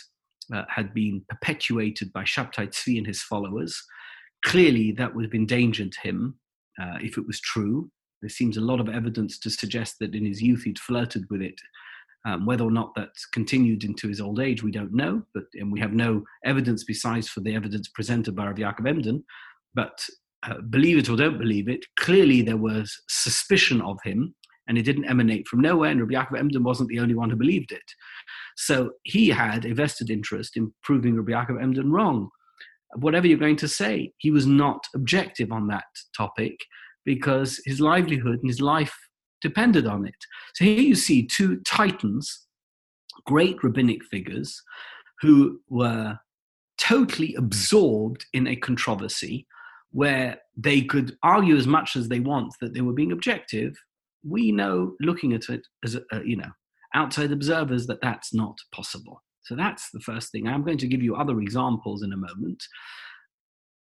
uh, 0.53 0.65
had 0.69 0.93
been 0.93 1.25
perpetuated 1.29 2.13
by 2.13 2.25
Shabtai 2.25 2.69
Tzvi 2.69 2.99
and 2.99 3.07
his 3.07 3.23
followers. 3.23 3.83
Clearly, 4.45 4.93
that 4.93 5.15
would 5.15 5.25
have 5.25 5.35
endangered 5.35 5.95
him 6.03 6.39
uh, 6.81 6.99
if 7.01 7.17
it 7.17 7.27
was 7.27 7.41
true. 7.41 7.91
There 8.21 8.29
seems 8.29 8.57
a 8.57 8.63
lot 8.63 8.81
of 8.81 8.89
evidence 8.89 9.39
to 9.41 9.51
suggest 9.51 9.97
that 10.01 10.15
in 10.15 10.27
his 10.27 10.43
youth 10.43 10.65
he'd 10.65 10.79
flirted 10.79 11.25
with 11.31 11.41
it 11.41 11.59
um, 12.27 12.47
whether 12.47 12.65
or 12.65 12.71
not 12.71 12.93
that's 12.95 13.27
continued 13.27 13.85
into 13.85 14.09
his 14.09 14.21
old 14.21 14.41
age, 14.41 14.63
we 14.63 14.71
don't 14.71 14.95
know, 14.95 15.23
but 15.35 15.45
and 15.55 15.71
we 15.71 15.81
have 15.81 15.93
no 15.93 16.25
evidence 16.45 16.85
besides 16.85 17.29
for 17.29 17.41
the 17.41 17.55
evidence 17.55 17.89
presented 17.89 18.35
by 18.35 18.47
Rav 18.47 18.57
Yaakov 18.57 18.89
Emden. 18.89 19.25
But 19.75 20.03
uh, 20.43 20.61
believe 20.71 20.99
it 20.99 21.09
or 21.11 21.17
don't 21.17 21.39
believe 21.39 21.69
it, 21.69 21.85
clearly 21.99 22.41
there 22.41 22.57
was 22.57 22.99
suspicion 23.09 23.83
of 23.83 23.99
him, 24.03 24.35
and 24.67 24.79
it 24.79 24.83
didn't 24.83 25.05
emanate 25.07 25.47
from 25.47 25.61
nowhere. 25.61 25.91
And 25.91 26.01
Rabbi 26.01 26.15
Yaakov 26.15 26.39
Emden 26.39 26.65
wasn't 26.65 26.89
the 26.89 27.01
only 27.01 27.15
one 27.15 27.31
who 27.31 27.37
believed 27.37 27.73
it. 27.73 27.83
So 28.57 28.93
he 29.03 29.29
had 29.29 29.65
a 29.65 29.75
vested 29.75 30.11
interest 30.11 30.57
in 30.57 30.73
proving 30.83 31.17
Rabbi 31.17 31.33
Yaakov 31.33 31.63
Emden 31.63 31.91
wrong. 31.93 32.31
Whatever 32.97 33.27
you're 33.27 33.39
going 33.39 33.57
to 33.57 33.69
say, 33.69 34.13
he 34.19 34.31
was 34.31 34.47
not 34.47 34.87
objective 34.95 35.51
on 35.53 35.67
that 35.69 35.85
topic 36.17 36.57
because 37.05 37.61
his 37.65 37.81
livelihood 37.81 38.41
and 38.41 38.49
his 38.49 38.61
life 38.61 38.97
depended 39.41 39.87
on 39.87 40.07
it. 40.07 40.15
So 40.55 40.65
here 40.65 40.81
you 40.81 40.95
see 40.95 41.27
two 41.27 41.61
titans, 41.67 42.47
great 43.27 43.63
rabbinic 43.63 44.05
figures, 44.05 44.63
who 45.21 45.61
were 45.69 46.19
totally 46.79 47.35
absorbed 47.35 48.27
in 48.33 48.47
a 48.47 48.57
controversy 48.57 49.47
where 49.93 50.39
they 50.57 50.83
could 50.83 51.17
argue 51.23 51.57
as 51.57 51.67
much 51.67 51.95
as 51.95 52.09
they 52.09 52.21
want 52.21 52.53
that 52.61 52.75
they 52.75 52.81
were 52.81 52.93
being 52.93 53.13
objective. 53.13 53.77
We 54.27 54.53
know, 54.53 54.95
looking 55.01 55.33
at 55.33 55.49
it 55.49 55.67
as 55.85 55.97
a, 55.97 56.03
you 56.25 56.37
know, 56.37 56.51
outside 56.95 57.33
observers, 57.33 57.87
that 57.87 58.01
that's 58.01 58.33
not 58.33 58.57
possible. 58.73 59.23
So 59.43 59.55
that's 59.55 59.91
the 59.93 60.01
first 60.01 60.33
thing. 60.33 60.47
I'm 60.47 60.65
going 60.65 60.79
to 60.79 60.89
give 60.89 61.03
you 61.03 61.17
other 61.17 61.41
examples 61.41 62.03
in 62.03 62.13
a 62.13 62.17
moment 62.17 62.63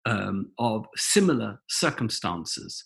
um, 0.04 0.50
of 0.58 0.86
similar 0.96 1.60
circumstances 1.68 2.84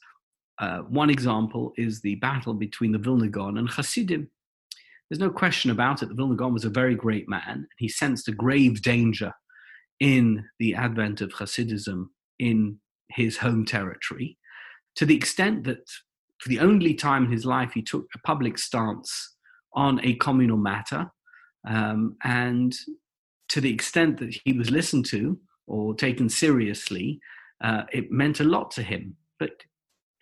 uh, 0.59 0.79
one 0.79 1.11
example 1.11 1.73
is 1.77 2.01
the 2.01 2.17
battle 2.17 2.55
between 2.55 2.93
the 2.93 2.99
Vilna 2.99 3.29
Gaon 3.29 3.59
and 3.59 3.71
Hasidim. 3.71 4.29
There's 5.09 5.21
no 5.21 5.31
question 5.31 5.71
about 5.71 6.03
it. 6.03 6.09
The 6.09 6.15
Vilna 6.15 6.37
Gaon 6.37 6.53
was 6.53 6.65
a 6.65 6.71
very 6.71 6.95
great 6.95 7.29
man. 7.29 7.67
He 7.79 7.89
sensed 7.89 8.29
a 8.29 8.33
grave 8.33 8.83
danger 8.83 9.33
in 10.01 10.45
the 10.59 10.75
advent 10.75 11.21
of 11.21 11.33
Hasidism 11.33 12.07
in 12.39 12.79
his 13.11 13.39
home 13.39 13.65
territory, 13.65 14.37
to 14.97 15.07
the 15.07 15.17
extent 15.17 15.65
that 15.65 15.89
for 16.41 16.49
the 16.49 16.61
only 16.61 16.95
time 16.95 17.25
in 17.25 17.33
his 17.33 17.45
life 17.45 17.73
he 17.73 17.83
took 17.83 18.07
a 18.15 18.27
public 18.27 18.59
stance 18.59 19.37
on 19.75 20.01
a 20.05 20.15
communal 20.15 20.57
matter. 20.57 21.11
Um, 21.69 22.17
and 22.25 22.75
to 23.51 23.61
the 23.61 23.73
extent 23.73 24.19
that 24.19 24.37
he 24.45 24.53
was 24.53 24.71
listened 24.71 25.07
to 25.07 25.39
or 25.67 25.95
taken 25.95 26.29
seriously, 26.29 27.21
uh, 27.63 27.83
it 27.93 28.11
meant 28.11 28.41
a 28.41 28.45
lot 28.45 28.71
to 28.73 28.83
him. 28.83 29.17
But 29.39 29.51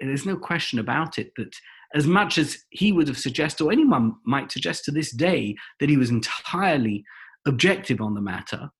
there's 0.01 0.27
no 0.27 0.37
question 0.37 0.79
about 0.79 1.19
it 1.19 1.33
that 1.37 1.55
as 1.95 2.07
much 2.07 2.39
as 2.39 2.59
he 2.71 2.93
would 2.93 3.09
have 3.09 3.19
suggested, 3.19 3.65
or 3.65 3.73
anyone 3.73 4.15
might 4.25 4.53
suggest 4.53 4.85
to 4.85 4.91
this 4.91 5.13
day, 5.13 5.55
that 5.81 5.89
he 5.89 5.97
was 5.97 6.11
entirely 6.11 7.05
objective 7.47 8.01
on 8.01 8.15
the 8.15 8.21
matter, 8.21 8.71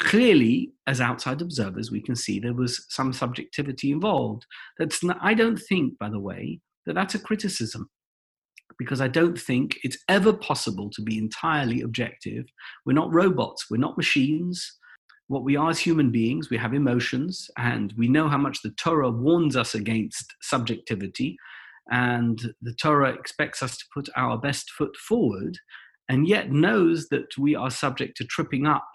clearly, 0.00 0.72
as 0.86 1.00
outside 1.00 1.40
observers, 1.40 1.90
we 1.90 2.00
can 2.00 2.16
see 2.16 2.38
there 2.38 2.54
was 2.54 2.84
some 2.88 3.12
subjectivity 3.12 3.92
involved. 3.92 4.46
That's 4.78 5.04
not, 5.04 5.18
I 5.20 5.34
don't 5.34 5.58
think, 5.58 5.98
by 5.98 6.08
the 6.08 6.18
way, 6.20 6.60
that 6.86 6.94
that's 6.94 7.14
a 7.14 7.18
criticism, 7.18 7.88
because 8.78 9.00
I 9.00 9.08
don't 9.08 9.38
think 9.38 9.78
it's 9.82 9.98
ever 10.08 10.32
possible 10.32 10.90
to 10.90 11.02
be 11.02 11.18
entirely 11.18 11.80
objective. 11.80 12.46
We're 12.84 12.92
not 12.94 13.12
robots, 13.12 13.66
we're 13.70 13.76
not 13.78 13.96
machines. 13.96 14.78
what 15.28 15.44
we 15.44 15.56
are 15.56 15.70
as 15.70 15.78
human 15.78 16.10
beings, 16.10 16.50
we 16.50 16.58
have 16.58 16.74
emotions, 16.74 17.50
and 17.56 17.92
we 17.96 18.08
know 18.08 18.28
how 18.28 18.38
much 18.38 18.60
the 18.62 18.70
Torah 18.70 19.10
warns 19.10 19.56
us 19.56 19.74
against 19.74 20.34
subjectivity, 20.42 21.36
and 21.90 22.54
the 22.62 22.74
Torah 22.74 23.12
expects 23.12 23.62
us 23.62 23.76
to 23.76 23.84
put 23.92 24.08
our 24.16 24.38
best 24.38 24.70
foot 24.70 24.96
forward, 24.96 25.58
and 26.08 26.28
yet 26.28 26.52
knows 26.52 27.08
that 27.08 27.36
we 27.38 27.54
are 27.54 27.70
subject 27.70 28.16
to 28.18 28.24
tripping 28.24 28.66
up 28.66 28.86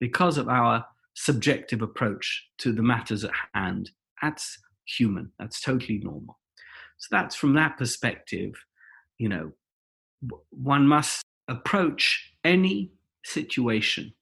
because 0.00 0.36
of 0.36 0.48
our 0.48 0.84
subjective 1.14 1.82
approach 1.82 2.46
to 2.58 2.72
the 2.72 2.82
matters 2.82 3.24
at 3.24 3.32
hand. 3.54 3.90
That's 4.22 4.58
human, 4.86 5.32
that's 5.38 5.60
totally 5.60 5.98
normal. 5.98 6.38
So 6.98 7.08
that's 7.10 7.34
from 7.34 7.54
that 7.54 7.78
perspective, 7.78 8.54
you 9.18 9.28
know, 9.28 9.52
one 10.50 10.86
must 10.86 11.22
approach 11.48 12.32
any 12.44 12.92
situation 13.24 14.12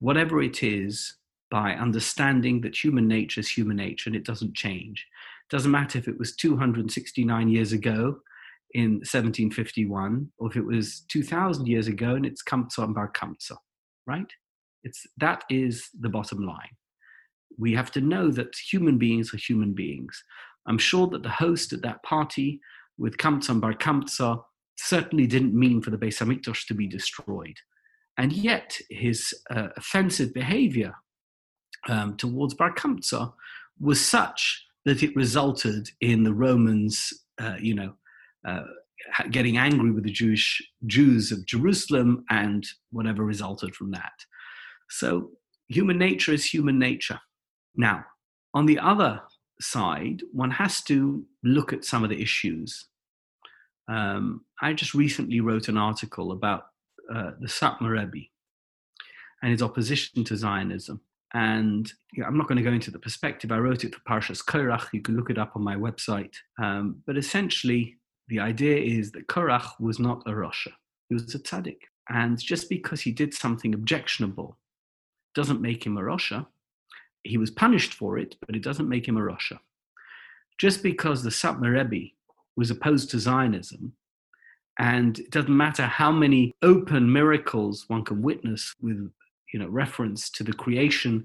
whatever 0.00 0.42
it 0.42 0.62
is, 0.62 1.16
by 1.50 1.72
understanding 1.72 2.60
that 2.60 2.76
human 2.76 3.06
nature 3.06 3.40
is 3.40 3.48
human 3.48 3.76
nature 3.76 4.08
and 4.08 4.16
it 4.16 4.24
doesn't 4.24 4.54
change. 4.54 5.06
It 5.48 5.54
doesn't 5.54 5.70
matter 5.70 5.98
if 5.98 6.08
it 6.08 6.18
was 6.18 6.34
269 6.34 7.48
years 7.48 7.72
ago 7.72 8.16
in 8.72 8.94
1751 8.94 10.30
or 10.38 10.50
if 10.50 10.56
it 10.56 10.66
was 10.66 11.04
2000 11.08 11.66
years 11.66 11.86
ago 11.86 12.16
and 12.16 12.26
it's 12.26 12.42
Kamsa 12.42 12.78
and 12.78 12.94
Bar 12.94 13.12
Kamsa, 13.12 13.56
right? 14.06 14.26
It's, 14.82 15.06
that 15.18 15.44
is 15.48 15.88
the 16.00 16.08
bottom 16.08 16.44
line. 16.44 16.76
We 17.56 17.72
have 17.74 17.92
to 17.92 18.00
know 18.00 18.32
that 18.32 18.56
human 18.70 18.98
beings 18.98 19.32
are 19.32 19.38
human 19.38 19.74
beings. 19.74 20.24
I'm 20.66 20.78
sure 20.78 21.06
that 21.08 21.22
the 21.22 21.28
host 21.28 21.72
at 21.72 21.82
that 21.82 22.02
party 22.02 22.60
with 22.98 23.16
Kamsa 23.16 23.50
and 23.50 23.60
Bar 23.60 23.74
Kamsa 23.74 24.42
certainly 24.76 25.26
didn't 25.26 25.58
mean 25.58 25.80
for 25.80 25.90
the 25.90 25.98
Beis 25.98 26.18
Hamikdash 26.18 26.66
to 26.66 26.74
be 26.74 26.86
destroyed. 26.86 27.56
And 28.16 28.32
yet, 28.32 28.78
his 28.90 29.34
uh, 29.50 29.68
offensive 29.76 30.32
behavior 30.32 30.94
um, 31.88 32.16
towards 32.16 32.54
Bar 32.54 32.74
Kamsa 32.74 33.32
was 33.80 34.04
such 34.04 34.64
that 34.84 35.02
it 35.02 35.16
resulted 35.16 35.90
in 36.00 36.22
the 36.22 36.34
Romans, 36.34 37.12
uh, 37.40 37.56
you 37.60 37.74
know, 37.74 37.94
uh, 38.46 38.62
getting 39.30 39.58
angry 39.58 39.90
with 39.90 40.04
the 40.04 40.12
Jewish 40.12 40.62
Jews 40.86 41.32
of 41.32 41.44
Jerusalem 41.46 42.24
and 42.30 42.66
whatever 42.90 43.24
resulted 43.24 43.74
from 43.74 43.90
that. 43.90 44.12
So, 44.90 45.30
human 45.68 45.98
nature 45.98 46.32
is 46.32 46.44
human 46.44 46.78
nature. 46.78 47.20
Now, 47.74 48.04
on 48.52 48.66
the 48.66 48.78
other 48.78 49.20
side, 49.60 50.22
one 50.32 50.50
has 50.50 50.82
to 50.82 51.24
look 51.42 51.72
at 51.72 51.84
some 51.84 52.04
of 52.04 52.10
the 52.10 52.20
issues. 52.20 52.86
Um, 53.88 54.44
I 54.62 54.72
just 54.72 54.94
recently 54.94 55.40
wrote 55.40 55.68
an 55.68 55.76
article 55.76 56.32
about 56.32 56.66
uh, 57.12 57.32
the 57.40 57.48
Satmar 57.48 57.90
Rebbe 57.90 58.26
and 59.42 59.52
his 59.52 59.62
opposition 59.62 60.24
to 60.24 60.36
Zionism. 60.36 61.00
And 61.34 61.92
I'm 62.24 62.38
not 62.38 62.46
going 62.46 62.56
to 62.56 62.62
go 62.62 62.72
into 62.72 62.92
the 62.92 62.98
perspective. 62.98 63.50
I 63.50 63.58
wrote 63.58 63.84
it 63.84 63.94
for 63.94 64.00
Parshas 64.08 64.42
Korach. 64.42 64.86
You 64.92 65.02
can 65.02 65.16
look 65.16 65.30
it 65.30 65.38
up 65.38 65.52
on 65.56 65.62
my 65.62 65.74
website. 65.74 66.34
Um, 66.62 67.02
but 67.06 67.16
essentially, 67.16 67.96
the 68.28 68.38
idea 68.38 68.76
is 68.76 69.10
that 69.12 69.26
Korach 69.26 69.80
was 69.80 69.98
not 69.98 70.22
a 70.26 70.30
Rasha. 70.30 70.72
He 71.08 71.14
was 71.14 71.34
a 71.34 71.38
tzaddik. 71.38 71.78
And 72.08 72.38
just 72.38 72.68
because 72.68 73.00
he 73.00 73.12
did 73.12 73.34
something 73.34 73.74
objectionable 73.74 74.58
doesn't 75.34 75.60
make 75.60 75.84
him 75.84 75.98
a 75.98 76.02
Rasha. 76.02 76.46
He 77.24 77.36
was 77.36 77.50
punished 77.50 77.94
for 77.94 78.18
it, 78.18 78.36
but 78.46 78.54
it 78.54 78.62
doesn't 78.62 78.88
make 78.88 79.08
him 79.08 79.16
a 79.16 79.20
Rasha. 79.20 79.58
Just 80.58 80.82
because 80.82 81.22
the 81.22 81.30
Satmar 81.30 81.72
Rebbe 81.72 82.12
was 82.56 82.70
opposed 82.70 83.10
to 83.10 83.18
Zionism 83.18 83.92
and 84.78 85.18
it 85.18 85.30
doesn't 85.30 85.56
matter 85.56 85.84
how 85.84 86.12
many 86.12 86.54
open 86.62 87.12
miracles 87.12 87.84
one 87.88 88.04
can 88.04 88.22
witness 88.22 88.74
with 88.80 89.10
you 89.54 89.60
know, 89.60 89.68
reference 89.68 90.28
to 90.30 90.42
the 90.42 90.52
creation 90.52 91.24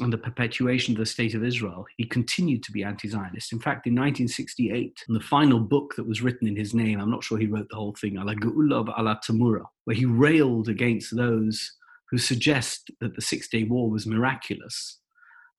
and 0.00 0.12
the 0.12 0.18
perpetuation 0.18 0.94
of 0.94 0.98
the 0.98 1.06
state 1.06 1.34
of 1.34 1.44
Israel, 1.44 1.84
he 1.96 2.04
continued 2.04 2.62
to 2.62 2.72
be 2.72 2.84
anti 2.84 3.08
Zionist. 3.08 3.52
In 3.52 3.58
fact, 3.58 3.86
in 3.86 3.94
1968, 3.94 5.04
in 5.08 5.14
the 5.14 5.20
final 5.20 5.60
book 5.60 5.94
that 5.96 6.06
was 6.06 6.22
written 6.22 6.46
in 6.46 6.56
his 6.56 6.72
name, 6.72 7.00
I'm 7.00 7.10
not 7.10 7.22
sure 7.22 7.38
he 7.38 7.46
wrote 7.46 7.68
the 7.68 7.76
whole 7.76 7.94
thing, 7.94 8.16
Ala 8.16 8.36
Ge'ula 8.36 8.96
Ala 8.98 9.20
Tamura, 9.24 9.64
where 9.84 9.96
he 9.96 10.04
railed 10.04 10.68
against 10.68 11.16
those 11.16 11.72
who 12.10 12.18
suggest 12.18 12.90
that 13.00 13.14
the 13.14 13.22
Six 13.22 13.48
Day 13.48 13.64
War 13.64 13.90
was 13.90 14.06
miraculous. 14.06 14.98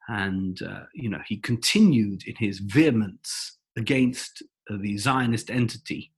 And, 0.07 0.61
uh, 0.61 0.83
you 0.93 1.09
know, 1.09 1.21
he 1.27 1.37
continued 1.37 2.23
in 2.27 2.35
his 2.37 2.59
vehemence 2.59 3.57
against 3.75 4.43
uh, 4.69 4.77
the 4.79 4.97
Zionist 4.97 5.49
entity 5.49 6.11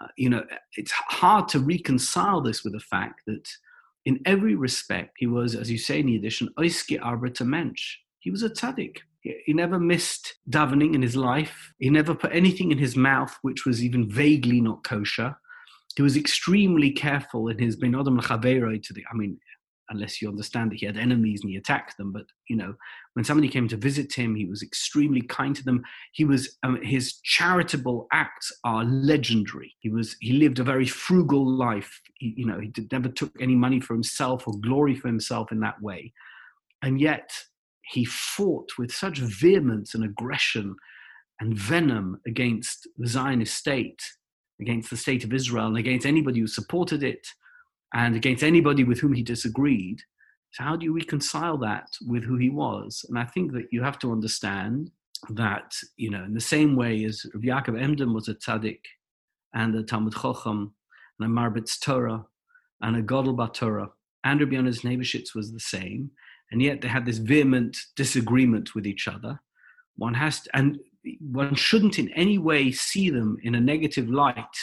uh, 0.00 0.06
you 0.16 0.30
know, 0.30 0.44
it's 0.76 0.92
hard 0.92 1.48
to 1.48 1.58
reconcile 1.58 2.40
this 2.40 2.62
with 2.62 2.72
the 2.72 2.80
fact 2.80 3.22
that 3.26 3.48
in 4.04 4.20
every 4.24 4.54
respect, 4.54 5.16
he 5.18 5.26
was, 5.26 5.54
as 5.54 5.70
you 5.70 5.78
say 5.78 6.00
in 6.00 6.06
the 6.06 6.16
edition, 6.16 6.48
oiski 6.58 6.98
arbiter 7.02 7.44
mensch. 7.44 7.96
He 8.20 8.30
was 8.30 8.42
a 8.42 8.50
tzaddik. 8.50 8.98
He 9.22 9.52
never 9.52 9.78
missed 9.78 10.36
davening 10.48 10.94
in 10.94 11.02
his 11.02 11.16
life. 11.16 11.72
He 11.78 11.90
never 11.90 12.14
put 12.14 12.32
anything 12.32 12.70
in 12.70 12.78
his 12.78 12.96
mouth 12.96 13.36
which 13.42 13.66
was 13.66 13.84
even 13.84 14.08
vaguely 14.08 14.60
not 14.60 14.84
kosher. 14.84 15.36
He 15.96 16.02
was 16.02 16.16
extremely 16.16 16.92
careful 16.92 17.48
in 17.48 17.58
his 17.58 17.74
ben 17.74 17.96
adam 17.96 18.20
to 18.20 18.92
the. 18.92 19.04
I 19.12 19.16
mean, 19.16 19.38
unless 19.90 20.20
you 20.20 20.28
understand 20.28 20.70
that 20.70 20.78
he 20.78 20.86
had 20.86 20.96
enemies 20.96 21.40
and 21.42 21.50
he 21.50 21.56
attacked 21.56 21.96
them. 21.96 22.12
But 22.12 22.26
you 22.48 22.56
know, 22.56 22.74
when 23.14 23.24
somebody 23.24 23.48
came 23.48 23.68
to 23.68 23.76
visit 23.76 24.12
him, 24.12 24.34
he 24.34 24.46
was 24.46 24.62
extremely 24.62 25.22
kind 25.22 25.54
to 25.56 25.64
them. 25.64 25.82
He 26.12 26.24
was 26.24 26.56
um, 26.62 26.78
his 26.82 27.20
charitable 27.24 28.06
acts 28.12 28.52
are 28.64 28.84
legendary. 28.84 29.74
He 29.80 29.90
was 29.90 30.16
he 30.20 30.32
lived 30.34 30.58
a 30.58 30.64
very 30.64 30.86
frugal 30.86 31.46
life. 31.46 32.00
He, 32.16 32.34
you 32.36 32.46
know, 32.46 32.60
he 32.60 32.68
did, 32.68 32.90
never 32.92 33.08
took 33.08 33.32
any 33.40 33.54
money 33.54 33.80
for 33.80 33.94
himself 33.94 34.46
or 34.46 34.54
glory 34.60 34.94
for 34.94 35.08
himself 35.08 35.52
in 35.52 35.60
that 35.60 35.80
way, 35.82 36.12
and 36.82 37.00
yet 37.00 37.30
he 37.82 38.04
fought 38.04 38.70
with 38.78 38.92
such 38.92 39.18
vehemence 39.18 39.94
and 39.94 40.04
aggression 40.04 40.76
and 41.40 41.56
venom 41.56 42.20
against 42.26 42.88
the 42.98 43.06
Zionist 43.06 43.54
state, 43.54 44.02
against 44.60 44.90
the 44.90 44.96
state 44.96 45.24
of 45.24 45.32
Israel, 45.32 45.68
and 45.68 45.76
against 45.76 46.06
anybody 46.06 46.40
who 46.40 46.46
supported 46.46 47.02
it 47.02 47.26
and 47.94 48.16
against 48.16 48.42
anybody 48.42 48.84
with 48.84 49.00
whom 49.00 49.14
he 49.14 49.22
disagreed. 49.22 50.00
So, 50.52 50.64
how 50.64 50.76
do 50.76 50.84
you 50.84 50.94
reconcile 50.94 51.58
that 51.58 51.88
with 52.06 52.24
who 52.24 52.36
he 52.36 52.50
was? 52.50 53.04
And 53.08 53.18
I 53.18 53.24
think 53.24 53.52
that 53.52 53.68
you 53.70 53.82
have 53.82 53.98
to 54.00 54.12
understand 54.12 54.90
that, 55.30 55.74
you 55.96 56.10
know, 56.10 56.24
in 56.24 56.34
the 56.34 56.40
same 56.40 56.76
way 56.76 57.04
as 57.04 57.26
Yaakov 57.36 57.80
Emden 57.80 58.14
was 58.14 58.28
a 58.28 58.34
tzaddik 58.34 58.80
and 59.54 59.74
a 59.74 59.82
Talmid 59.82 60.14
Chochem 60.14 60.70
and 61.18 61.38
a 61.38 61.40
Marbitz 61.40 61.80
Torah 61.80 62.24
and 62.80 62.96
a 62.96 63.02
Godel 63.02 63.52
Torah, 63.52 63.90
and 64.24 64.40
Rabbi 64.40 64.56
Yonasan 64.56 64.96
Eibeshitz 64.96 65.34
was 65.34 65.52
the 65.52 65.60
same, 65.60 66.10
and 66.50 66.62
yet 66.62 66.80
they 66.80 66.88
had 66.88 67.06
this 67.06 67.18
vehement 67.18 67.76
disagreement 67.96 68.74
with 68.74 68.86
each 68.86 69.08
other. 69.08 69.40
One 69.96 70.14
has 70.14 70.42
to, 70.42 70.56
and 70.56 70.78
one 71.20 71.54
shouldn't 71.54 71.98
in 71.98 72.08
any 72.10 72.38
way 72.38 72.70
see 72.70 73.10
them 73.10 73.38
in 73.42 73.54
a 73.54 73.60
negative 73.60 74.08
light 74.08 74.56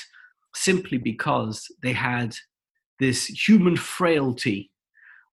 simply 0.53 0.97
because 0.97 1.67
they 1.81 1.93
had 1.93 2.35
this 2.99 3.25
human 3.25 3.77
frailty 3.77 4.71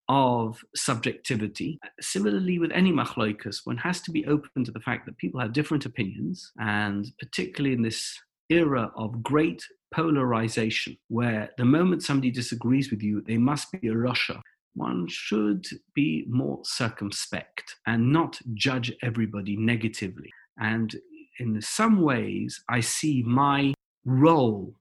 of 0.09 0.59
subjectivity. 0.75 1.79
Similarly, 2.01 2.59
with 2.59 2.71
any 2.73 2.91
machloikas, 2.91 3.59
one 3.63 3.77
has 3.77 4.01
to 4.01 4.11
be 4.11 4.25
open 4.25 4.65
to 4.65 4.71
the 4.71 4.79
fact 4.81 5.05
that 5.05 5.17
people 5.17 5.39
have 5.39 5.53
different 5.53 5.85
opinions, 5.85 6.51
and 6.59 7.07
particularly 7.19 7.75
in 7.75 7.81
this 7.81 8.17
era 8.49 8.91
of 8.97 9.23
great 9.23 9.63
polarization, 9.93 10.97
where 11.07 11.49
the 11.57 11.65
moment 11.65 12.03
somebody 12.03 12.31
disagrees 12.31 12.91
with 12.91 13.01
you, 13.01 13.21
they 13.21 13.37
must 13.37 13.71
be 13.71 13.87
a 13.87 13.93
Rasha. 13.93 14.41
One 14.73 15.07
should 15.07 15.65
be 15.95 16.25
more 16.29 16.59
circumspect 16.63 17.75
and 17.87 18.11
not 18.11 18.39
judge 18.53 18.91
everybody 19.01 19.57
negatively. 19.57 20.29
And 20.57 20.95
in 21.39 21.61
some 21.61 22.01
ways, 22.01 22.61
I 22.69 22.79
see 22.79 23.23
my 23.25 23.73
role 24.05 24.73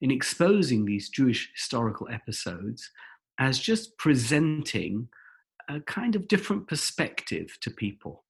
in 0.00 0.10
exposing 0.10 0.84
these 0.84 1.08
Jewish 1.08 1.50
historical 1.54 2.08
episodes 2.10 2.90
as 3.38 3.58
just 3.58 3.96
presenting 3.98 5.08
a 5.68 5.80
kind 5.80 6.14
of 6.14 6.28
different 6.28 6.68
perspective 6.68 7.56
to 7.60 7.70
people. 7.70 8.24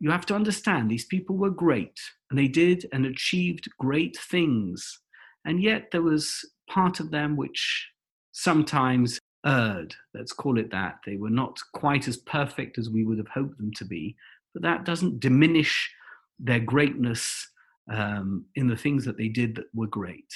You 0.00 0.10
have 0.10 0.26
to 0.26 0.34
understand 0.34 0.90
these 0.90 1.06
people 1.06 1.36
were 1.36 1.50
great 1.50 1.98
and 2.30 2.38
they 2.38 2.48
did 2.48 2.86
and 2.92 3.06
achieved 3.06 3.68
great 3.78 4.16
things. 4.16 5.00
And 5.44 5.62
yet 5.62 5.90
there 5.92 6.02
was 6.02 6.44
part 6.68 7.00
of 7.00 7.10
them 7.10 7.36
which 7.36 7.88
sometimes 8.32 9.18
erred, 9.46 9.94
let's 10.14 10.32
call 10.32 10.58
it 10.58 10.70
that. 10.72 10.96
They 11.06 11.16
were 11.16 11.30
not 11.30 11.58
quite 11.74 12.08
as 12.08 12.16
perfect 12.16 12.78
as 12.78 12.90
we 12.90 13.04
would 13.04 13.18
have 13.18 13.28
hoped 13.28 13.58
them 13.58 13.70
to 13.76 13.84
be, 13.84 14.16
but 14.52 14.62
that 14.62 14.84
doesn't 14.84 15.20
diminish 15.20 15.90
their 16.38 16.60
greatness 16.60 17.48
um, 17.92 18.46
in 18.56 18.66
the 18.66 18.76
things 18.76 19.04
that 19.04 19.16
they 19.16 19.28
did 19.28 19.54
that 19.56 19.66
were 19.74 19.86
great 19.86 20.32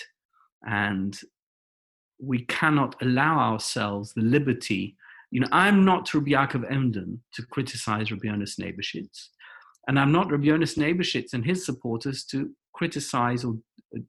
and 0.66 1.18
we 2.20 2.44
cannot 2.46 2.96
allow 3.02 3.52
ourselves 3.52 4.12
the 4.12 4.22
liberty. 4.22 4.96
You 5.30 5.40
know, 5.40 5.48
I'm 5.52 5.84
not 5.84 6.12
Rabbi 6.12 6.30
Yaakov 6.30 6.70
Emden 6.70 7.20
to 7.34 7.46
criticize 7.46 8.10
Rabbi 8.10 8.26
Yonasan 8.26 8.72
Eibeshitz, 8.72 9.28
and 9.86 9.98
I'm 9.98 10.12
not 10.12 10.30
Rabbi 10.30 10.46
Yonasan 10.46 10.94
Eibeshitz 10.94 11.32
and 11.32 11.44
his 11.44 11.64
supporters 11.64 12.24
to 12.26 12.50
criticize 12.72 13.44
or, 13.44 13.56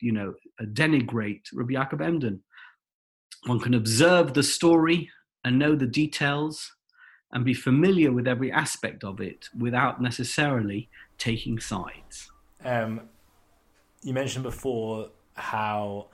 you 0.01 0.11
know, 0.11 0.33
denigrate 0.73 1.43
Rabbi 1.53 1.73
Yaakov 1.73 2.01
Emden. 2.01 2.41
One 3.45 3.59
can 3.59 3.73
observe 3.73 4.33
the 4.33 4.43
story 4.43 5.09
and 5.43 5.57
know 5.57 5.75
the 5.75 5.87
details, 5.87 6.71
and 7.31 7.45
be 7.45 7.53
familiar 7.53 8.11
with 8.11 8.27
every 8.27 8.51
aspect 8.51 9.03
of 9.03 9.21
it 9.21 9.49
without 9.57 10.01
necessarily 10.01 10.89
taking 11.17 11.59
sides. 11.59 12.31
Um, 12.63 13.01
you 14.01 14.13
mentioned 14.13 14.43
before 14.43 15.09
how 15.33 16.07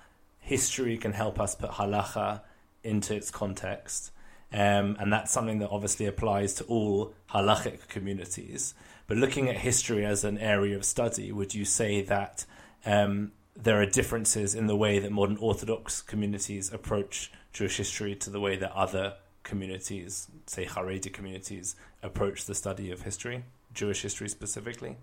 history 0.45 0.95
can 0.95 1.11
help 1.11 1.39
us 1.39 1.55
put 1.55 1.71
halacha 1.71 2.41
into 2.83 3.15
its 3.15 3.31
context. 3.31 4.11
Um, 4.53 4.95
and 4.99 5.11
that's 5.11 5.31
something 5.31 5.57
that 5.59 5.71
obviously 5.71 6.05
applies 6.05 6.53
to 6.55 6.63
all 6.65 7.15
halachic 7.31 7.87
communities. 7.87 8.75
But 9.07 9.17
looking 9.17 9.49
at 9.49 9.57
history 9.57 10.05
as 10.05 10.23
an 10.23 10.37
area 10.37 10.75
of 10.75 10.85
study, 10.85 11.31
would 11.31 11.55
you 11.55 11.65
say 11.65 12.03
that 12.03 12.45
um, 12.85 13.31
there 13.55 13.81
are 13.81 13.87
differences 13.87 14.53
in 14.53 14.67
the 14.67 14.75
way 14.75 14.99
that 14.99 15.11
modern 15.11 15.37
Orthodox 15.37 16.03
communities 16.03 16.71
approach 16.71 17.31
Jewish 17.51 17.77
history 17.77 18.15
to 18.17 18.29
the 18.29 18.39
way 18.39 18.55
that 18.55 18.71
other 18.71 19.15
communities, 19.41 20.27
say 20.45 20.65
Haredi 20.65 21.11
communities, 21.11 21.75
approach 22.03 22.45
the 22.45 22.53
study 22.53 22.91
of 22.91 23.01
history, 23.01 23.45
Jewish 23.73 24.03
history 24.03 24.29
specifically? 24.29 24.97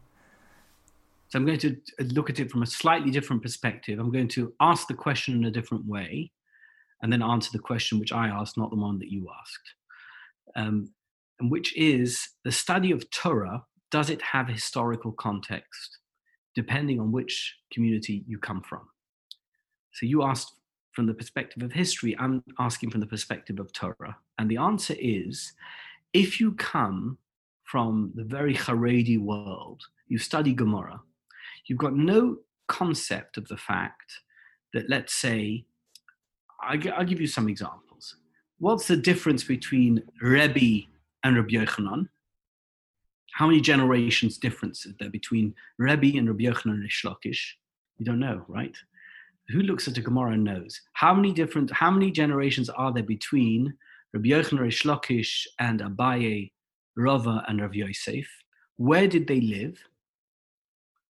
So 1.33 1.39
I'm 1.39 1.47
going 1.47 1.59
to 1.61 1.79
look 2.11 2.29
at 2.29 2.41
it 2.41 2.51
from 2.51 2.63
a 2.63 2.67
slightly 2.67 3.11
different 3.11 3.43
perspective. 3.43 3.99
I'm 3.99 4.13
going 4.13 4.29
to 4.29 4.53
ask 4.61 4.87
the 4.87 4.93
question 4.93 5.35
in 5.35 5.47
a 5.47 5.51
different 5.51 5.87
way 5.87 6.31
and 7.01 7.11
then 7.11 7.23
answer 7.23 7.49
the 7.51 7.59
question 7.59 7.99
which 7.99 8.13
I 8.13 8.29
asked, 8.29 8.59
not 8.59 8.69
the 8.69 8.77
one 8.77 8.99
that 8.99 9.11
you 9.11 9.31
asked. 9.41 9.75
Um, 10.57 10.93
and 11.41 11.51
which 11.51 11.75
is 11.75 12.29
the 12.45 12.53
study 12.53 12.91
of 12.91 13.11
Torah, 13.11 13.65
does 13.91 14.11
it 14.11 14.21
have 14.21 14.47
historical 14.47 15.11
context, 15.11 16.01
depending 16.55 17.01
on 17.01 17.13
which 17.13 17.57
community 17.73 18.25
you 18.29 18.37
come 18.37 18.61
from? 18.61 18.83
So 19.95 20.05
you 20.05 20.25
asked 20.25 20.53
from 20.93 21.07
the 21.07 21.15
perspective 21.15 21.63
of 21.63 21.73
history, 21.73 22.15
I'm 22.19 22.45
asking 22.59 22.91
from 22.91 23.01
the 23.01 23.07
perspective 23.07 23.59
of 23.59 23.73
Torah. 23.73 24.19
And 24.39 24.51
the 24.51 24.59
answer 24.59 24.97
is 24.99 25.55
if 26.13 26.41
you 26.41 26.53
come 26.53 27.17
from 27.65 28.13
the 28.17 28.25
very 28.25 28.55
Haredi 28.55 29.19
world, 29.19 29.83
you 30.09 30.19
study 30.19 30.53
Gemara, 30.53 31.01
you've 31.67 31.79
got 31.79 31.95
no 31.95 32.39
concept 32.69 33.37
of 33.37 33.49
the 33.49 33.57
fact 33.57 34.13
that, 34.73 34.89
let's 34.89 35.15
say, 35.15 35.65
I'll 36.63 37.05
give 37.05 37.21
you 37.21 37.27
some 37.27 37.49
examples. 37.49 38.17
What's 38.59 38.87
the 38.87 38.97
difference 38.97 39.43
between 39.45 40.03
Rebbe 40.21 40.87
and 41.25 41.37
Rabbi 41.37 41.55
Yochanan? 41.55 42.09
How 43.33 43.47
many 43.47 43.61
generations 43.61 44.39
difference 44.39 44.87
is 44.87 44.95
there 45.01 45.11
between 45.11 45.55
Rebbe 45.79 46.17
and 46.17 46.29
Rabbi 46.29 46.45
Yochanan 46.45 46.73
and 46.73 46.83
Rish 46.83 47.05
Lakish? 47.05 47.43
You 47.99 48.07
don't 48.07 48.21
know, 48.21 48.45
right? 48.47 48.77
Who 49.49 49.61
looks 49.63 49.89
at 49.89 49.99
a 49.99 50.01
Gemara 50.01 50.37
knows? 50.37 50.81
How 50.93 51.13
many 51.13 51.33
different, 51.33 51.71
how 51.73 51.91
many 51.91 52.11
generations 52.11 52.69
are 52.69 52.93
there 52.93 53.03
between 53.03 53.75
Rabbi 54.15 54.29
Yochanan 54.29 54.61
Rish 54.61 54.85
Lakish 54.85 55.47
and 55.59 55.81
Abaye, 55.81 56.53
Rava, 56.97 57.45
and 57.49 57.61
Rav 57.61 57.75
Yosef? 57.75 58.29
Where 58.77 59.09
did 59.09 59.27
they 59.27 59.41
live? 59.41 59.83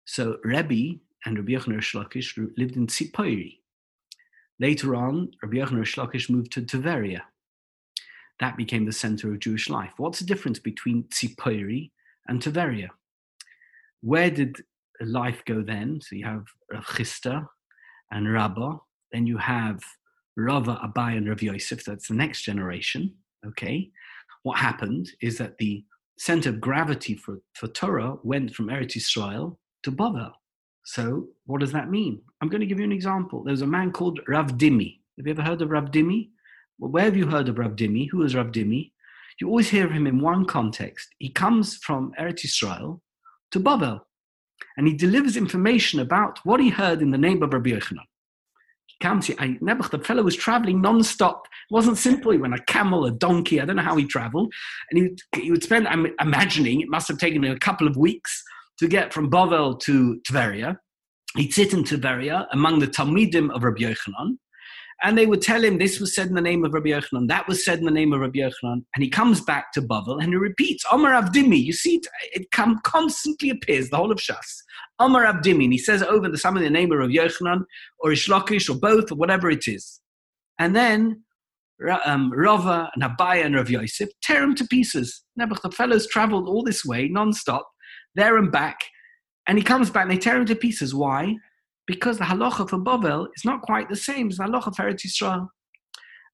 So 0.04 0.38
Rebbe 0.42 0.98
and 1.24 1.38
Rabbi 1.38 1.52
Yochanan 1.52 1.76
Rish 1.76 1.94
Lakish 1.94 2.36
lived 2.56 2.76
in 2.76 2.86
Tzipori, 2.86 3.58
Later 4.62 4.94
on, 4.94 5.32
Rabbi 5.42 5.56
Yochanan 5.56 5.78
Rish 5.78 5.96
Lakish 5.96 6.30
moved 6.30 6.52
to 6.52 6.62
Tveria. 6.62 7.22
That 8.38 8.56
became 8.56 8.84
the 8.84 8.92
center 8.92 9.32
of 9.32 9.40
Jewish 9.40 9.68
life. 9.68 9.90
What's 9.96 10.20
the 10.20 10.24
difference 10.24 10.60
between 10.60 11.02
Tzipori 11.04 11.90
and 12.28 12.40
Tveria? 12.40 12.90
Where 14.02 14.30
did 14.30 14.56
life 15.00 15.42
go 15.46 15.62
then? 15.62 16.00
So 16.00 16.14
you 16.14 16.26
have 16.26 16.44
Rav 16.72 16.86
Chisda 16.86 17.48
and 18.12 18.32
Rabbah. 18.32 18.76
Then 19.10 19.26
you 19.26 19.38
have 19.38 19.80
Rava, 20.36 20.78
Abai, 20.84 21.16
and 21.16 21.28
Rav 21.28 21.42
Yosef. 21.42 21.84
That's 21.84 22.06
the 22.06 22.14
next 22.14 22.42
generation. 22.42 23.14
Okay. 23.44 23.90
What 24.44 24.58
happened 24.58 25.10
is 25.20 25.38
that 25.38 25.58
the 25.58 25.84
center 26.18 26.50
of 26.50 26.60
gravity 26.60 27.16
for, 27.16 27.40
for 27.54 27.66
Torah 27.66 28.16
went 28.22 28.54
from 28.54 28.68
Eretz 28.68 28.96
Israel 28.96 29.58
to 29.84 29.90
Babel. 29.90 30.32
So, 30.84 31.28
what 31.46 31.60
does 31.60 31.72
that 31.72 31.90
mean? 31.90 32.20
I'm 32.40 32.48
going 32.48 32.60
to 32.60 32.66
give 32.66 32.78
you 32.78 32.84
an 32.84 32.92
example. 32.92 33.44
There's 33.44 33.62
a 33.62 33.66
man 33.66 33.92
called 33.92 34.20
Rav 34.26 34.52
Dimi. 34.52 34.98
Have 35.16 35.26
you 35.26 35.32
ever 35.32 35.42
heard 35.42 35.62
of 35.62 35.70
Rav 35.70 35.86
Dimi? 35.86 36.30
Well, 36.78 36.90
where 36.90 37.04
have 37.04 37.16
you 37.16 37.26
heard 37.26 37.48
of 37.48 37.58
Rav 37.58 37.72
Dimi? 37.72 38.08
Who 38.10 38.22
is 38.22 38.34
Rav 38.34 38.48
Dimi? 38.48 38.90
You 39.40 39.48
always 39.48 39.70
hear 39.70 39.86
of 39.86 39.92
him 39.92 40.06
in 40.06 40.20
one 40.20 40.44
context. 40.44 41.08
He 41.18 41.28
comes 41.28 41.76
from 41.76 42.12
Eretz 42.18 42.44
Israel 42.44 43.00
to 43.52 43.60
Babel, 43.60 44.06
and 44.76 44.86
he 44.86 44.94
delivers 44.94 45.36
information 45.36 46.00
about 46.00 46.38
what 46.44 46.60
he 46.60 46.70
heard 46.70 47.02
in 47.02 47.10
the 47.10 47.18
name 47.18 47.42
of 47.42 47.52
Rabbi 47.52 47.70
Yochanan. 47.70 48.06
He 48.86 48.96
comes 49.00 49.26
here, 49.26 49.36
I, 49.38 49.58
Nebuch, 49.62 49.90
the 49.90 49.98
fellow 49.98 50.22
was 50.22 50.36
traveling 50.36 50.80
non-stop. 50.80 51.46
It 51.70 51.74
wasn't 51.74 51.98
simple. 51.98 52.32
He 52.32 52.38
went 52.38 52.54
a 52.54 52.62
camel, 52.64 53.04
a 53.04 53.10
donkey. 53.10 53.60
I 53.60 53.64
don't 53.64 53.76
know 53.76 53.82
how 53.82 53.96
he 53.96 54.04
traveled. 54.04 54.52
And 54.90 55.16
he 55.32 55.40
he 55.40 55.50
would 55.50 55.62
spend, 55.62 55.88
I'm 55.88 56.08
imagining, 56.20 56.80
it 56.80 56.88
must 56.88 57.08
have 57.08 57.18
taken 57.18 57.44
him 57.44 57.52
a 57.52 57.58
couple 57.58 57.86
of 57.86 57.96
weeks 57.96 58.42
to 58.82 58.88
get 58.88 59.12
from 59.12 59.30
Bovel 59.30 59.76
to 59.76 60.20
Tveria. 60.28 60.76
He'd 61.36 61.54
sit 61.54 61.72
in 61.72 61.84
Tveria 61.84 62.46
among 62.52 62.80
the 62.80 62.88
Talmidim 62.88 63.54
of 63.54 63.62
Rabbi 63.62 63.82
Yochanan, 63.82 64.36
and 65.04 65.16
they 65.16 65.24
would 65.24 65.40
tell 65.40 65.62
him 65.62 65.78
this 65.78 66.00
was 66.00 66.14
said 66.14 66.26
in 66.26 66.34
the 66.34 66.40
name 66.40 66.64
of 66.64 66.74
Rabbi 66.74 66.90
Yochanan, 66.90 67.28
that 67.28 67.46
was 67.46 67.64
said 67.64 67.78
in 67.78 67.84
the 67.84 67.92
name 67.92 68.12
of 68.12 68.20
Rabbi 68.20 68.40
Yochanan, 68.40 68.84
and 68.94 69.04
he 69.04 69.08
comes 69.08 69.40
back 69.40 69.72
to 69.72 69.82
Bovel 69.82 70.18
and 70.18 70.30
he 70.30 70.36
repeats, 70.36 70.84
Omar 70.90 71.12
Avdimi. 71.12 71.62
You 71.62 71.72
see, 71.72 71.96
it, 71.96 72.06
it 72.34 72.50
come, 72.50 72.80
constantly 72.82 73.50
appears, 73.50 73.88
the 73.88 73.96
whole 73.96 74.10
of 74.10 74.18
Shas. 74.18 74.62
Omar 74.98 75.24
Avdimi, 75.24 75.64
and 75.64 75.72
he 75.72 75.78
says 75.78 76.02
over 76.02 76.28
the 76.28 76.42
of 76.44 76.54
the 76.54 76.68
name 76.68 76.90
of 76.90 76.98
Rabbi 76.98 77.12
Yochanan, 77.12 77.64
or 78.00 78.10
Rish 78.10 78.28
Lakish, 78.28 78.68
or 78.68 78.78
both, 78.78 79.12
or 79.12 79.14
whatever 79.14 79.48
it 79.48 79.68
is. 79.68 80.00
And 80.58 80.74
then 80.74 81.22
um, 82.04 82.32
Rava 82.32 82.90
and 82.94 83.04
Abaye 83.04 83.44
and 83.44 83.54
Rav 83.54 83.70
Yosef 83.70 84.08
tear 84.22 84.42
him 84.42 84.56
to 84.56 84.66
pieces. 84.66 85.22
Nebuch, 85.38 85.62
the 85.62 85.70
fellows 85.70 86.08
traveled 86.08 86.48
all 86.48 86.64
this 86.64 86.84
way 86.84 87.08
non-stop 87.08 87.68
there 88.14 88.36
and 88.36 88.52
back. 88.52 88.78
And 89.46 89.58
he 89.58 89.64
comes 89.64 89.90
back 89.90 90.02
and 90.02 90.10
they 90.10 90.18
tear 90.18 90.36
him 90.36 90.46
to 90.46 90.54
pieces. 90.54 90.94
Why? 90.94 91.36
Because 91.86 92.18
the 92.18 92.24
halacha 92.24 92.68
for 92.68 92.78
Bovel 92.78 93.28
is 93.36 93.44
not 93.44 93.62
quite 93.62 93.88
the 93.88 93.96
same 93.96 94.28
as 94.28 94.36
the 94.36 94.44
halacha 94.44 94.74
for 94.74 94.84
Eretz 94.84 95.06
Yisrael. 95.06 95.48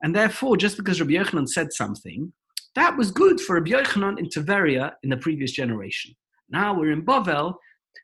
And 0.03 0.15
therefore, 0.15 0.57
just 0.57 0.77
because 0.77 1.01
Rabbi 1.01 1.15
Yochanan 1.15 1.49
said 1.49 1.73
something, 1.73 2.33
that 2.75 2.97
was 2.97 3.11
good 3.11 3.41
for 3.41 3.55
Rabbi 3.55 3.71
Yochanan 3.71 4.19
in 4.19 4.27
Tveria 4.27 4.93
in 5.03 5.11
the 5.11 5.17
previous 5.17 5.53
generation. 5.53 6.15
Now 6.51 6.79
we're 6.79 6.93
in 6.93 7.05
Bovel. 7.05 7.55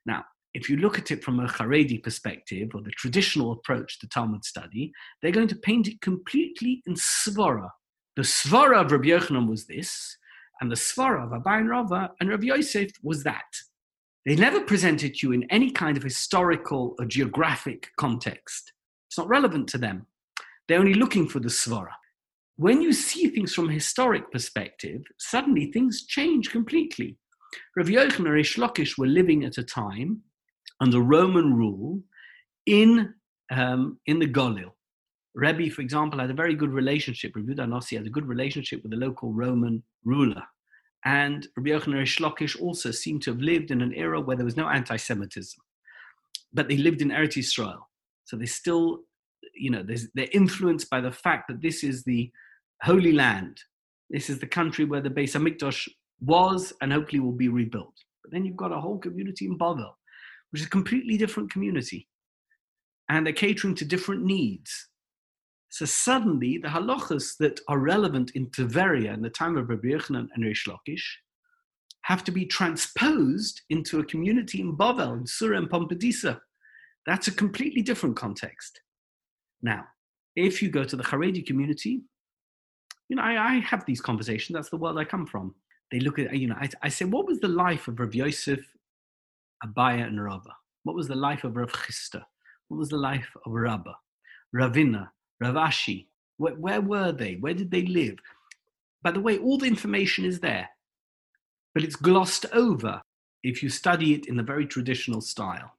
Now, 0.06 0.24
if 0.54 0.68
you 0.68 0.76
look 0.76 0.98
at 0.98 1.10
it 1.10 1.22
from 1.22 1.40
a 1.40 1.46
Haredi 1.46 2.02
perspective 2.02 2.70
or 2.74 2.80
the 2.80 2.90
traditional 2.92 3.52
approach 3.52 3.98
to 4.00 4.08
Talmud 4.08 4.44
study, 4.44 4.92
they're 5.20 5.32
going 5.32 5.48
to 5.48 5.56
paint 5.56 5.88
it 5.88 6.00
completely 6.00 6.82
in 6.86 6.94
Svara. 6.94 7.68
The 8.16 8.22
Svara 8.22 8.84
of 8.84 8.92
Rabbi 8.92 9.08
Yochanan 9.08 9.48
was 9.48 9.66
this, 9.66 10.16
and 10.64 10.72
the 10.72 10.76
Svara 10.76 11.24
of 11.24 11.42
Abai 11.42 11.62
Rava 11.68 12.10
and 12.20 12.30
Rabbi 12.30 12.46
Yosef 12.46 12.90
was 13.02 13.22
that. 13.24 13.44
They 14.24 14.34
never 14.34 14.62
presented 14.62 15.22
you 15.22 15.32
in 15.32 15.44
any 15.50 15.70
kind 15.70 15.98
of 15.98 16.02
historical 16.02 16.94
or 16.98 17.04
geographic 17.04 17.90
context. 17.98 18.72
It's 19.08 19.18
not 19.18 19.28
relevant 19.28 19.68
to 19.68 19.78
them. 19.78 20.06
They're 20.66 20.78
only 20.78 20.94
looking 20.94 21.28
for 21.28 21.38
the 21.38 21.50
Svara. 21.50 21.92
When 22.56 22.80
you 22.80 22.94
see 22.94 23.28
things 23.28 23.52
from 23.52 23.68
a 23.68 23.74
historic 23.74 24.32
perspective, 24.32 25.02
suddenly 25.18 25.70
things 25.70 26.06
change 26.06 26.50
completely. 26.50 27.18
Rav 27.76 27.88
Yochanan 27.88 28.16
and 28.20 28.28
Rish 28.28 28.56
Lakish 28.56 28.96
were 28.96 29.06
living 29.06 29.44
at 29.44 29.58
a 29.58 29.62
time 29.62 30.22
under 30.80 31.00
Roman 31.00 31.52
rule 31.52 32.00
in, 32.64 33.12
um, 33.52 33.98
in 34.06 34.18
the 34.18 34.26
Golil. 34.26 34.70
Rebbe, 35.34 35.68
for 35.68 35.82
example, 35.82 36.20
had 36.20 36.30
a 36.30 36.34
very 36.34 36.54
good 36.54 36.70
relationship, 36.70 37.32
Rabbi 37.36 37.52
Nossi 37.52 37.98
had 37.98 38.06
a 38.06 38.10
good 38.10 38.26
relationship 38.26 38.82
with 38.82 38.92
the 38.92 38.96
local 38.96 39.34
Roman 39.34 39.82
ruler. 40.04 40.42
And 41.04 41.46
Rabbi 41.56 41.70
Yochanan 41.70 41.98
Rish 41.98 42.18
Lakish 42.18 42.60
also 42.60 42.90
seem 42.90 43.20
to 43.20 43.32
have 43.32 43.40
lived 43.40 43.70
in 43.70 43.82
an 43.82 43.92
era 43.92 44.20
where 44.20 44.36
there 44.36 44.44
was 44.44 44.56
no 44.56 44.68
anti-Semitism, 44.68 45.62
but 46.52 46.68
they 46.68 46.78
lived 46.78 47.02
in 47.02 47.10
Eretz 47.10 47.36
Israel. 47.36 47.90
So 48.24 48.36
they 48.36 48.46
still, 48.46 49.00
you 49.54 49.70
know, 49.70 49.84
they're 50.14 50.28
influenced 50.32 50.88
by 50.88 51.02
the 51.02 51.12
fact 51.12 51.48
that 51.48 51.60
this 51.60 51.84
is 51.84 52.04
the 52.04 52.30
Holy 52.82 53.12
Land. 53.12 53.60
This 54.08 54.30
is 54.30 54.38
the 54.38 54.46
country 54.46 54.84
where 54.86 55.02
the 55.02 55.10
Beis 55.10 55.34
Hamikdash 55.34 55.88
was 56.20 56.72
and 56.80 56.92
hopefully 56.92 57.20
will 57.20 57.32
be 57.32 57.48
rebuilt. 57.48 57.94
But 58.22 58.32
then 58.32 58.46
you've 58.46 58.56
got 58.56 58.72
a 58.72 58.80
whole 58.80 58.98
community 58.98 59.44
in 59.44 59.58
Bavel, 59.58 59.92
which 60.50 60.62
is 60.62 60.66
a 60.66 60.70
completely 60.70 61.18
different 61.18 61.50
community. 61.52 62.08
And 63.10 63.26
they're 63.26 63.34
catering 63.34 63.74
to 63.74 63.84
different 63.84 64.24
needs. 64.24 64.88
So 65.74 65.86
suddenly, 65.86 66.58
the 66.58 66.68
halachas 66.68 67.36
that 67.38 67.58
are 67.66 67.80
relevant 67.80 68.30
in 68.36 68.46
Tveria 68.46 69.12
in 69.12 69.22
the 69.22 69.28
time 69.28 69.56
of 69.56 69.68
Rabbi 69.68 69.88
Yochanan 69.88 70.28
and 70.32 70.44
Rish 70.44 70.68
Lakish 70.68 71.02
have 72.02 72.22
to 72.22 72.30
be 72.30 72.46
transposed 72.46 73.60
into 73.70 73.98
a 73.98 74.04
community 74.04 74.60
in 74.60 74.76
Bavel, 74.76 75.18
in 75.18 75.26
Sura 75.26 75.58
and 75.58 75.68
Pumbedisa. 75.68 76.38
That's 77.06 77.26
a 77.26 77.32
completely 77.32 77.82
different 77.82 78.14
context. 78.14 78.82
Now, 79.62 79.82
if 80.36 80.62
you 80.62 80.70
go 80.70 80.84
to 80.84 80.94
the 80.94 81.02
Haredi 81.02 81.44
community, 81.44 82.02
you 83.08 83.16
know, 83.16 83.24
I, 83.24 83.54
I, 83.54 83.54
have 83.58 83.84
these 83.84 84.00
conversations. 84.00 84.54
That's 84.54 84.70
the 84.70 84.76
world 84.76 84.96
I 84.96 85.04
come 85.04 85.26
from. 85.26 85.56
They 85.90 85.98
look 85.98 86.20
at, 86.20 86.36
you 86.36 86.46
know, 86.46 86.56
I, 86.56 86.68
I 86.84 86.88
say, 86.88 87.04
what 87.04 87.26
was 87.26 87.40
the 87.40 87.48
life 87.48 87.88
of 87.88 87.98
Rav 87.98 88.14
Yosef, 88.14 88.60
Abaye, 89.66 90.06
and 90.06 90.22
Rabba? 90.22 90.54
What 90.84 90.94
was 90.94 91.08
the 91.08 91.16
life 91.16 91.42
of 91.42 91.56
Rav 91.56 91.72
Chisda? 91.72 92.22
What 92.68 92.78
was 92.78 92.90
the 92.90 92.96
life 92.96 93.28
of 93.44 93.50
Rabba? 93.50 93.96
Ravina, 94.54 95.08
Rav 95.44 95.54
Ashi, 95.54 96.06
where, 96.36 96.54
where 96.54 96.80
were 96.80 97.12
they? 97.12 97.34
Where 97.36 97.54
did 97.54 97.70
they 97.70 97.82
live? 97.86 98.18
by 99.04 99.10
the 99.10 99.20
way, 99.20 99.38
all 99.38 99.58
the 99.58 99.66
information 99.66 100.24
is 100.24 100.40
there, 100.40 100.68
but 101.74 101.84
it's 101.84 101.94
glossed 101.94 102.46
over 102.52 103.00
if 103.44 103.62
you 103.62 103.68
study 103.68 104.14
it 104.14 104.26
in 104.26 104.36
the 104.36 104.42
very 104.42 104.66
traditional 104.66 105.20
style. 105.20 105.74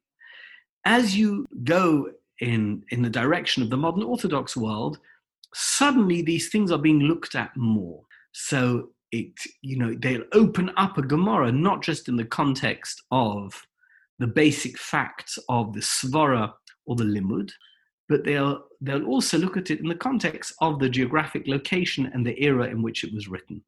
As 0.86 1.18
you 1.18 1.48
go 1.64 2.12
in, 2.40 2.84
in 2.92 3.02
the 3.02 3.10
direction 3.10 3.64
of 3.64 3.72
the 3.72 3.78
modern 3.78 4.04
Orthodox 4.04 4.56
world, 4.56 5.00
suddenly 5.56 6.22
these 6.22 6.50
things 6.50 6.72
are 6.72 6.78
being 6.78 7.00
looked 7.00 7.34
at 7.34 7.58
more. 7.58 8.04
So 8.32 8.90
it, 9.12 9.32
you 9.64 9.80
know, 9.80 9.96
they'll 9.98 10.24
open 10.34 10.70
up 10.78 11.00
a 11.00 11.02
Gemara 11.02 11.52
not 11.52 11.82
just 11.82 12.08
in 12.08 12.18
the 12.18 12.26
context 12.26 13.02
of 13.10 13.66
the 14.20 14.28
basic 14.28 14.78
facts 14.78 15.40
of 15.50 15.74
the 15.74 15.80
Svara 15.80 16.54
or 16.86 16.96
the 16.96 17.04
Limud, 17.04 17.50
but 18.08 18.24
they'll 18.24 18.64
they'll 18.82 19.06
also 19.06 19.38
look 19.38 19.58
at 19.58 19.72
it 19.72 19.80
in 19.80 19.88
the 19.88 19.96
context 19.96 20.54
of 20.62 20.80
the 20.80 20.90
geographic 20.90 21.48
location 21.48 22.10
and 22.14 22.26
the 22.26 22.42
era 22.44 22.68
in 22.68 22.82
which 22.82 23.04
it 23.04 23.14
was 23.14 23.28
written. 23.28 23.64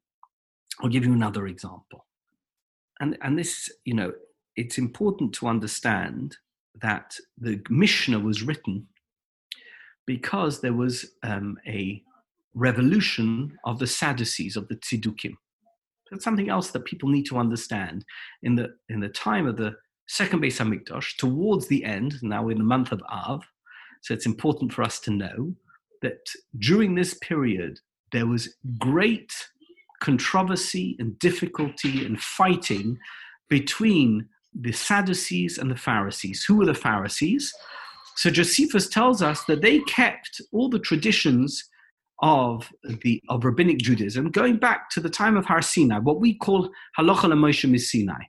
I'll 0.80 0.88
give 0.88 1.04
you 1.04 1.12
another 1.12 1.46
example. 1.46 2.06
And 3.00 3.18
and 3.22 3.38
this, 3.38 3.70
you 3.84 3.94
know, 3.94 4.12
it's 4.56 4.78
important 4.78 5.32
to 5.34 5.48
understand 5.48 6.36
that 6.80 7.16
the 7.38 7.60
Mishnah 7.68 8.20
was 8.20 8.42
written 8.42 8.86
because 10.06 10.60
there 10.60 10.72
was 10.72 11.04
um, 11.22 11.56
a 11.66 12.02
revolution 12.54 13.56
of 13.64 13.78
the 13.78 13.86
Sadducees, 13.86 14.56
of 14.56 14.68
the 14.68 14.76
Tzidukim. 14.76 15.34
That's 16.10 16.24
something 16.24 16.48
else 16.48 16.70
that 16.70 16.84
people 16.84 17.08
need 17.08 17.26
to 17.26 17.38
understand. 17.38 18.04
In 18.42 18.54
the 18.54 18.74
in 18.88 19.00
the 19.00 19.08
time 19.08 19.46
of 19.46 19.56
the 19.56 19.74
second 20.06 20.40
Beis 20.40 20.58
Hamikdash, 20.58 21.16
towards 21.16 21.66
the 21.66 21.84
end, 21.84 22.14
now 22.22 22.48
in 22.48 22.58
the 22.58 22.64
month 22.64 22.92
of 22.92 23.02
Av, 23.10 23.44
so 24.02 24.14
it's 24.14 24.26
important 24.26 24.72
for 24.72 24.82
us 24.82 25.00
to 25.00 25.10
know 25.10 25.54
that 26.02 26.18
during 26.58 26.94
this 26.94 27.14
period, 27.14 27.80
there 28.12 28.26
was 28.26 28.54
great 28.78 29.32
controversy 30.00 30.96
and 30.98 31.18
difficulty 31.18 32.04
and 32.04 32.20
fighting 32.20 32.98
between 33.48 34.28
the 34.54 34.72
Sadducees 34.72 35.58
and 35.58 35.70
the 35.70 35.76
Pharisees. 35.76 36.44
Who 36.44 36.56
were 36.56 36.66
the 36.66 36.74
Pharisees? 36.74 37.52
So 38.16 38.30
Josephus 38.30 38.88
tells 38.88 39.22
us 39.22 39.44
that 39.44 39.62
they 39.62 39.80
kept 39.80 40.40
all 40.52 40.68
the 40.68 40.78
traditions 40.78 41.64
of 42.20 42.68
the 43.02 43.22
of 43.28 43.44
rabbinic 43.44 43.78
Judaism 43.78 44.30
going 44.32 44.56
back 44.56 44.90
to 44.90 45.00
the 45.00 45.08
time 45.08 45.36
of 45.36 45.44
Har 45.46 45.62
Sinai, 45.62 45.98
what 45.98 46.20
we 46.20 46.34
call 46.34 46.68
Halacha 46.98 47.30
Moshe 47.32 47.80
Sinai. 47.80 48.24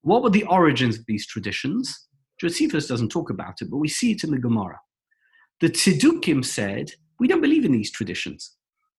What 0.00 0.22
were 0.22 0.30
the 0.30 0.44
origins 0.44 0.98
of 0.98 1.04
these 1.06 1.26
traditions? 1.26 2.06
Josephus 2.40 2.86
doesn't 2.86 3.10
talk 3.10 3.28
about 3.28 3.60
it, 3.60 3.70
but 3.70 3.78
we 3.78 3.88
see 3.88 4.12
it 4.12 4.24
in 4.24 4.30
the 4.30 4.38
Gemara. 4.38 4.78
The 5.60 5.68
Tzedukim 5.68 6.44
said, 6.44 6.92
we 7.18 7.28
don't 7.28 7.40
believe 7.40 7.64
in 7.64 7.72
these 7.72 7.90
traditions. 7.90 8.56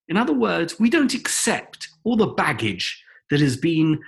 In 0.07 0.17
other 0.17 0.33
words, 0.33 0.79
we 0.79 0.89
don't 0.89 1.13
accept 1.13 1.89
all 2.03 2.15
the 2.15 2.27
baggage 2.27 3.03
that 3.29 3.41
has 3.41 3.57
been 3.57 3.99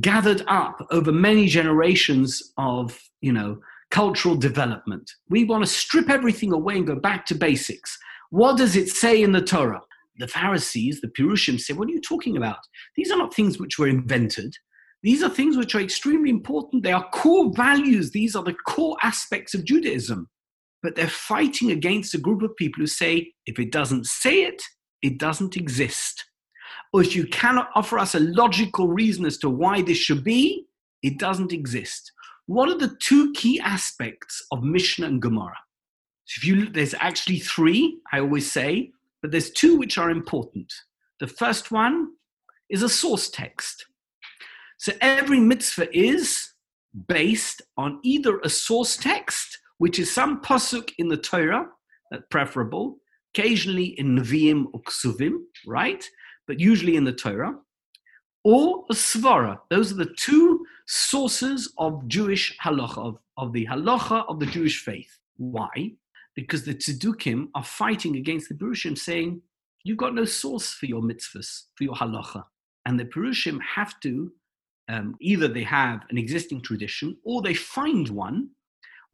gathered 0.00 0.42
up 0.48 0.86
over 0.90 1.12
many 1.12 1.46
generations 1.46 2.52
of, 2.56 2.98
you 3.20 3.32
know, 3.32 3.58
cultural 3.90 4.34
development. 4.34 5.08
We 5.28 5.44
want 5.44 5.62
to 5.64 5.70
strip 5.70 6.10
everything 6.10 6.52
away 6.52 6.76
and 6.76 6.86
go 6.86 6.96
back 6.96 7.26
to 7.26 7.34
basics. 7.34 7.96
What 8.30 8.56
does 8.56 8.74
it 8.74 8.88
say 8.88 9.22
in 9.22 9.32
the 9.32 9.42
Torah? 9.42 9.82
The 10.16 10.26
Pharisees, 10.26 11.00
the 11.00 11.08
Pirushim, 11.08 11.60
say, 11.60 11.74
What 11.74 11.88
are 11.88 11.92
you 11.92 12.00
talking 12.00 12.36
about? 12.36 12.58
These 12.96 13.10
are 13.10 13.18
not 13.18 13.34
things 13.34 13.58
which 13.58 13.78
were 13.78 13.88
invented. 13.88 14.54
These 15.02 15.22
are 15.22 15.28
things 15.28 15.56
which 15.56 15.74
are 15.74 15.80
extremely 15.80 16.30
important. 16.30 16.82
They 16.82 16.92
are 16.92 17.08
core 17.10 17.52
values. 17.54 18.10
These 18.10 18.34
are 18.34 18.42
the 18.42 18.54
core 18.66 18.96
aspects 19.02 19.54
of 19.54 19.64
Judaism 19.64 20.28
but 20.84 20.96
they're 20.96 21.08
fighting 21.08 21.70
against 21.70 22.14
a 22.14 22.18
group 22.18 22.42
of 22.42 22.54
people 22.56 22.82
who 22.82 22.86
say, 22.86 23.32
if 23.46 23.58
it 23.58 23.72
doesn't 23.72 24.04
say 24.04 24.42
it, 24.42 24.62
it 25.00 25.18
doesn't 25.18 25.56
exist. 25.56 26.26
Or 26.92 27.00
if 27.00 27.16
you 27.16 27.26
cannot 27.26 27.70
offer 27.74 27.98
us 27.98 28.14
a 28.14 28.20
logical 28.20 28.88
reason 28.88 29.24
as 29.24 29.38
to 29.38 29.48
why 29.48 29.80
this 29.80 29.96
should 29.96 30.22
be, 30.22 30.66
it 31.02 31.18
doesn't 31.18 31.54
exist. 31.54 32.12
What 32.44 32.68
are 32.68 32.76
the 32.76 32.94
two 33.00 33.32
key 33.32 33.58
aspects 33.60 34.44
of 34.52 34.62
Mishnah 34.62 35.06
and 35.06 35.22
Gemara? 35.22 35.56
So 36.26 36.40
if 36.40 36.44
you, 36.46 36.68
there's 36.68 36.94
actually 37.00 37.38
three, 37.38 37.98
I 38.12 38.20
always 38.20 38.52
say, 38.52 38.92
but 39.22 39.30
there's 39.30 39.50
two 39.50 39.78
which 39.78 39.96
are 39.96 40.10
important. 40.10 40.70
The 41.18 41.28
first 41.28 41.70
one 41.70 42.08
is 42.68 42.82
a 42.82 42.90
source 42.90 43.30
text. 43.30 43.86
So 44.76 44.92
every 45.00 45.40
mitzvah 45.40 45.96
is 45.96 46.52
based 47.08 47.62
on 47.78 48.00
either 48.02 48.38
a 48.40 48.50
source 48.50 48.98
text 48.98 49.60
which 49.84 49.98
is 49.98 50.10
some 50.10 50.40
pasuk 50.40 50.94
in 50.96 51.08
the 51.08 51.16
Torah, 51.18 51.68
uh, 52.10 52.16
preferable, 52.30 52.96
occasionally 53.34 53.88
in 54.00 54.16
Nevi'im 54.16 54.64
or 54.72 54.80
Ksuvim, 54.80 55.34
right? 55.66 56.02
But 56.46 56.58
usually 56.58 56.96
in 56.96 57.04
the 57.04 57.12
Torah, 57.12 57.54
or 58.44 58.86
a 58.90 58.94
Svara. 58.94 59.58
Those 59.68 59.92
are 59.92 59.96
the 59.96 60.14
two 60.16 60.64
sources 60.86 61.70
of 61.76 62.08
Jewish 62.08 62.56
halacha, 62.64 62.96
of, 62.96 63.18
of 63.36 63.52
the 63.52 63.66
halacha 63.66 64.24
of 64.26 64.40
the 64.40 64.46
Jewish 64.46 64.82
faith. 64.82 65.18
Why? 65.36 65.92
Because 66.34 66.64
the 66.64 66.74
Tzedukim 66.74 67.48
are 67.54 67.62
fighting 67.62 68.16
against 68.16 68.48
the 68.48 68.54
Perushim, 68.54 68.96
saying, 68.96 69.42
You've 69.82 69.98
got 69.98 70.14
no 70.14 70.24
source 70.24 70.72
for 70.72 70.86
your 70.86 71.02
mitzvahs, 71.02 71.64
for 71.74 71.84
your 71.84 71.94
halacha. 71.94 72.42
And 72.86 72.98
the 72.98 73.04
Perushim 73.04 73.58
have 73.60 74.00
to, 74.00 74.32
um, 74.88 75.14
either 75.20 75.46
they 75.46 75.64
have 75.64 76.00
an 76.08 76.16
existing 76.16 76.62
tradition 76.62 77.18
or 77.22 77.42
they 77.42 77.52
find 77.52 78.08
one 78.08 78.48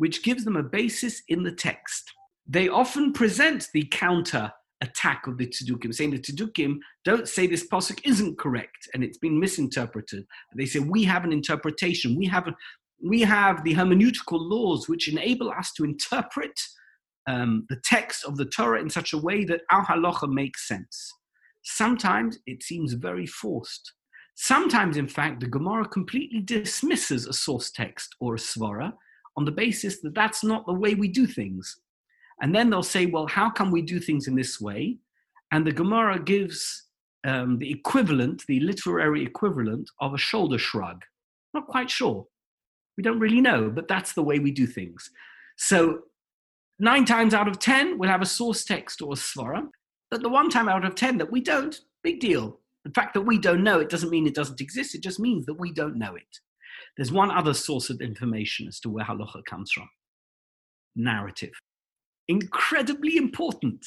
which 0.01 0.23
gives 0.23 0.47
them 0.47 0.57
a 0.57 0.63
basis 0.63 1.23
in 1.29 1.43
the 1.43 1.53
text. 1.53 2.11
They 2.47 2.71
often 2.71 3.13
present 3.13 3.69
the 3.75 3.85
counter 3.91 4.51
attack 4.81 5.27
of 5.27 5.37
the 5.37 5.47
Tzedukim, 5.47 5.95
saying 5.95 6.13
the 6.13 6.19
Tzedukim 6.19 6.79
don't 7.05 7.29
say 7.29 7.47
this 7.47 7.69
pasuk 7.69 8.01
isn't 8.03 8.39
correct 8.39 8.89
and 8.95 9.05
it's 9.05 9.19
been 9.19 9.39
misinterpreted. 9.39 10.25
They 10.57 10.65
say 10.65 10.79
we 10.79 11.05
have 11.05 11.25
an 11.25 11.35
interpretation. 11.35 12.17
We 12.17 12.25
have 12.29 12.49
a, 12.49 12.57
we 13.05 13.21
have 13.21 13.63
the 13.63 13.75
hermeneutical 13.75 14.41
laws 14.41 14.89
which 14.89 15.07
enable 15.07 15.51
us 15.51 15.71
to 15.75 15.85
interpret 15.85 16.59
um, 17.27 17.67
the 17.69 17.81
text 17.85 18.25
of 18.25 18.39
the 18.39 18.47
Torah 18.47 18.81
in 18.81 18.89
such 18.89 19.13
a 19.13 19.19
way 19.19 19.45
that 19.45 19.61
our 19.71 19.85
halacha 19.85 20.33
makes 20.33 20.67
sense. 20.67 21.13
Sometimes 21.63 22.39
it 22.47 22.63
seems 22.63 22.95
very 22.95 23.27
forced. 23.27 23.93
Sometimes, 24.35 24.97
in 24.97 25.09
fact, 25.09 25.41
the 25.41 25.47
Gemara 25.47 25.87
completely 25.87 26.41
dismisses 26.41 27.27
a 27.27 27.35
source 27.35 27.71
text 27.71 28.17
or 28.19 28.37
a 28.37 28.39
svara 28.39 28.95
on 29.37 29.45
the 29.45 29.53
basis 29.53 30.01
that 30.01 30.15
that's 30.15 30.43
not 30.45 30.67
the 30.67 30.73
way 30.73 30.95
we 30.95 31.09
do 31.09 31.27
things. 31.27 31.81
And 32.41 32.55
then 32.55 32.71
they'll 32.71 32.83
say, 32.83 33.07
well, 33.07 33.27
how 33.27 33.51
can 33.51 33.71
we 33.71 33.83
do 33.83 34.01
things 34.01 34.27
in 34.27 34.35
this 34.35 34.61
way? 34.61 34.99
And 35.53 35.67
the 35.67 35.73
Gemara 35.73 36.19
gives 36.19 36.85
um, 37.25 37.59
the 37.59 37.71
equivalent, 37.71 38.45
the 38.47 38.61
literary 38.61 39.23
equivalent 39.25 39.91
of 40.01 40.15
a 40.15 40.19
shoulder 40.19 40.59
shrug. 40.59 41.03
Not 41.53 41.67
quite 41.67 41.91
sure. 41.91 42.27
We 42.97 43.03
don't 43.03 43.19
really 43.19 43.41
know, 43.41 43.71
but 43.71 43.89
that's 43.89 44.13
the 44.13 44.23
way 44.23 44.39
we 44.39 44.51
do 44.51 44.67
things. 44.67 45.11
So 45.57 46.01
nine 46.79 47.05
times 47.05 47.35
out 47.35 47.49
of 47.49 47.59
10, 47.59 47.99
we'll 47.99 48.11
have 48.11 48.23
a 48.23 48.27
source 48.27 48.65
text 48.65 49.03
or 49.03 49.13
a 49.13 49.17
svara. 49.17 49.67
But 50.11 50.23
the 50.23 50.29
one 50.29 50.51
time 50.51 50.69
out 50.69 50.85
of 50.85 50.95
10 50.95 51.19
that 51.19 51.31
we 51.31 51.41
don't, 51.41 51.79
big 52.03 52.21
deal. 52.21 52.59
The 52.85 52.91
fact 52.91 53.15
that 53.15 53.23
we 53.23 53.39
don't 53.39 53.63
know 53.63 53.79
it 53.79 53.91
doesn't 53.91 54.11
mean 54.11 54.27
it 54.27 54.35
doesn't 54.35 54.61
exist. 54.61 54.95
It 54.95 55.03
just 55.03 55.21
means 55.21 55.47
that 55.47 55.61
we 55.61 55.73
don't 55.73 55.99
know 55.99 56.15
it. 56.15 56.39
There's 57.01 57.11
one 57.11 57.31
other 57.31 57.55
source 57.55 57.89
of 57.89 58.03
information 58.03 58.69
as 58.69 58.79
to 58.81 58.91
where 58.91 59.07
halacha 59.07 59.43
comes 59.47 59.73
from 59.73 59.89
narrative. 60.95 61.55
Incredibly 62.29 63.17
important. 63.17 63.87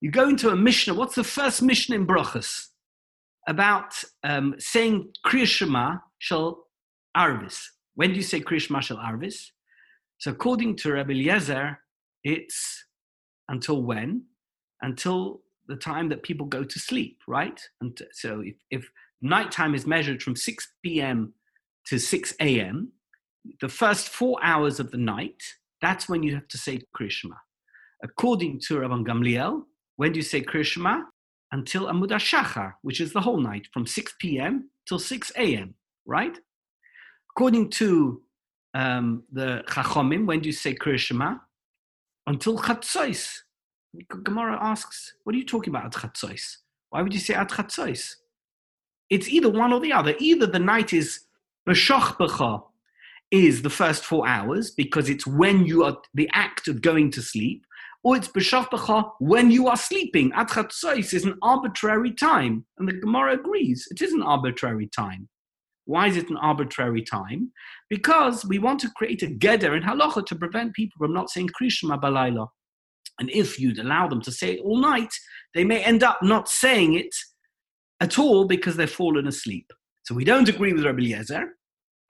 You 0.00 0.10
go 0.10 0.30
into 0.30 0.48
a 0.48 0.56
Mishnah, 0.56 0.94
what's 0.94 1.16
the 1.16 1.22
first 1.22 1.60
Mishnah 1.60 1.96
in 1.96 2.06
Brachas? 2.06 2.68
About 3.46 4.02
um, 4.24 4.54
saying 4.58 5.12
Kriya 5.26 6.00
shall 6.16 6.66
Arvis. 7.14 7.62
When 7.94 8.12
do 8.12 8.16
you 8.16 8.22
say 8.22 8.40
Kriya 8.40 8.80
shall 8.82 8.96
Arvis? 8.96 9.50
So 10.16 10.30
according 10.30 10.76
to 10.76 10.92
Rabbi 10.94 11.12
Eliezer, 11.12 11.78
it's 12.24 12.86
until 13.50 13.82
when? 13.82 14.22
Until 14.80 15.42
the 15.68 15.76
time 15.76 16.08
that 16.08 16.22
people 16.22 16.46
go 16.46 16.64
to 16.64 16.78
sleep, 16.78 17.18
right? 17.28 17.60
And 17.82 18.00
so 18.12 18.40
if, 18.40 18.54
if 18.70 18.88
nighttime 19.20 19.74
is 19.74 19.86
measured 19.86 20.22
from 20.22 20.36
6 20.36 20.68
p.m 20.82 21.34
to 21.86 21.98
6 21.98 22.34
a.m., 22.40 22.92
the 23.60 23.68
first 23.68 24.08
four 24.08 24.38
hours 24.42 24.80
of 24.80 24.90
the 24.90 24.98
night, 24.98 25.42
that's 25.80 26.08
when 26.08 26.22
you 26.22 26.34
have 26.34 26.48
to 26.48 26.58
say 26.58 26.80
Krishma. 26.96 27.36
According 28.02 28.60
to 28.66 28.76
Rabban 28.76 29.06
Gamliel, 29.06 29.62
when 29.96 30.12
do 30.12 30.18
you 30.18 30.22
say 30.22 30.42
Krishma? 30.42 31.04
Until 31.52 31.86
Amud 31.86 32.10
Shachar, 32.10 32.72
which 32.82 33.00
is 33.00 33.12
the 33.12 33.20
whole 33.20 33.40
night, 33.40 33.68
from 33.72 33.86
6 33.86 34.14
p.m. 34.18 34.68
till 34.86 34.98
6 34.98 35.32
a.m., 35.36 35.74
right? 36.04 36.36
According 37.30 37.70
to 37.70 38.22
um, 38.74 39.22
the 39.32 39.62
Chachomim, 39.68 40.26
when 40.26 40.40
do 40.40 40.46
you 40.46 40.52
say 40.52 40.74
Krishma? 40.74 41.40
Until 42.26 42.58
Chatzos. 42.58 43.38
Gemara 44.24 44.58
asks, 44.60 45.14
what 45.24 45.34
are 45.34 45.38
you 45.38 45.44
talking 45.44 45.72
about 45.72 45.86
at 45.86 45.92
Chatzos? 45.92 46.56
Why 46.90 47.00
would 47.00 47.14
you 47.14 47.20
say 47.20 47.34
at 47.34 47.50
Chatzos? 47.50 48.16
It's 49.08 49.28
either 49.28 49.48
one 49.48 49.72
or 49.72 49.80
the 49.80 49.92
other. 49.92 50.14
Either 50.18 50.46
the 50.46 50.58
night 50.58 50.92
is 50.92 51.25
B'shachbacha 51.68 52.62
is 53.32 53.62
the 53.62 53.70
first 53.70 54.04
four 54.04 54.26
hours 54.26 54.70
because 54.70 55.08
it's 55.08 55.26
when 55.26 55.66
you 55.66 55.82
are 55.82 55.98
the 56.14 56.30
act 56.32 56.68
of 56.68 56.80
going 56.80 57.10
to 57.10 57.22
sleep, 57.22 57.64
or 58.04 58.16
it's 58.16 58.28
b'shaftacha 58.28 59.10
when 59.18 59.50
you 59.50 59.66
are 59.66 59.76
sleeping. 59.76 60.32
At 60.34 60.50
chatzos 60.50 61.12
is 61.12 61.24
an 61.24 61.36
arbitrary 61.42 62.12
time, 62.12 62.64
and 62.78 62.88
the 62.88 62.92
Gemara 62.92 63.34
agrees 63.34 63.88
it 63.90 64.00
is 64.00 64.12
an 64.12 64.22
arbitrary 64.22 64.88
time. 64.94 65.28
Why 65.86 66.06
is 66.08 66.16
it 66.16 66.30
an 66.30 66.36
arbitrary 66.36 67.02
time? 67.02 67.52
Because 67.90 68.44
we 68.44 68.58
want 68.58 68.80
to 68.80 68.90
create 68.96 69.22
a 69.22 69.26
geder 69.26 69.76
in 69.76 69.82
halacha 69.82 70.24
to 70.26 70.36
prevent 70.36 70.74
people 70.74 70.98
from 70.98 71.12
not 71.12 71.30
saying 71.30 71.50
krishma 71.60 72.00
balayla. 72.00 72.48
And 73.18 73.30
if 73.30 73.58
you'd 73.58 73.78
allow 73.78 74.06
them 74.08 74.20
to 74.22 74.30
say 74.30 74.54
it 74.54 74.60
all 74.64 74.78
night, 74.78 75.12
they 75.54 75.64
may 75.64 75.82
end 75.82 76.02
up 76.02 76.18
not 76.22 76.48
saying 76.48 76.94
it 76.94 77.14
at 78.00 78.18
all 78.18 78.46
because 78.46 78.76
they've 78.76 78.90
fallen 78.90 79.26
asleep. 79.26 79.72
So 80.04 80.14
we 80.14 80.24
don't 80.24 80.48
agree 80.48 80.72
with 80.72 80.84
Rabbi 80.84 80.98
Eliezer, 80.98 81.55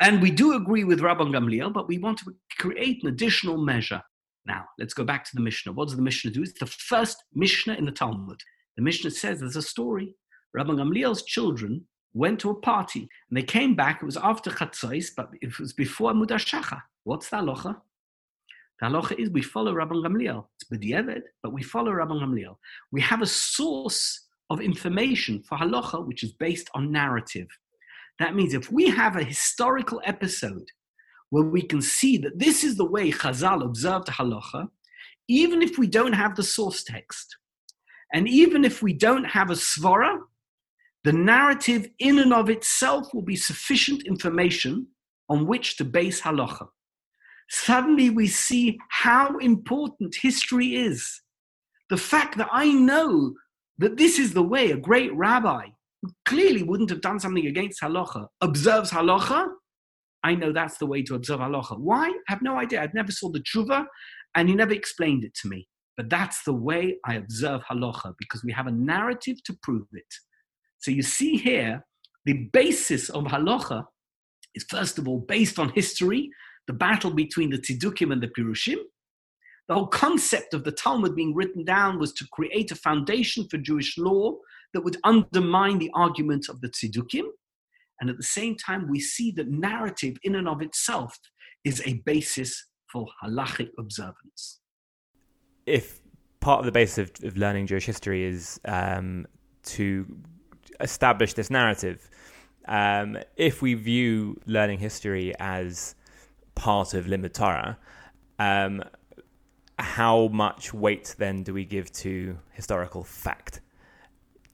and 0.00 0.20
we 0.20 0.30
do 0.30 0.54
agree 0.54 0.84
with 0.84 1.00
Rabban 1.00 1.32
Gamliel, 1.32 1.72
but 1.72 1.88
we 1.88 1.98
want 1.98 2.18
to 2.18 2.34
create 2.58 3.02
an 3.02 3.08
additional 3.08 3.56
measure. 3.56 4.02
Now, 4.44 4.66
let's 4.78 4.94
go 4.94 5.04
back 5.04 5.24
to 5.24 5.34
the 5.34 5.40
Mishnah. 5.40 5.72
What 5.72 5.88
does 5.88 5.96
the 5.96 6.02
Mishnah 6.02 6.30
do? 6.30 6.42
It's 6.42 6.58
the 6.58 6.66
first 6.66 7.24
Mishnah 7.34 7.74
in 7.74 7.86
the 7.86 7.92
Talmud. 7.92 8.40
The 8.76 8.82
Mishnah 8.82 9.10
says 9.10 9.40
there's 9.40 9.56
a 9.56 9.62
story. 9.62 10.14
Rabban 10.56 10.76
Gamliel's 10.76 11.24
children 11.24 11.86
went 12.14 12.40
to 12.40 12.50
a 12.50 12.54
party 12.54 13.08
and 13.28 13.36
they 13.36 13.42
came 13.42 13.74
back. 13.74 14.02
It 14.02 14.06
was 14.06 14.16
after 14.16 14.50
Chatzos, 14.50 15.10
but 15.16 15.30
it 15.40 15.58
was 15.58 15.72
before 15.72 16.12
Mudashacha. 16.12 16.80
What's 17.04 17.28
the 17.28 17.38
halacha? 17.38 17.76
The 18.80 18.86
halacha 18.86 19.18
is 19.18 19.30
we 19.30 19.42
follow 19.42 19.74
Rabban 19.74 20.04
Gamliel. 20.04 20.46
It's 20.60 20.70
b'diavad, 20.70 21.22
but 21.42 21.52
we 21.52 21.62
follow 21.62 21.92
Rabban 21.92 22.20
Gamliel. 22.22 22.56
We 22.92 23.00
have 23.00 23.22
a 23.22 23.26
source 23.26 24.26
of 24.50 24.60
information 24.60 25.42
for 25.42 25.58
halacha 25.58 26.06
which 26.06 26.22
is 26.22 26.32
based 26.32 26.70
on 26.74 26.92
narrative. 26.92 27.48
That 28.18 28.34
means 28.34 28.54
if 28.54 28.72
we 28.72 28.88
have 28.88 29.16
a 29.16 29.24
historical 29.24 30.00
episode 30.04 30.68
where 31.30 31.44
we 31.44 31.62
can 31.62 31.82
see 31.82 32.16
that 32.18 32.38
this 32.38 32.64
is 32.64 32.76
the 32.76 32.84
way 32.84 33.10
Chazal 33.10 33.64
observed 33.64 34.08
halacha, 34.08 34.68
even 35.28 35.60
if 35.60 35.76
we 35.76 35.86
don't 35.86 36.12
have 36.12 36.36
the 36.36 36.42
source 36.42 36.84
text, 36.84 37.36
and 38.12 38.28
even 38.28 38.64
if 38.64 38.82
we 38.82 38.92
don't 38.92 39.24
have 39.24 39.50
a 39.50 39.54
svara, 39.54 40.18
the 41.04 41.12
narrative 41.12 41.88
in 41.98 42.18
and 42.18 42.32
of 42.32 42.48
itself 42.48 43.12
will 43.12 43.22
be 43.22 43.36
sufficient 43.36 44.06
information 44.06 44.86
on 45.28 45.46
which 45.46 45.76
to 45.76 45.84
base 45.84 46.20
halacha. 46.20 46.68
Suddenly 47.48 48.10
we 48.10 48.26
see 48.26 48.78
how 48.90 49.36
important 49.38 50.16
history 50.20 50.74
is. 50.74 51.22
The 51.90 51.96
fact 51.96 52.38
that 52.38 52.48
I 52.50 52.72
know 52.72 53.34
that 53.78 53.96
this 53.96 54.18
is 54.18 54.32
the 54.32 54.42
way 54.42 54.70
a 54.70 54.76
great 54.76 55.14
rabbi 55.14 55.66
clearly 56.24 56.62
wouldn't 56.62 56.90
have 56.90 57.00
done 57.00 57.20
something 57.20 57.46
against 57.46 57.80
halacha 57.80 58.26
observes 58.40 58.90
halacha, 58.90 59.46
I 60.22 60.34
know 60.34 60.52
that's 60.52 60.78
the 60.78 60.86
way 60.86 61.02
to 61.02 61.14
observe 61.14 61.40
halacha. 61.40 61.78
Why? 61.78 62.08
I 62.08 62.18
have 62.28 62.42
no 62.42 62.58
idea. 62.58 62.82
I've 62.82 62.94
never 62.94 63.12
saw 63.12 63.30
the 63.30 63.40
tshuva, 63.40 63.84
and 64.34 64.48
he 64.48 64.54
never 64.54 64.72
explained 64.72 65.24
it 65.24 65.34
to 65.42 65.48
me. 65.48 65.68
But 65.96 66.10
that's 66.10 66.42
the 66.42 66.52
way 66.52 66.96
I 67.04 67.14
observe 67.14 67.62
halacha 67.70 68.14
because 68.18 68.44
we 68.44 68.52
have 68.52 68.66
a 68.66 68.72
narrative 68.72 69.42
to 69.44 69.56
prove 69.62 69.86
it. 69.92 70.12
So 70.78 70.90
you 70.90 71.02
see 71.02 71.36
here, 71.36 71.84
the 72.24 72.48
basis 72.52 73.08
of 73.08 73.24
halacha 73.24 73.84
is 74.54 74.66
first 74.68 74.98
of 74.98 75.06
all 75.08 75.20
based 75.20 75.58
on 75.58 75.70
history, 75.70 76.30
the 76.66 76.72
battle 76.72 77.12
between 77.12 77.50
the 77.50 77.58
Tzidukim 77.58 78.12
and 78.12 78.22
the 78.22 78.28
Pirushim. 78.28 78.78
The 79.68 79.74
whole 79.74 79.88
concept 79.88 80.54
of 80.54 80.64
the 80.64 80.72
Talmud 80.72 81.16
being 81.16 81.34
written 81.34 81.64
down 81.64 81.98
was 81.98 82.12
to 82.14 82.26
create 82.32 82.70
a 82.70 82.76
foundation 82.76 83.48
for 83.48 83.58
Jewish 83.58 83.96
law 83.98 84.36
that 84.76 84.82
would 84.82 84.98
undermine 85.04 85.78
the 85.78 85.90
argument 85.94 86.50
of 86.50 86.60
the 86.60 86.68
Tzidukim. 86.68 87.24
And 87.98 88.10
at 88.10 88.18
the 88.18 88.22
same 88.22 88.56
time, 88.56 88.90
we 88.90 89.00
see 89.00 89.30
that 89.32 89.48
narrative 89.48 90.18
in 90.22 90.34
and 90.34 90.46
of 90.46 90.60
itself 90.60 91.18
is 91.64 91.80
a 91.86 91.94
basis 92.04 92.66
for 92.92 93.06
halachic 93.24 93.70
observance. 93.78 94.60
If 95.64 96.00
part 96.40 96.58
of 96.58 96.66
the 96.66 96.72
basis 96.72 96.98
of, 96.98 97.24
of 97.24 97.38
learning 97.38 97.68
Jewish 97.68 97.86
history 97.86 98.24
is 98.24 98.60
um, 98.66 99.26
to 99.76 100.04
establish 100.78 101.32
this 101.32 101.48
narrative, 101.48 102.10
um, 102.68 103.16
if 103.36 103.62
we 103.62 103.72
view 103.72 104.38
learning 104.44 104.78
history 104.78 105.32
as 105.38 105.94
part 106.54 106.92
of 106.92 107.06
Limud 107.06 107.32
Torah, 107.32 107.78
um, 108.38 108.84
how 109.78 110.28
much 110.28 110.74
weight 110.74 111.14
then 111.16 111.42
do 111.44 111.54
we 111.54 111.64
give 111.64 111.90
to 111.92 112.36
historical 112.52 113.04
fact? 113.04 113.62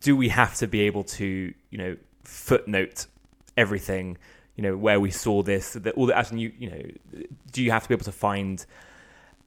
Do 0.03 0.17
we 0.17 0.29
have 0.29 0.57
to 0.57 0.67
be 0.67 0.81
able 0.83 1.05
to, 1.05 1.55
you 1.71 1.79
know, 1.79 1.97
footnote 2.25 3.07
everything, 3.57 4.19
you 4.57 4.63
know, 4.63 4.77
where 4.77 5.01
we 5.01 5.11
saw 5.11 5.43
this, 5.43 5.73
that 5.73 5.95
all 5.95 6.07
the 6.07 6.17
actually, 6.17 6.41
you, 6.41 6.53
you 6.59 6.71
know, 6.71 6.83
do 7.53 7.63
you 7.63 7.71
have 7.71 7.83
to 7.85 7.89
be 7.89 7.95
able 7.95 8.05
to 8.05 8.13
find, 8.13 8.65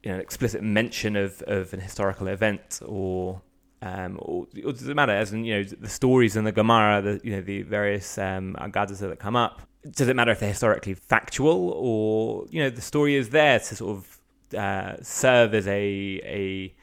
you 0.04 0.12
know, 0.12 0.18
explicit 0.18 0.64
mention 0.64 1.16
of, 1.16 1.42
of 1.44 1.74
an 1.74 1.80
historical 1.80 2.28
event 2.28 2.82
or, 2.86 3.42
um, 3.82 4.18
or, 4.22 4.48
or 4.66 4.72
does 4.72 4.88
it 4.88 4.96
matter? 4.96 5.12
As 5.12 5.34
in, 5.34 5.46
you 5.46 5.58
know, 5.58 5.64
the 5.64 5.90
stories 5.90 6.36
in 6.36 6.44
the 6.44 6.52
Gemara, 6.52 7.02
the 7.02 7.22
you 7.24 7.32
know, 7.32 7.42
the 7.42 7.62
various 7.62 8.18
um, 8.18 8.56
agadas 8.60 9.00
that 9.00 9.20
come 9.20 9.36
up. 9.36 9.62
Does 9.92 10.08
it 10.08 10.16
matter 10.16 10.32
if 10.32 10.40
they're 10.40 10.50
historically 10.50 10.96
factual 10.96 11.70
or 11.76 12.48
you 12.50 12.64
know 12.64 12.72
the 12.72 12.82
story 12.82 13.16
is 13.16 13.30
there 13.30 13.60
to 13.60 13.76
sort 13.76 13.98
of 13.98 14.58
uh, 14.58 14.96
serve 15.04 15.54
as 15.54 15.68
a 15.68 16.20
a, 16.24 16.74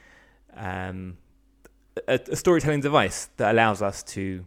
um, 0.57 1.16
a 2.09 2.21
a 2.31 2.37
storytelling 2.37 2.81
device 2.81 3.29
that 3.37 3.53
allows 3.53 3.83
us 3.83 4.03
to 4.03 4.47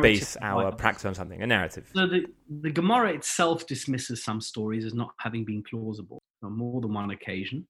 base 0.00 0.36
our 0.40 0.72
practice 0.72 1.04
on 1.04 1.14
something, 1.14 1.42
a 1.42 1.46
narrative. 1.46 1.90
So 1.94 2.06
the, 2.06 2.24
the 2.62 2.70
Gemara 2.70 3.12
itself 3.12 3.66
dismisses 3.66 4.24
some 4.24 4.40
stories 4.40 4.84
as 4.84 4.94
not 4.94 5.10
having 5.20 5.44
been 5.44 5.62
plausible 5.68 6.22
on 6.42 6.56
more 6.56 6.80
than 6.80 6.94
one 6.94 7.10
occasion. 7.10 7.66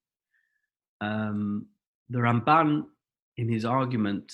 Um, 1.00 1.66
the 2.08 2.18
Ramban, 2.18 2.84
in 3.36 3.48
his 3.50 3.64
argument 3.64 4.32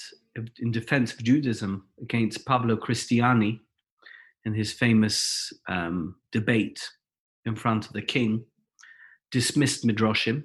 in 0.58 0.72
defense 0.72 1.12
of 1.12 1.22
Judaism 1.22 1.86
against 2.02 2.44
Pablo 2.44 2.76
Cristiani, 2.76 3.60
in 4.44 4.54
his 4.54 4.72
famous 4.72 5.52
um, 5.68 6.16
debate 6.32 6.80
in 7.46 7.54
front 7.56 7.86
of 7.86 7.92
the 7.92 8.02
king, 8.02 8.44
dismissed 9.30 9.86
Midrashim, 9.86 10.44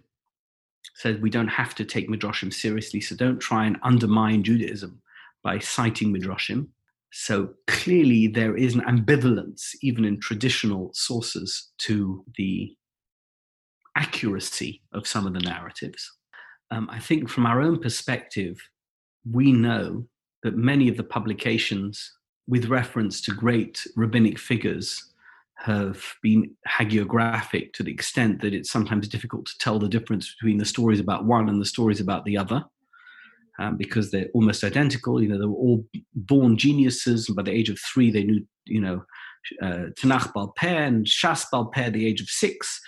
said 0.96 1.22
we 1.22 1.30
don't 1.30 1.48
have 1.48 1.76
to 1.76 1.86
take 1.86 2.10
Midrashim 2.10 2.54
seriously, 2.54 3.02
so 3.02 3.16
don't 3.16 3.40
try 3.40 3.66
and 3.66 3.78
undermine 3.84 4.44
Judaism 4.44 5.02
by 5.44 5.60
citing 5.60 6.14
Midrashim. 6.14 6.68
So 7.12 7.54
clearly, 7.68 8.28
there 8.28 8.56
is 8.56 8.76
an 8.76 8.82
ambivalence, 8.82 9.76
even 9.82 10.06
in 10.06 10.20
traditional 10.20 10.92
sources, 10.94 11.72
to 11.80 12.24
the 12.38 12.76
accuracy 13.96 14.82
of 14.94 15.08
some 15.08 15.26
of 15.26 15.34
the 15.34 15.40
narratives. 15.40 16.12
Um, 16.72 16.88
I 16.92 17.00
think 17.00 17.30
from 17.30 17.46
our 17.46 17.62
own 17.62 17.80
perspective, 17.80 18.60
we 19.30 19.52
know 19.52 20.06
that 20.44 20.56
many 20.56 20.88
of 20.88 20.98
the 20.98 21.04
publications 21.04 22.14
with 22.48 22.66
reference 22.66 23.22
to 23.22 23.32
great 23.32 23.86
rabbinic 23.96 24.40
figures 24.40 25.14
have 25.66 26.02
been 26.24 26.50
hagiographic 26.68 27.74
to 27.74 27.84
the 27.84 27.92
extent 27.92 28.42
that 28.42 28.54
it's 28.54 28.72
sometimes 28.72 29.08
difficult 29.08 29.46
to 29.46 29.58
tell 29.60 29.78
the 29.78 29.90
difference 29.90 30.34
between 30.36 30.58
the 30.58 30.66
stories 30.66 31.00
about 31.00 31.26
one 31.26 31.50
and 31.50 31.62
the 31.62 31.66
stories 31.66 32.00
about 32.00 32.24
the 32.26 32.38
other 32.38 32.64
um, 33.60 33.76
because 33.76 34.10
they're 34.10 34.30
almost 34.34 34.64
identical. 34.64 35.22
You 35.22 35.30
know, 35.30 35.38
they 35.38 35.46
were 35.46 35.54
all 35.54 35.86
born 36.16 36.58
geniuses, 36.58 37.28
and 37.28 37.36
by 37.36 37.44
the 37.44 37.52
age 37.52 37.70
of 37.70 37.78
three, 37.94 38.10
they 38.10 38.24
knew, 38.24 38.46
you 38.66 38.82
know, 38.82 39.04
uh, 39.62 39.88
Tanakh 40.00 40.32
and 40.62 41.06
Shas 41.06 41.46
Baal 41.52 41.66
Peh 41.66 41.86
at 41.86 41.94
the 41.94 42.08
age 42.08 42.22
of 42.22 42.30
six. 42.30 42.80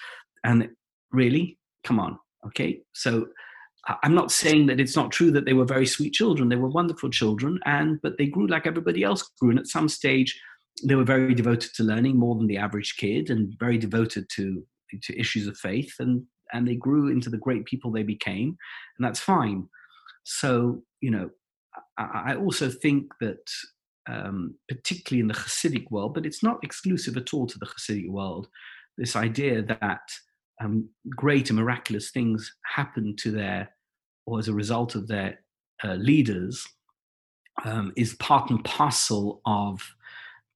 And 0.43 0.69
really, 1.11 1.57
come 1.83 1.99
on, 1.99 2.17
okay? 2.47 2.81
So 2.93 3.27
I'm 4.03 4.15
not 4.15 4.31
saying 4.31 4.67
that 4.67 4.79
it's 4.79 4.95
not 4.95 5.11
true 5.11 5.31
that 5.31 5.45
they 5.45 5.53
were 5.53 5.65
very 5.65 5.85
sweet 5.85 6.13
children. 6.13 6.49
They 6.49 6.55
were 6.55 6.69
wonderful 6.69 7.09
children, 7.09 7.59
and 7.65 7.99
but 8.01 8.17
they 8.17 8.27
grew 8.27 8.47
like 8.47 8.65
everybody 8.65 9.03
else 9.03 9.29
grew. 9.39 9.49
And 9.49 9.59
at 9.59 9.67
some 9.67 9.89
stage, 9.89 10.39
they 10.87 10.95
were 10.95 11.03
very 11.03 11.33
devoted 11.33 11.73
to 11.75 11.83
learning 11.83 12.17
more 12.17 12.35
than 12.35 12.47
the 12.47 12.57
average 12.57 12.95
kid, 12.97 13.29
and 13.29 13.53
very 13.59 13.77
devoted 13.77 14.25
to 14.35 14.65
to 15.03 15.19
issues 15.19 15.47
of 15.47 15.57
faith. 15.57 15.93
And 15.99 16.23
and 16.53 16.67
they 16.67 16.75
grew 16.75 17.07
into 17.07 17.29
the 17.29 17.37
great 17.37 17.65
people 17.65 17.91
they 17.91 18.03
became, 18.03 18.57
and 18.97 19.05
that's 19.05 19.19
fine. 19.19 19.67
So, 20.23 20.83
you 20.99 21.11
know, 21.11 21.29
I, 21.97 22.33
I 22.33 22.35
also 22.35 22.69
think 22.69 23.11
that, 23.21 23.49
um, 24.09 24.55
particularly 24.67 25.21
in 25.21 25.27
the 25.27 25.33
Hasidic 25.33 25.89
world, 25.89 26.13
but 26.13 26.25
it's 26.25 26.43
not 26.43 26.63
exclusive 26.63 27.17
at 27.17 27.33
all 27.33 27.47
to 27.47 27.57
the 27.57 27.65
Hasidic 27.65 28.09
world, 28.09 28.47
this 28.97 29.15
idea 29.15 29.61
that 29.63 30.01
um, 30.61 30.89
great 31.09 31.49
and 31.49 31.57
miraculous 31.57 32.11
things 32.11 32.53
happen 32.75 33.15
to 33.19 33.31
their, 33.31 33.69
or 34.25 34.39
as 34.39 34.47
a 34.47 34.53
result 34.53 34.95
of 34.95 35.07
their 35.07 35.39
uh, 35.83 35.93
leaders, 35.93 36.63
um, 37.63 37.93
is 37.95 38.13
part 38.15 38.49
and 38.49 38.63
parcel 38.63 39.41
of 39.45 39.81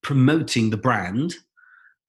promoting 0.05 0.69
the 0.69 0.77
brand. 0.77 1.33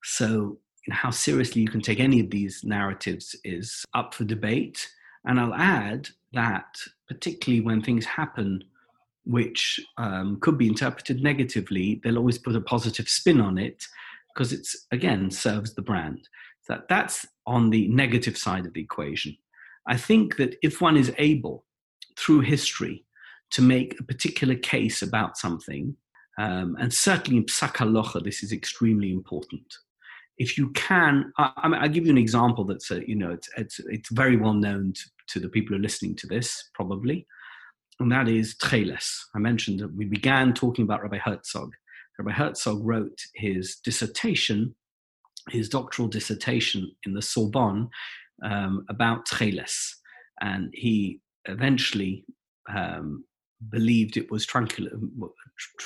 So, 0.04 0.58
how 0.90 1.08
seriously 1.08 1.62
you 1.62 1.68
can 1.68 1.80
take 1.80 1.98
any 1.98 2.20
of 2.20 2.28
these 2.28 2.60
narratives 2.62 3.34
is 3.42 3.84
up 3.94 4.12
for 4.12 4.24
debate. 4.24 4.86
And 5.24 5.40
I'll 5.40 5.54
add 5.54 6.08
that, 6.34 6.66
particularly 7.08 7.62
when 7.64 7.80
things 7.80 8.04
happen 8.04 8.62
which 9.24 9.80
um, 9.96 10.38
could 10.40 10.56
be 10.56 10.68
interpreted 10.68 11.20
negatively, 11.22 12.00
they'll 12.04 12.18
always 12.18 12.38
put 12.38 12.54
a 12.54 12.60
positive 12.60 13.08
spin 13.08 13.40
on 13.40 13.58
it 13.58 13.82
because 14.28 14.52
it's 14.52 14.86
again 14.92 15.30
serves 15.30 15.74
the 15.74 15.82
brand. 15.82 16.28
That 16.68 16.88
that's 16.88 17.26
on 17.46 17.70
the 17.70 17.88
negative 17.88 18.36
side 18.36 18.66
of 18.66 18.74
the 18.74 18.82
equation. 18.82 19.36
I 19.88 19.96
think 19.96 20.36
that 20.36 20.56
if 20.62 20.82
one 20.82 20.98
is 20.98 21.12
able 21.16 21.64
through 22.18 22.40
history 22.40 23.06
to 23.52 23.62
make 23.62 23.98
a 23.98 24.04
particular 24.04 24.54
case 24.54 25.00
about 25.00 25.38
something, 25.38 25.96
um, 26.38 26.76
and 26.78 26.92
certainly 26.92 27.38
in 27.38 27.44
psak 27.44 28.24
this 28.24 28.42
is 28.42 28.52
extremely 28.52 29.10
important. 29.12 29.74
If 30.38 30.58
you 30.58 30.70
can, 30.70 31.32
I, 31.38 31.50
I 31.56 31.68
mean, 31.68 31.80
I'll 31.80 31.88
give 31.88 32.04
you 32.04 32.12
an 32.12 32.18
example 32.18 32.64
that's, 32.64 32.90
a, 32.90 33.08
you 33.08 33.16
know, 33.16 33.30
it's, 33.30 33.48
it's, 33.56 33.80
it's 33.86 34.10
very 34.10 34.36
well 34.36 34.52
known 34.52 34.92
to, 34.92 35.02
to 35.28 35.40
the 35.40 35.48
people 35.48 35.74
who 35.74 35.80
are 35.80 35.82
listening 35.82 36.14
to 36.16 36.26
this, 36.26 36.70
probably, 36.74 37.26
and 38.00 38.12
that 38.12 38.28
is 38.28 38.54
Techeles. 38.56 39.18
I 39.34 39.38
mentioned 39.38 39.80
that 39.80 39.94
we 39.94 40.04
began 40.04 40.52
talking 40.52 40.84
about 40.84 41.02
Rabbi 41.02 41.18
Herzog. 41.18 41.72
Rabbi 42.18 42.32
Herzog 42.32 42.80
wrote 42.84 43.18
his 43.34 43.76
dissertation, 43.76 44.74
his 45.48 45.70
doctoral 45.70 46.08
dissertation 46.08 46.90
in 47.06 47.14
the 47.14 47.22
Sorbonne 47.22 47.88
um, 48.44 48.84
about 48.90 49.26
Techeles. 49.26 49.94
and 50.40 50.70
he 50.74 51.20
eventually 51.46 52.24
um, 52.68 53.24
believed 53.70 54.16
it 54.16 54.30
was 54.30 54.46
trunculus. 54.46 54.92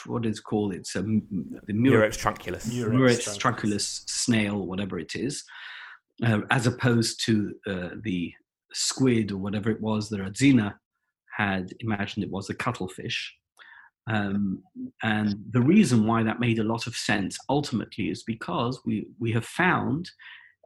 What 0.06 0.26
is 0.26 0.40
called? 0.40 0.74
It's 0.74 0.96
a 0.96 1.02
the 1.02 1.72
Murex 1.72 2.16
trunculus. 2.16 2.66
Murex 2.72 3.36
trunculus 3.36 4.02
snail, 4.08 4.66
whatever 4.66 4.98
it 4.98 5.14
is, 5.14 5.44
uh, 6.24 6.40
as 6.50 6.66
opposed 6.66 7.24
to 7.26 7.54
uh, 7.66 7.88
the 8.02 8.32
squid 8.72 9.32
or 9.32 9.38
whatever 9.38 9.70
it 9.70 9.80
was 9.80 10.08
that 10.08 10.20
Radziner 10.20 10.74
had 11.36 11.72
imagined 11.80 12.24
it 12.24 12.30
was 12.30 12.50
a 12.50 12.54
cuttlefish. 12.54 13.34
Um, 14.08 14.62
and 15.02 15.36
the 15.50 15.60
reason 15.60 16.06
why 16.06 16.22
that 16.22 16.40
made 16.40 16.58
a 16.58 16.64
lot 16.64 16.86
of 16.86 16.96
sense 16.96 17.38
ultimately 17.48 18.10
is 18.10 18.22
because 18.24 18.80
we, 18.84 19.06
we 19.20 19.30
have 19.32 19.44
found 19.44 20.10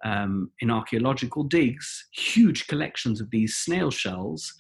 um, 0.04 0.50
in 0.60 0.70
archaeological 0.70 1.44
digs 1.44 2.08
huge 2.12 2.66
collections 2.66 3.20
of 3.20 3.30
these 3.30 3.56
snail 3.56 3.90
shells 3.90 4.52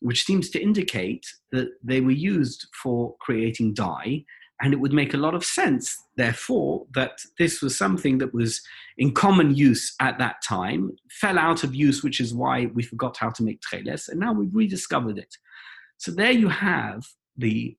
which 0.00 0.24
seems 0.24 0.50
to 0.50 0.62
indicate 0.62 1.26
that 1.52 1.68
they 1.82 2.00
were 2.00 2.10
used 2.10 2.66
for 2.82 3.16
creating 3.20 3.74
dye. 3.74 4.24
And 4.62 4.72
it 4.72 4.80
would 4.80 4.94
make 4.94 5.12
a 5.12 5.18
lot 5.18 5.34
of 5.34 5.44
sense, 5.44 5.94
therefore, 6.16 6.86
that 6.94 7.18
this 7.38 7.60
was 7.60 7.76
something 7.76 8.16
that 8.18 8.32
was 8.32 8.62
in 8.96 9.12
common 9.12 9.54
use 9.54 9.94
at 10.00 10.18
that 10.18 10.36
time, 10.42 10.92
fell 11.10 11.38
out 11.38 11.62
of 11.62 11.74
use, 11.74 12.02
which 12.02 12.20
is 12.20 12.32
why 12.32 12.66
we 12.72 12.82
forgot 12.82 13.18
how 13.18 13.28
to 13.30 13.42
make 13.42 13.60
techeles, 13.60 14.08
and 14.08 14.18
now 14.18 14.32
we've 14.32 14.54
rediscovered 14.54 15.18
it. 15.18 15.34
So 15.98 16.10
there 16.10 16.32
you 16.32 16.48
have 16.48 17.04
the, 17.36 17.76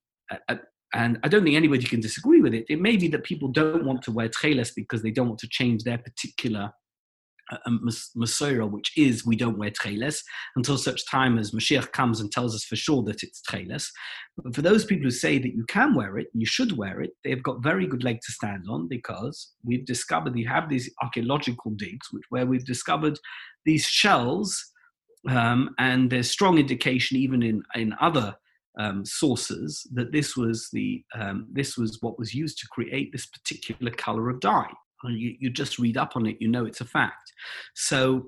uh, 0.50 0.56
and 0.94 1.20
I 1.24 1.28
don't 1.30 1.44
think 1.44 1.56
anybody 1.56 1.84
can 1.84 2.00
disagree 2.00 2.42
with 2.42 2.54
it. 2.54 2.66
It 2.70 2.80
may 2.80 2.96
be 2.96 3.08
that 3.08 3.24
people 3.24 3.48
don't 3.50 3.84
want 3.84 4.04
to 4.04 4.12
wear 4.12 4.30
techeles 4.30 4.72
because 4.76 5.02
they 5.02 5.12
don't 5.12 5.30
want 5.30 5.40
to 5.40 5.50
change 5.50 5.84
their 5.84 5.98
particular 5.98 6.72
Masorah, 7.68 8.70
which 8.70 8.92
is 8.98 9.26
we 9.26 9.36
don't 9.36 9.58
wear 9.58 9.72
techeles 9.72 10.22
until 10.56 10.78
such 10.78 11.08
time 11.08 11.38
as 11.38 11.52
Mashiach 11.52 11.92
comes 11.92 12.20
and 12.20 12.32
tells 12.32 12.56
us 12.56 12.64
for 12.66 12.76
sure 12.76 13.04
that 13.04 13.24
it's 13.24 13.42
techeles. 13.42 13.88
But 14.38 14.56
for 14.56 14.62
those 14.62 14.86
people 14.86 15.06
who 15.06 15.12
say 15.12 15.40
that 15.40 15.56
you 15.56 15.66
can 15.68 15.96
wear 15.96 16.18
it, 16.18 16.28
you 16.34 16.46
should 16.46 16.78
wear 16.78 17.02
it, 17.02 17.12
they've 17.24 17.44
got 17.44 17.64
very 17.64 17.88
good 17.88 18.04
leg 18.04 18.20
to 18.26 18.32
stand 18.32 18.66
on 18.70 18.88
because 18.88 19.54
we've 19.64 19.86
discovered 19.86 20.38
you 20.38 20.48
have 20.48 20.70
these 20.70 20.92
archaeological 21.02 21.72
digs 21.72 22.08
which, 22.12 22.24
where 22.30 22.46
we've 22.46 22.66
discovered 22.66 23.18
these 23.66 23.86
shells, 23.86 24.74
um, 25.30 25.72
and 25.78 26.10
there's 26.10 26.30
strong 26.30 26.58
indication 26.58 27.18
even 27.18 27.44
in 27.44 27.64
in 27.76 27.94
other 28.00 28.36
um, 28.80 29.04
sources 29.06 29.86
that 29.94 30.12
this 30.12 30.38
was 30.38 30.70
the 30.72 31.04
um, 31.16 31.48
this 31.52 31.78
was 31.78 31.98
what 32.02 32.20
was 32.20 32.34
used 32.34 32.60
to 32.60 32.68
create 32.68 33.12
this 33.12 33.26
particular 33.26 33.92
color 33.92 34.30
of 34.30 34.40
dye 34.40 34.72
you, 35.06 35.36
you 35.40 35.50
just 35.50 35.80
read 35.80 35.98
up 35.98 36.16
on 36.16 36.26
it, 36.26 36.38
you 36.40 36.48
know 36.48 36.66
it's 36.66 36.82
a 36.82 36.86
fact. 36.86 37.34
So 37.76 38.28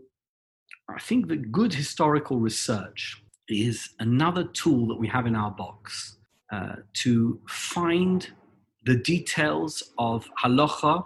I 0.90 1.00
think 1.00 1.28
that 1.28 1.52
good 1.52 1.74
historical 1.74 2.40
research 2.40 3.22
is 3.48 3.90
another 4.00 4.44
tool 4.44 4.88
that 4.88 5.00
we 5.00 5.08
have 5.08 5.26
in 5.26 5.36
our 5.36 5.52
box 5.52 6.18
uh, 6.52 6.76
to 6.94 7.40
find 7.48 8.32
the 8.86 8.96
details 8.96 9.92
of 9.98 10.28
halacha 10.44 11.06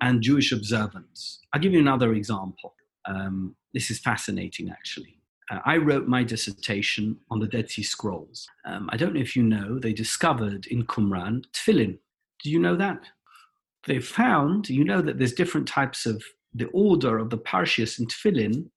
and 0.00 0.22
Jewish 0.22 0.52
observance. 0.52 1.40
I'll 1.52 1.60
give 1.60 1.72
you 1.72 1.80
another 1.80 2.14
example. 2.14 2.74
Um, 3.06 3.54
this 3.74 3.90
is 3.90 3.98
fascinating, 3.98 4.70
actually. 4.70 5.20
Uh, 5.50 5.58
I 5.64 5.76
wrote 5.76 6.06
my 6.06 6.22
dissertation 6.22 7.18
on 7.30 7.40
the 7.40 7.46
Dead 7.46 7.70
Sea 7.70 7.82
Scrolls. 7.82 8.48
Um, 8.64 8.88
I 8.92 8.96
don't 8.96 9.14
know 9.14 9.20
if 9.20 9.36
you 9.36 9.42
know, 9.42 9.78
they 9.78 9.92
discovered 9.92 10.66
in 10.66 10.84
Qumran 10.84 11.44
tefillin. 11.52 11.98
Do 12.42 12.50
you 12.50 12.58
know 12.58 12.76
that? 12.76 13.04
They 13.86 14.00
found, 14.00 14.68
you 14.68 14.84
know, 14.84 15.00
that 15.00 15.18
there's 15.18 15.32
different 15.32 15.66
types 15.66 16.06
of 16.06 16.22
the 16.54 16.66
order 16.66 17.18
of 17.18 17.30
the 17.30 17.38
parshias 17.38 17.98
in 17.98 18.06
tefillin 18.06 18.68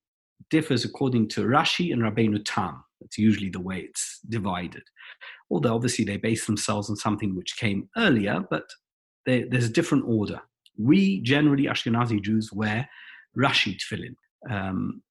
differs 0.49 0.85
according 0.85 1.27
to 1.29 1.41
Rashi 1.41 1.91
and 1.91 2.01
Rabbeinu 2.01 2.41
Tam. 2.45 2.83
That's 3.01 3.17
usually 3.17 3.49
the 3.49 3.59
way 3.59 3.79
it's 3.79 4.19
divided. 4.29 4.83
Although 5.49 5.75
obviously 5.75 6.05
they 6.05 6.17
base 6.17 6.45
themselves 6.45 6.89
on 6.89 6.95
something 6.95 7.35
which 7.35 7.57
came 7.57 7.89
earlier, 7.97 8.43
but 8.49 8.63
they, 9.25 9.43
there's 9.43 9.65
a 9.65 9.73
different 9.73 10.05
order. 10.07 10.41
We 10.77 11.21
generally, 11.21 11.65
Ashkenazi 11.65 12.21
Jews, 12.21 12.51
wear 12.53 12.87
Rashi 13.37 13.77
tefillin. 13.77 14.15
Um, 14.49 15.01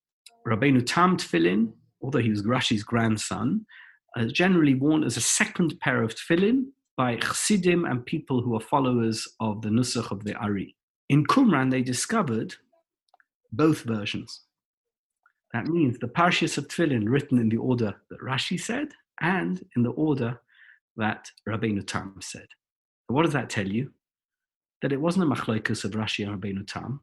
Rabbeinu 0.46 0.84
Tam 0.86 1.16
tefillin, 1.16 1.72
although 2.02 2.18
he 2.18 2.30
was 2.30 2.42
Rashi's 2.42 2.82
grandson, 2.82 3.66
is 4.16 4.32
generally 4.32 4.74
worn 4.74 5.04
as 5.04 5.16
a 5.16 5.20
second 5.20 5.78
pair 5.80 6.02
of 6.02 6.14
tefillin 6.14 6.66
by 7.02 7.16
Chassidim 7.16 7.84
and 7.84 8.06
people 8.06 8.40
who 8.40 8.54
are 8.54 8.60
followers 8.60 9.26
of 9.40 9.60
the 9.60 9.70
Nusach 9.70 10.12
of 10.12 10.22
the 10.22 10.36
Ari. 10.36 10.76
In 11.08 11.26
Qumran, 11.26 11.68
they 11.68 11.82
discovered 11.82 12.54
both 13.50 13.80
versions. 13.82 14.42
That 15.52 15.66
means 15.66 15.98
the 15.98 16.06
Parshas 16.06 16.58
of 16.58 16.68
tefillin 16.68 17.08
written 17.08 17.38
in 17.40 17.48
the 17.48 17.56
order 17.56 17.96
that 18.08 18.20
Rashi 18.20 18.58
said 18.68 18.90
and 19.20 19.64
in 19.74 19.82
the 19.82 19.90
order 19.90 20.40
that 20.96 21.28
Rabbeinu 21.48 21.84
Tam 21.84 22.20
said. 22.20 22.46
what 23.08 23.24
does 23.24 23.32
that 23.32 23.50
tell 23.50 23.66
you? 23.66 23.90
That 24.80 24.92
it 24.92 25.00
wasn't 25.00 25.24
a 25.24 25.34
machloikus 25.34 25.84
of 25.84 25.98
Rashi 26.02 26.24
and 26.24 26.40
Rabbeinu 26.40 26.64
Tam, 26.68 27.00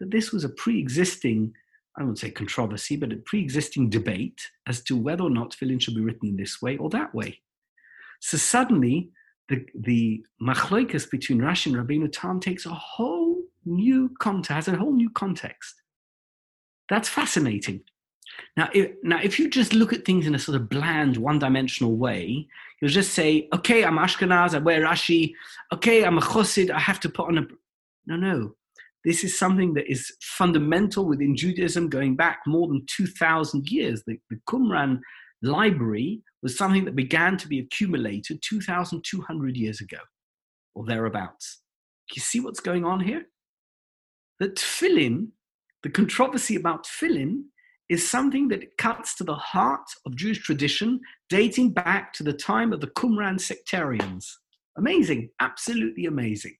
that 0.00 0.10
this 0.10 0.32
was 0.32 0.42
a 0.42 0.48
pre-existing, 0.62 1.54
I 1.96 2.02
won't 2.02 2.18
say 2.18 2.32
controversy, 2.32 2.96
but 2.96 3.12
a 3.12 3.22
pre-existing 3.30 3.88
debate 3.88 4.40
as 4.66 4.82
to 4.86 4.96
whether 4.96 5.22
or 5.22 5.30
not 5.30 5.52
tefillin 5.52 5.80
should 5.80 5.94
be 5.94 6.06
written 6.06 6.30
in 6.30 6.36
this 6.36 6.60
way 6.60 6.76
or 6.76 6.90
that 6.90 7.14
way. 7.14 7.38
So 8.24 8.38
suddenly, 8.38 9.10
the, 9.48 9.66
the 9.74 10.24
machloikas 10.40 11.10
between 11.10 11.40
Rashi 11.40 11.66
and 11.66 11.76
Rabbeinu 11.76 12.08
Tam 12.12 12.38
takes 12.38 12.66
a 12.66 12.70
whole 12.70 13.42
new 13.64 14.14
context, 14.20 14.50
has 14.50 14.68
a 14.68 14.76
whole 14.76 14.92
new 14.92 15.10
context. 15.10 15.74
That's 16.88 17.08
fascinating. 17.08 17.82
Now 18.56 18.70
if, 18.72 18.92
now, 19.02 19.18
if 19.20 19.40
you 19.40 19.50
just 19.50 19.74
look 19.74 19.92
at 19.92 20.04
things 20.04 20.28
in 20.28 20.36
a 20.36 20.38
sort 20.38 20.56
of 20.56 20.68
bland, 20.68 21.16
one-dimensional 21.16 21.96
way, 21.96 22.46
you'll 22.80 22.90
just 22.90 23.12
say, 23.12 23.48
"Okay, 23.52 23.84
I'm 23.84 23.98
Ashkenaz, 23.98 24.54
I 24.54 24.58
wear 24.58 24.82
Rashi. 24.82 25.34
Okay, 25.74 26.04
I'm 26.04 26.18
a 26.18 26.22
Chosid, 26.22 26.70
I 26.70 26.78
have 26.78 27.00
to 27.00 27.08
put 27.08 27.26
on 27.26 27.38
a." 27.38 27.46
No, 28.06 28.16
no. 28.16 28.54
This 29.04 29.24
is 29.24 29.36
something 29.36 29.74
that 29.74 29.90
is 29.90 30.12
fundamental 30.22 31.06
within 31.06 31.36
Judaism, 31.36 31.88
going 31.88 32.14
back 32.14 32.38
more 32.46 32.68
than 32.68 32.86
two 32.86 33.06
thousand 33.06 33.68
years. 33.68 34.04
The, 34.06 34.16
the 34.30 34.38
Qumran 34.48 35.00
library 35.42 36.22
was 36.42 36.56
something 36.56 36.84
that 36.84 36.96
began 36.96 37.36
to 37.38 37.48
be 37.48 37.60
accumulated 37.60 38.42
2,200 38.42 39.56
years 39.56 39.80
ago 39.80 39.98
or 40.74 40.84
thereabouts. 40.84 41.62
You 42.14 42.20
see 42.20 42.40
what's 42.40 42.60
going 42.60 42.84
on 42.84 43.00
here? 43.00 43.26
That 44.40 44.56
tefillin, 44.56 45.28
the 45.82 45.90
controversy 45.90 46.56
about 46.56 46.86
tefillin, 46.86 47.44
is 47.88 48.08
something 48.08 48.48
that 48.48 48.76
cuts 48.78 49.14
to 49.16 49.24
the 49.24 49.34
heart 49.34 49.88
of 50.06 50.16
Jewish 50.16 50.42
tradition, 50.42 51.00
dating 51.28 51.72
back 51.72 52.12
to 52.14 52.22
the 52.22 52.32
time 52.32 52.72
of 52.72 52.80
the 52.80 52.86
Qumran 52.88 53.40
sectarians. 53.40 54.38
Amazing, 54.78 55.30
absolutely 55.40 56.06
amazing. 56.06 56.56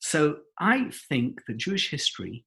So 0.00 0.38
I 0.58 0.90
think 1.08 1.40
that 1.46 1.58
Jewish 1.58 1.90
history 1.90 2.44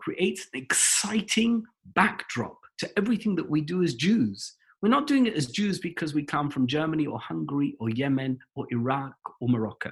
creates 0.00 0.48
an 0.52 0.60
exciting 0.60 1.62
backdrop 1.84 2.58
to 2.78 2.90
everything 2.98 3.36
that 3.36 3.48
we 3.48 3.60
do 3.60 3.82
as 3.82 3.94
Jews. 3.94 4.56
We're 4.80 4.88
not 4.90 5.08
doing 5.08 5.26
it 5.26 5.34
as 5.34 5.46
Jews 5.46 5.80
because 5.80 6.14
we 6.14 6.24
come 6.24 6.50
from 6.50 6.68
Germany 6.68 7.06
or 7.06 7.18
Hungary 7.18 7.76
or 7.80 7.90
Yemen 7.90 8.38
or 8.54 8.66
Iraq 8.70 9.16
or 9.40 9.48
Morocco. 9.48 9.90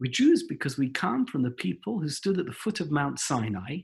We're 0.00 0.12
Jews 0.12 0.44
because 0.44 0.78
we 0.78 0.90
come 0.90 1.26
from 1.26 1.42
the 1.42 1.50
people 1.50 1.98
who 1.98 2.08
stood 2.08 2.38
at 2.38 2.46
the 2.46 2.52
foot 2.52 2.78
of 2.78 2.92
Mount 2.92 3.18
Sinai 3.18 3.78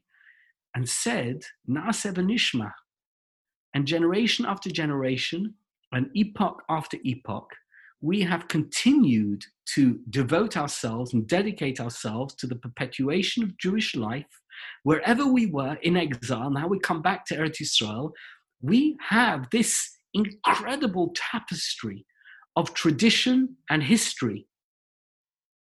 and 0.77 0.89
said, 0.89 1.43
Naaseh 1.69 2.15
v'nishma. 2.15 2.71
And 3.75 3.85
generation 3.85 4.47
after 4.47 4.71
generation, 4.71 5.55
and 5.91 6.09
epoch 6.15 6.63
after 6.69 6.99
epoch, 7.05 7.51
we 8.01 8.21
have 8.21 8.47
continued 8.49 9.43
to 9.75 9.99
devote 10.11 10.57
ourselves 10.57 11.15
and 11.15 11.27
dedicate 11.27 11.81
ourselves 11.81 12.35
to 12.35 12.47
the 12.47 12.57
perpetuation 12.57 13.43
of 13.43 13.57
Jewish 13.59 13.97
life 13.97 14.27
wherever 14.83 15.27
we 15.27 15.47
were 15.47 15.77
in 15.83 15.97
exile. 15.97 16.51
Now 16.51 16.69
we 16.69 16.79
come 16.79 17.03
back 17.03 17.25
to 17.27 17.37
Eretz 17.37 17.61
Israel 17.61 18.13
we 18.65 18.97
have 19.09 19.49
this 19.51 19.91
incredible 20.15 21.13
tapestry 21.15 22.07
of 22.57 22.73
tradition 22.73 23.57
and 23.69 23.83
history 23.83 24.47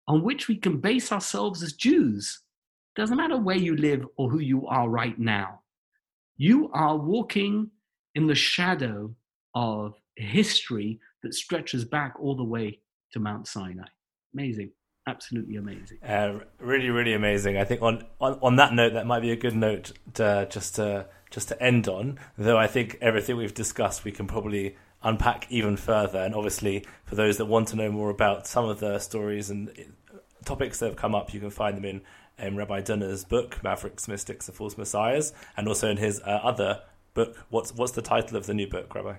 on 0.06 0.22
which 0.22 0.46
we 0.46 0.56
can 0.56 0.78
base 0.78 1.10
ourselves 1.10 1.62
as 1.64 1.72
Jews. 1.72 2.42
Doesn't 2.94 3.16
matter 3.16 3.38
where 3.38 3.56
you 3.56 3.76
live 3.76 4.06
or 4.16 4.30
who 4.30 4.38
you 4.38 4.66
are 4.68 4.88
right 4.88 5.18
now. 5.18 5.60
You 6.36 6.70
are 6.72 6.96
walking 6.96 7.70
in 8.14 8.28
the 8.28 8.36
shadow 8.36 9.14
of 9.54 9.94
history 10.14 11.00
that 11.22 11.34
stretches 11.34 11.84
back 11.84 12.14
all 12.20 12.36
the 12.36 12.44
way 12.44 12.78
to 13.12 13.18
Mount 13.18 13.48
Sinai. 13.48 13.88
Amazing. 14.32 14.70
Absolutely 15.08 15.56
amazing. 15.56 15.98
Uh, 16.06 16.40
really, 16.58 16.90
really 16.90 17.14
amazing. 17.14 17.56
I 17.56 17.64
think 17.64 17.82
on, 17.82 18.04
on, 18.20 18.38
on 18.42 18.56
that 18.56 18.74
note, 18.74 18.92
that 18.92 19.06
might 19.06 19.20
be 19.20 19.30
a 19.30 19.36
good 19.36 19.56
note 19.56 19.92
to, 20.14 20.46
just 20.50 20.76
to 20.76 21.06
just 21.30 21.48
to 21.48 21.62
end 21.62 21.88
on. 21.88 22.18
Though 22.36 22.58
I 22.58 22.66
think 22.66 22.98
everything 23.00 23.36
we've 23.36 23.54
discussed, 23.54 24.04
we 24.04 24.12
can 24.12 24.26
probably 24.26 24.76
unpack 25.02 25.46
even 25.50 25.76
further. 25.76 26.18
And 26.18 26.34
obviously, 26.34 26.84
for 27.04 27.14
those 27.14 27.36
that 27.38 27.46
want 27.46 27.68
to 27.68 27.76
know 27.76 27.90
more 27.90 28.10
about 28.10 28.46
some 28.46 28.64
of 28.64 28.80
the 28.80 28.98
stories 28.98 29.50
and 29.50 29.70
topics 30.44 30.78
that 30.78 30.86
have 30.86 30.96
come 30.96 31.14
up, 31.14 31.34
you 31.34 31.40
can 31.40 31.50
find 31.50 31.76
them 31.76 31.84
in 31.84 32.00
um, 32.38 32.56
Rabbi 32.56 32.80
Dunner's 32.80 33.24
book, 33.24 33.62
Mavericks, 33.62 34.08
Mystics, 34.08 34.48
and 34.48 34.56
False 34.56 34.76
Messiahs, 34.76 35.32
and 35.56 35.68
also 35.68 35.90
in 35.90 35.96
his 35.96 36.20
uh, 36.20 36.40
other 36.42 36.82
book. 37.14 37.36
What's 37.50 37.74
what's 37.74 37.92
the 37.92 38.02
title 38.02 38.36
of 38.36 38.46
the 38.46 38.54
new 38.54 38.66
book, 38.66 38.94
Rabbi? 38.94 39.14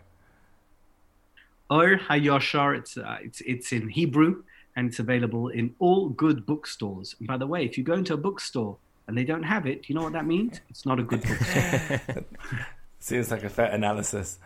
Or 1.70 1.98
Hayashar. 1.98 2.78
It's 2.78 2.98
uh, 2.98 3.18
it's 3.22 3.42
it's 3.42 3.72
in 3.72 3.90
Hebrew 3.90 4.44
and 4.76 4.90
it's 4.90 5.00
available 5.00 5.48
in 5.50 5.74
all 5.80 6.10
good 6.10 6.46
bookstores. 6.46 7.16
And 7.20 7.28
by 7.28 7.38
the 7.38 7.48
way, 7.48 7.66
if 7.66 7.78
you 7.78 7.84
go 7.84 7.94
into 7.94 8.14
a 8.14 8.18
bookstore 8.18 8.78
and 9.08 9.18
they 9.18 9.24
don't 9.24 9.44
have 9.44 9.66
it, 9.66 9.84
do 9.84 9.94
you 9.94 9.96
know 9.96 10.04
what 10.04 10.14
that 10.14 10.26
means? 10.26 10.60
It's 10.70 10.86
not 10.86 11.00
a 11.00 11.04
good 11.04 11.24
bookstore. 11.24 12.26
Seems 13.00 13.32
like 13.32 13.44
a 13.44 13.50
fair 13.50 13.68
analysis. 13.68 14.38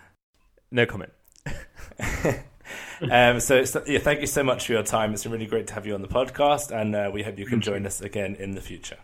No 0.69 0.85
comment. 0.85 1.11
um, 3.11 3.39
so, 3.39 3.63
so, 3.65 3.83
yeah, 3.87 3.99
thank 3.99 4.21
you 4.21 4.27
so 4.27 4.43
much 4.43 4.67
for 4.67 4.73
your 4.73 4.83
time. 4.83 5.13
It's 5.13 5.23
been 5.23 5.31
really 5.31 5.47
great 5.47 5.67
to 5.67 5.73
have 5.73 5.87
you 5.87 5.95
on 5.95 6.01
the 6.01 6.07
podcast, 6.07 6.71
and 6.71 6.95
uh, 6.95 7.09
we 7.11 7.23
hope 7.23 7.39
you 7.39 7.45
can 7.45 7.61
join 7.61 7.85
us 7.85 8.01
again 8.01 8.35
in 8.35 8.51
the 8.51 8.61
future. 8.61 8.97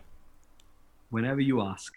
Whenever 1.10 1.40
you 1.40 1.60
ask. 1.60 1.92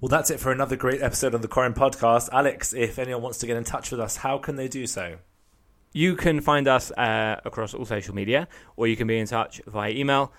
Well, 0.00 0.08
that's 0.08 0.30
it 0.30 0.38
for 0.38 0.52
another 0.52 0.76
great 0.76 1.02
episode 1.02 1.34
of 1.34 1.42
the 1.42 1.48
Koren 1.48 1.74
podcast. 1.74 2.28
Alex, 2.32 2.72
if 2.72 2.98
anyone 2.98 3.22
wants 3.22 3.38
to 3.38 3.46
get 3.46 3.56
in 3.56 3.64
touch 3.64 3.90
with 3.90 4.00
us, 4.00 4.16
how 4.16 4.38
can 4.38 4.56
they 4.56 4.68
do 4.68 4.86
so? 4.86 5.16
You 5.92 6.14
can 6.14 6.40
find 6.40 6.68
us 6.68 6.92
uh, 6.92 7.40
across 7.44 7.74
all 7.74 7.84
social 7.84 8.14
media, 8.14 8.46
or 8.76 8.86
you 8.86 8.96
can 8.96 9.08
be 9.08 9.18
in 9.18 9.26
touch 9.26 9.60
via 9.66 9.90
email 9.90 10.32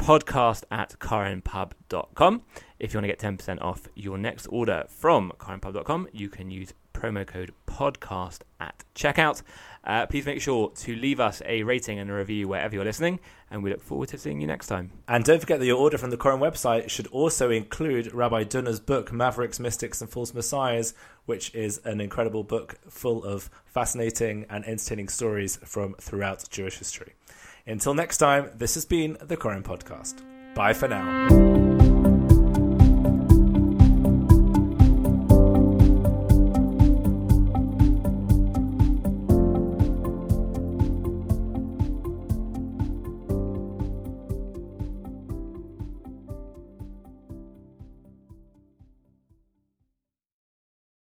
podcast 0.00 0.64
at 0.70 0.98
korenpub.com. 0.98 2.42
If 2.78 2.94
you 2.94 2.98
want 2.98 3.04
to 3.04 3.08
get 3.08 3.18
10% 3.18 3.60
off 3.60 3.86
your 3.94 4.16
next 4.16 4.46
order 4.46 4.84
from 4.88 5.30
korenpub.com, 5.38 6.08
you 6.12 6.30
can 6.30 6.50
use 6.50 6.72
promo 6.94 7.26
code 7.26 7.52
podcast 7.66 8.40
at 8.58 8.82
checkout. 8.94 9.42
Uh, 9.84 10.06
please 10.06 10.24
make 10.24 10.40
sure 10.40 10.70
to 10.70 10.96
leave 10.96 11.20
us 11.20 11.42
a 11.44 11.62
rating 11.62 11.98
and 11.98 12.10
a 12.10 12.14
review 12.14 12.48
wherever 12.48 12.74
you're 12.74 12.84
listening, 12.84 13.20
and 13.50 13.62
we 13.62 13.70
look 13.70 13.82
forward 13.82 14.08
to 14.08 14.18
seeing 14.18 14.40
you 14.40 14.46
next 14.46 14.68
time. 14.68 14.90
And 15.06 15.22
don't 15.22 15.40
forget 15.40 15.58
that 15.58 15.66
your 15.66 15.78
order 15.78 15.98
from 15.98 16.10
the 16.10 16.16
Koren 16.16 16.40
website 16.40 16.88
should 16.88 17.06
also 17.08 17.50
include 17.50 18.12
Rabbi 18.12 18.44
Dunner's 18.44 18.80
book, 18.80 19.12
Mavericks, 19.12 19.60
Mystics, 19.60 20.00
and 20.00 20.08
False 20.10 20.32
Messiahs, 20.32 20.94
which 21.26 21.54
is 21.54 21.78
an 21.84 22.00
incredible 22.00 22.42
book 22.42 22.78
full 22.88 23.22
of 23.24 23.50
fascinating 23.66 24.46
and 24.48 24.64
entertaining 24.64 25.08
stories 25.08 25.58
from 25.64 25.94
throughout 25.94 26.48
Jewish 26.50 26.78
history. 26.78 27.12
Until 27.70 27.94
next 27.94 28.18
time, 28.18 28.50
this 28.58 28.74
has 28.74 28.84
been 28.84 29.16
the 29.22 29.36
Koren 29.36 29.62
Podcast. 29.62 30.22
Bye 30.56 30.72
for 30.72 30.88
now. 30.88 32.19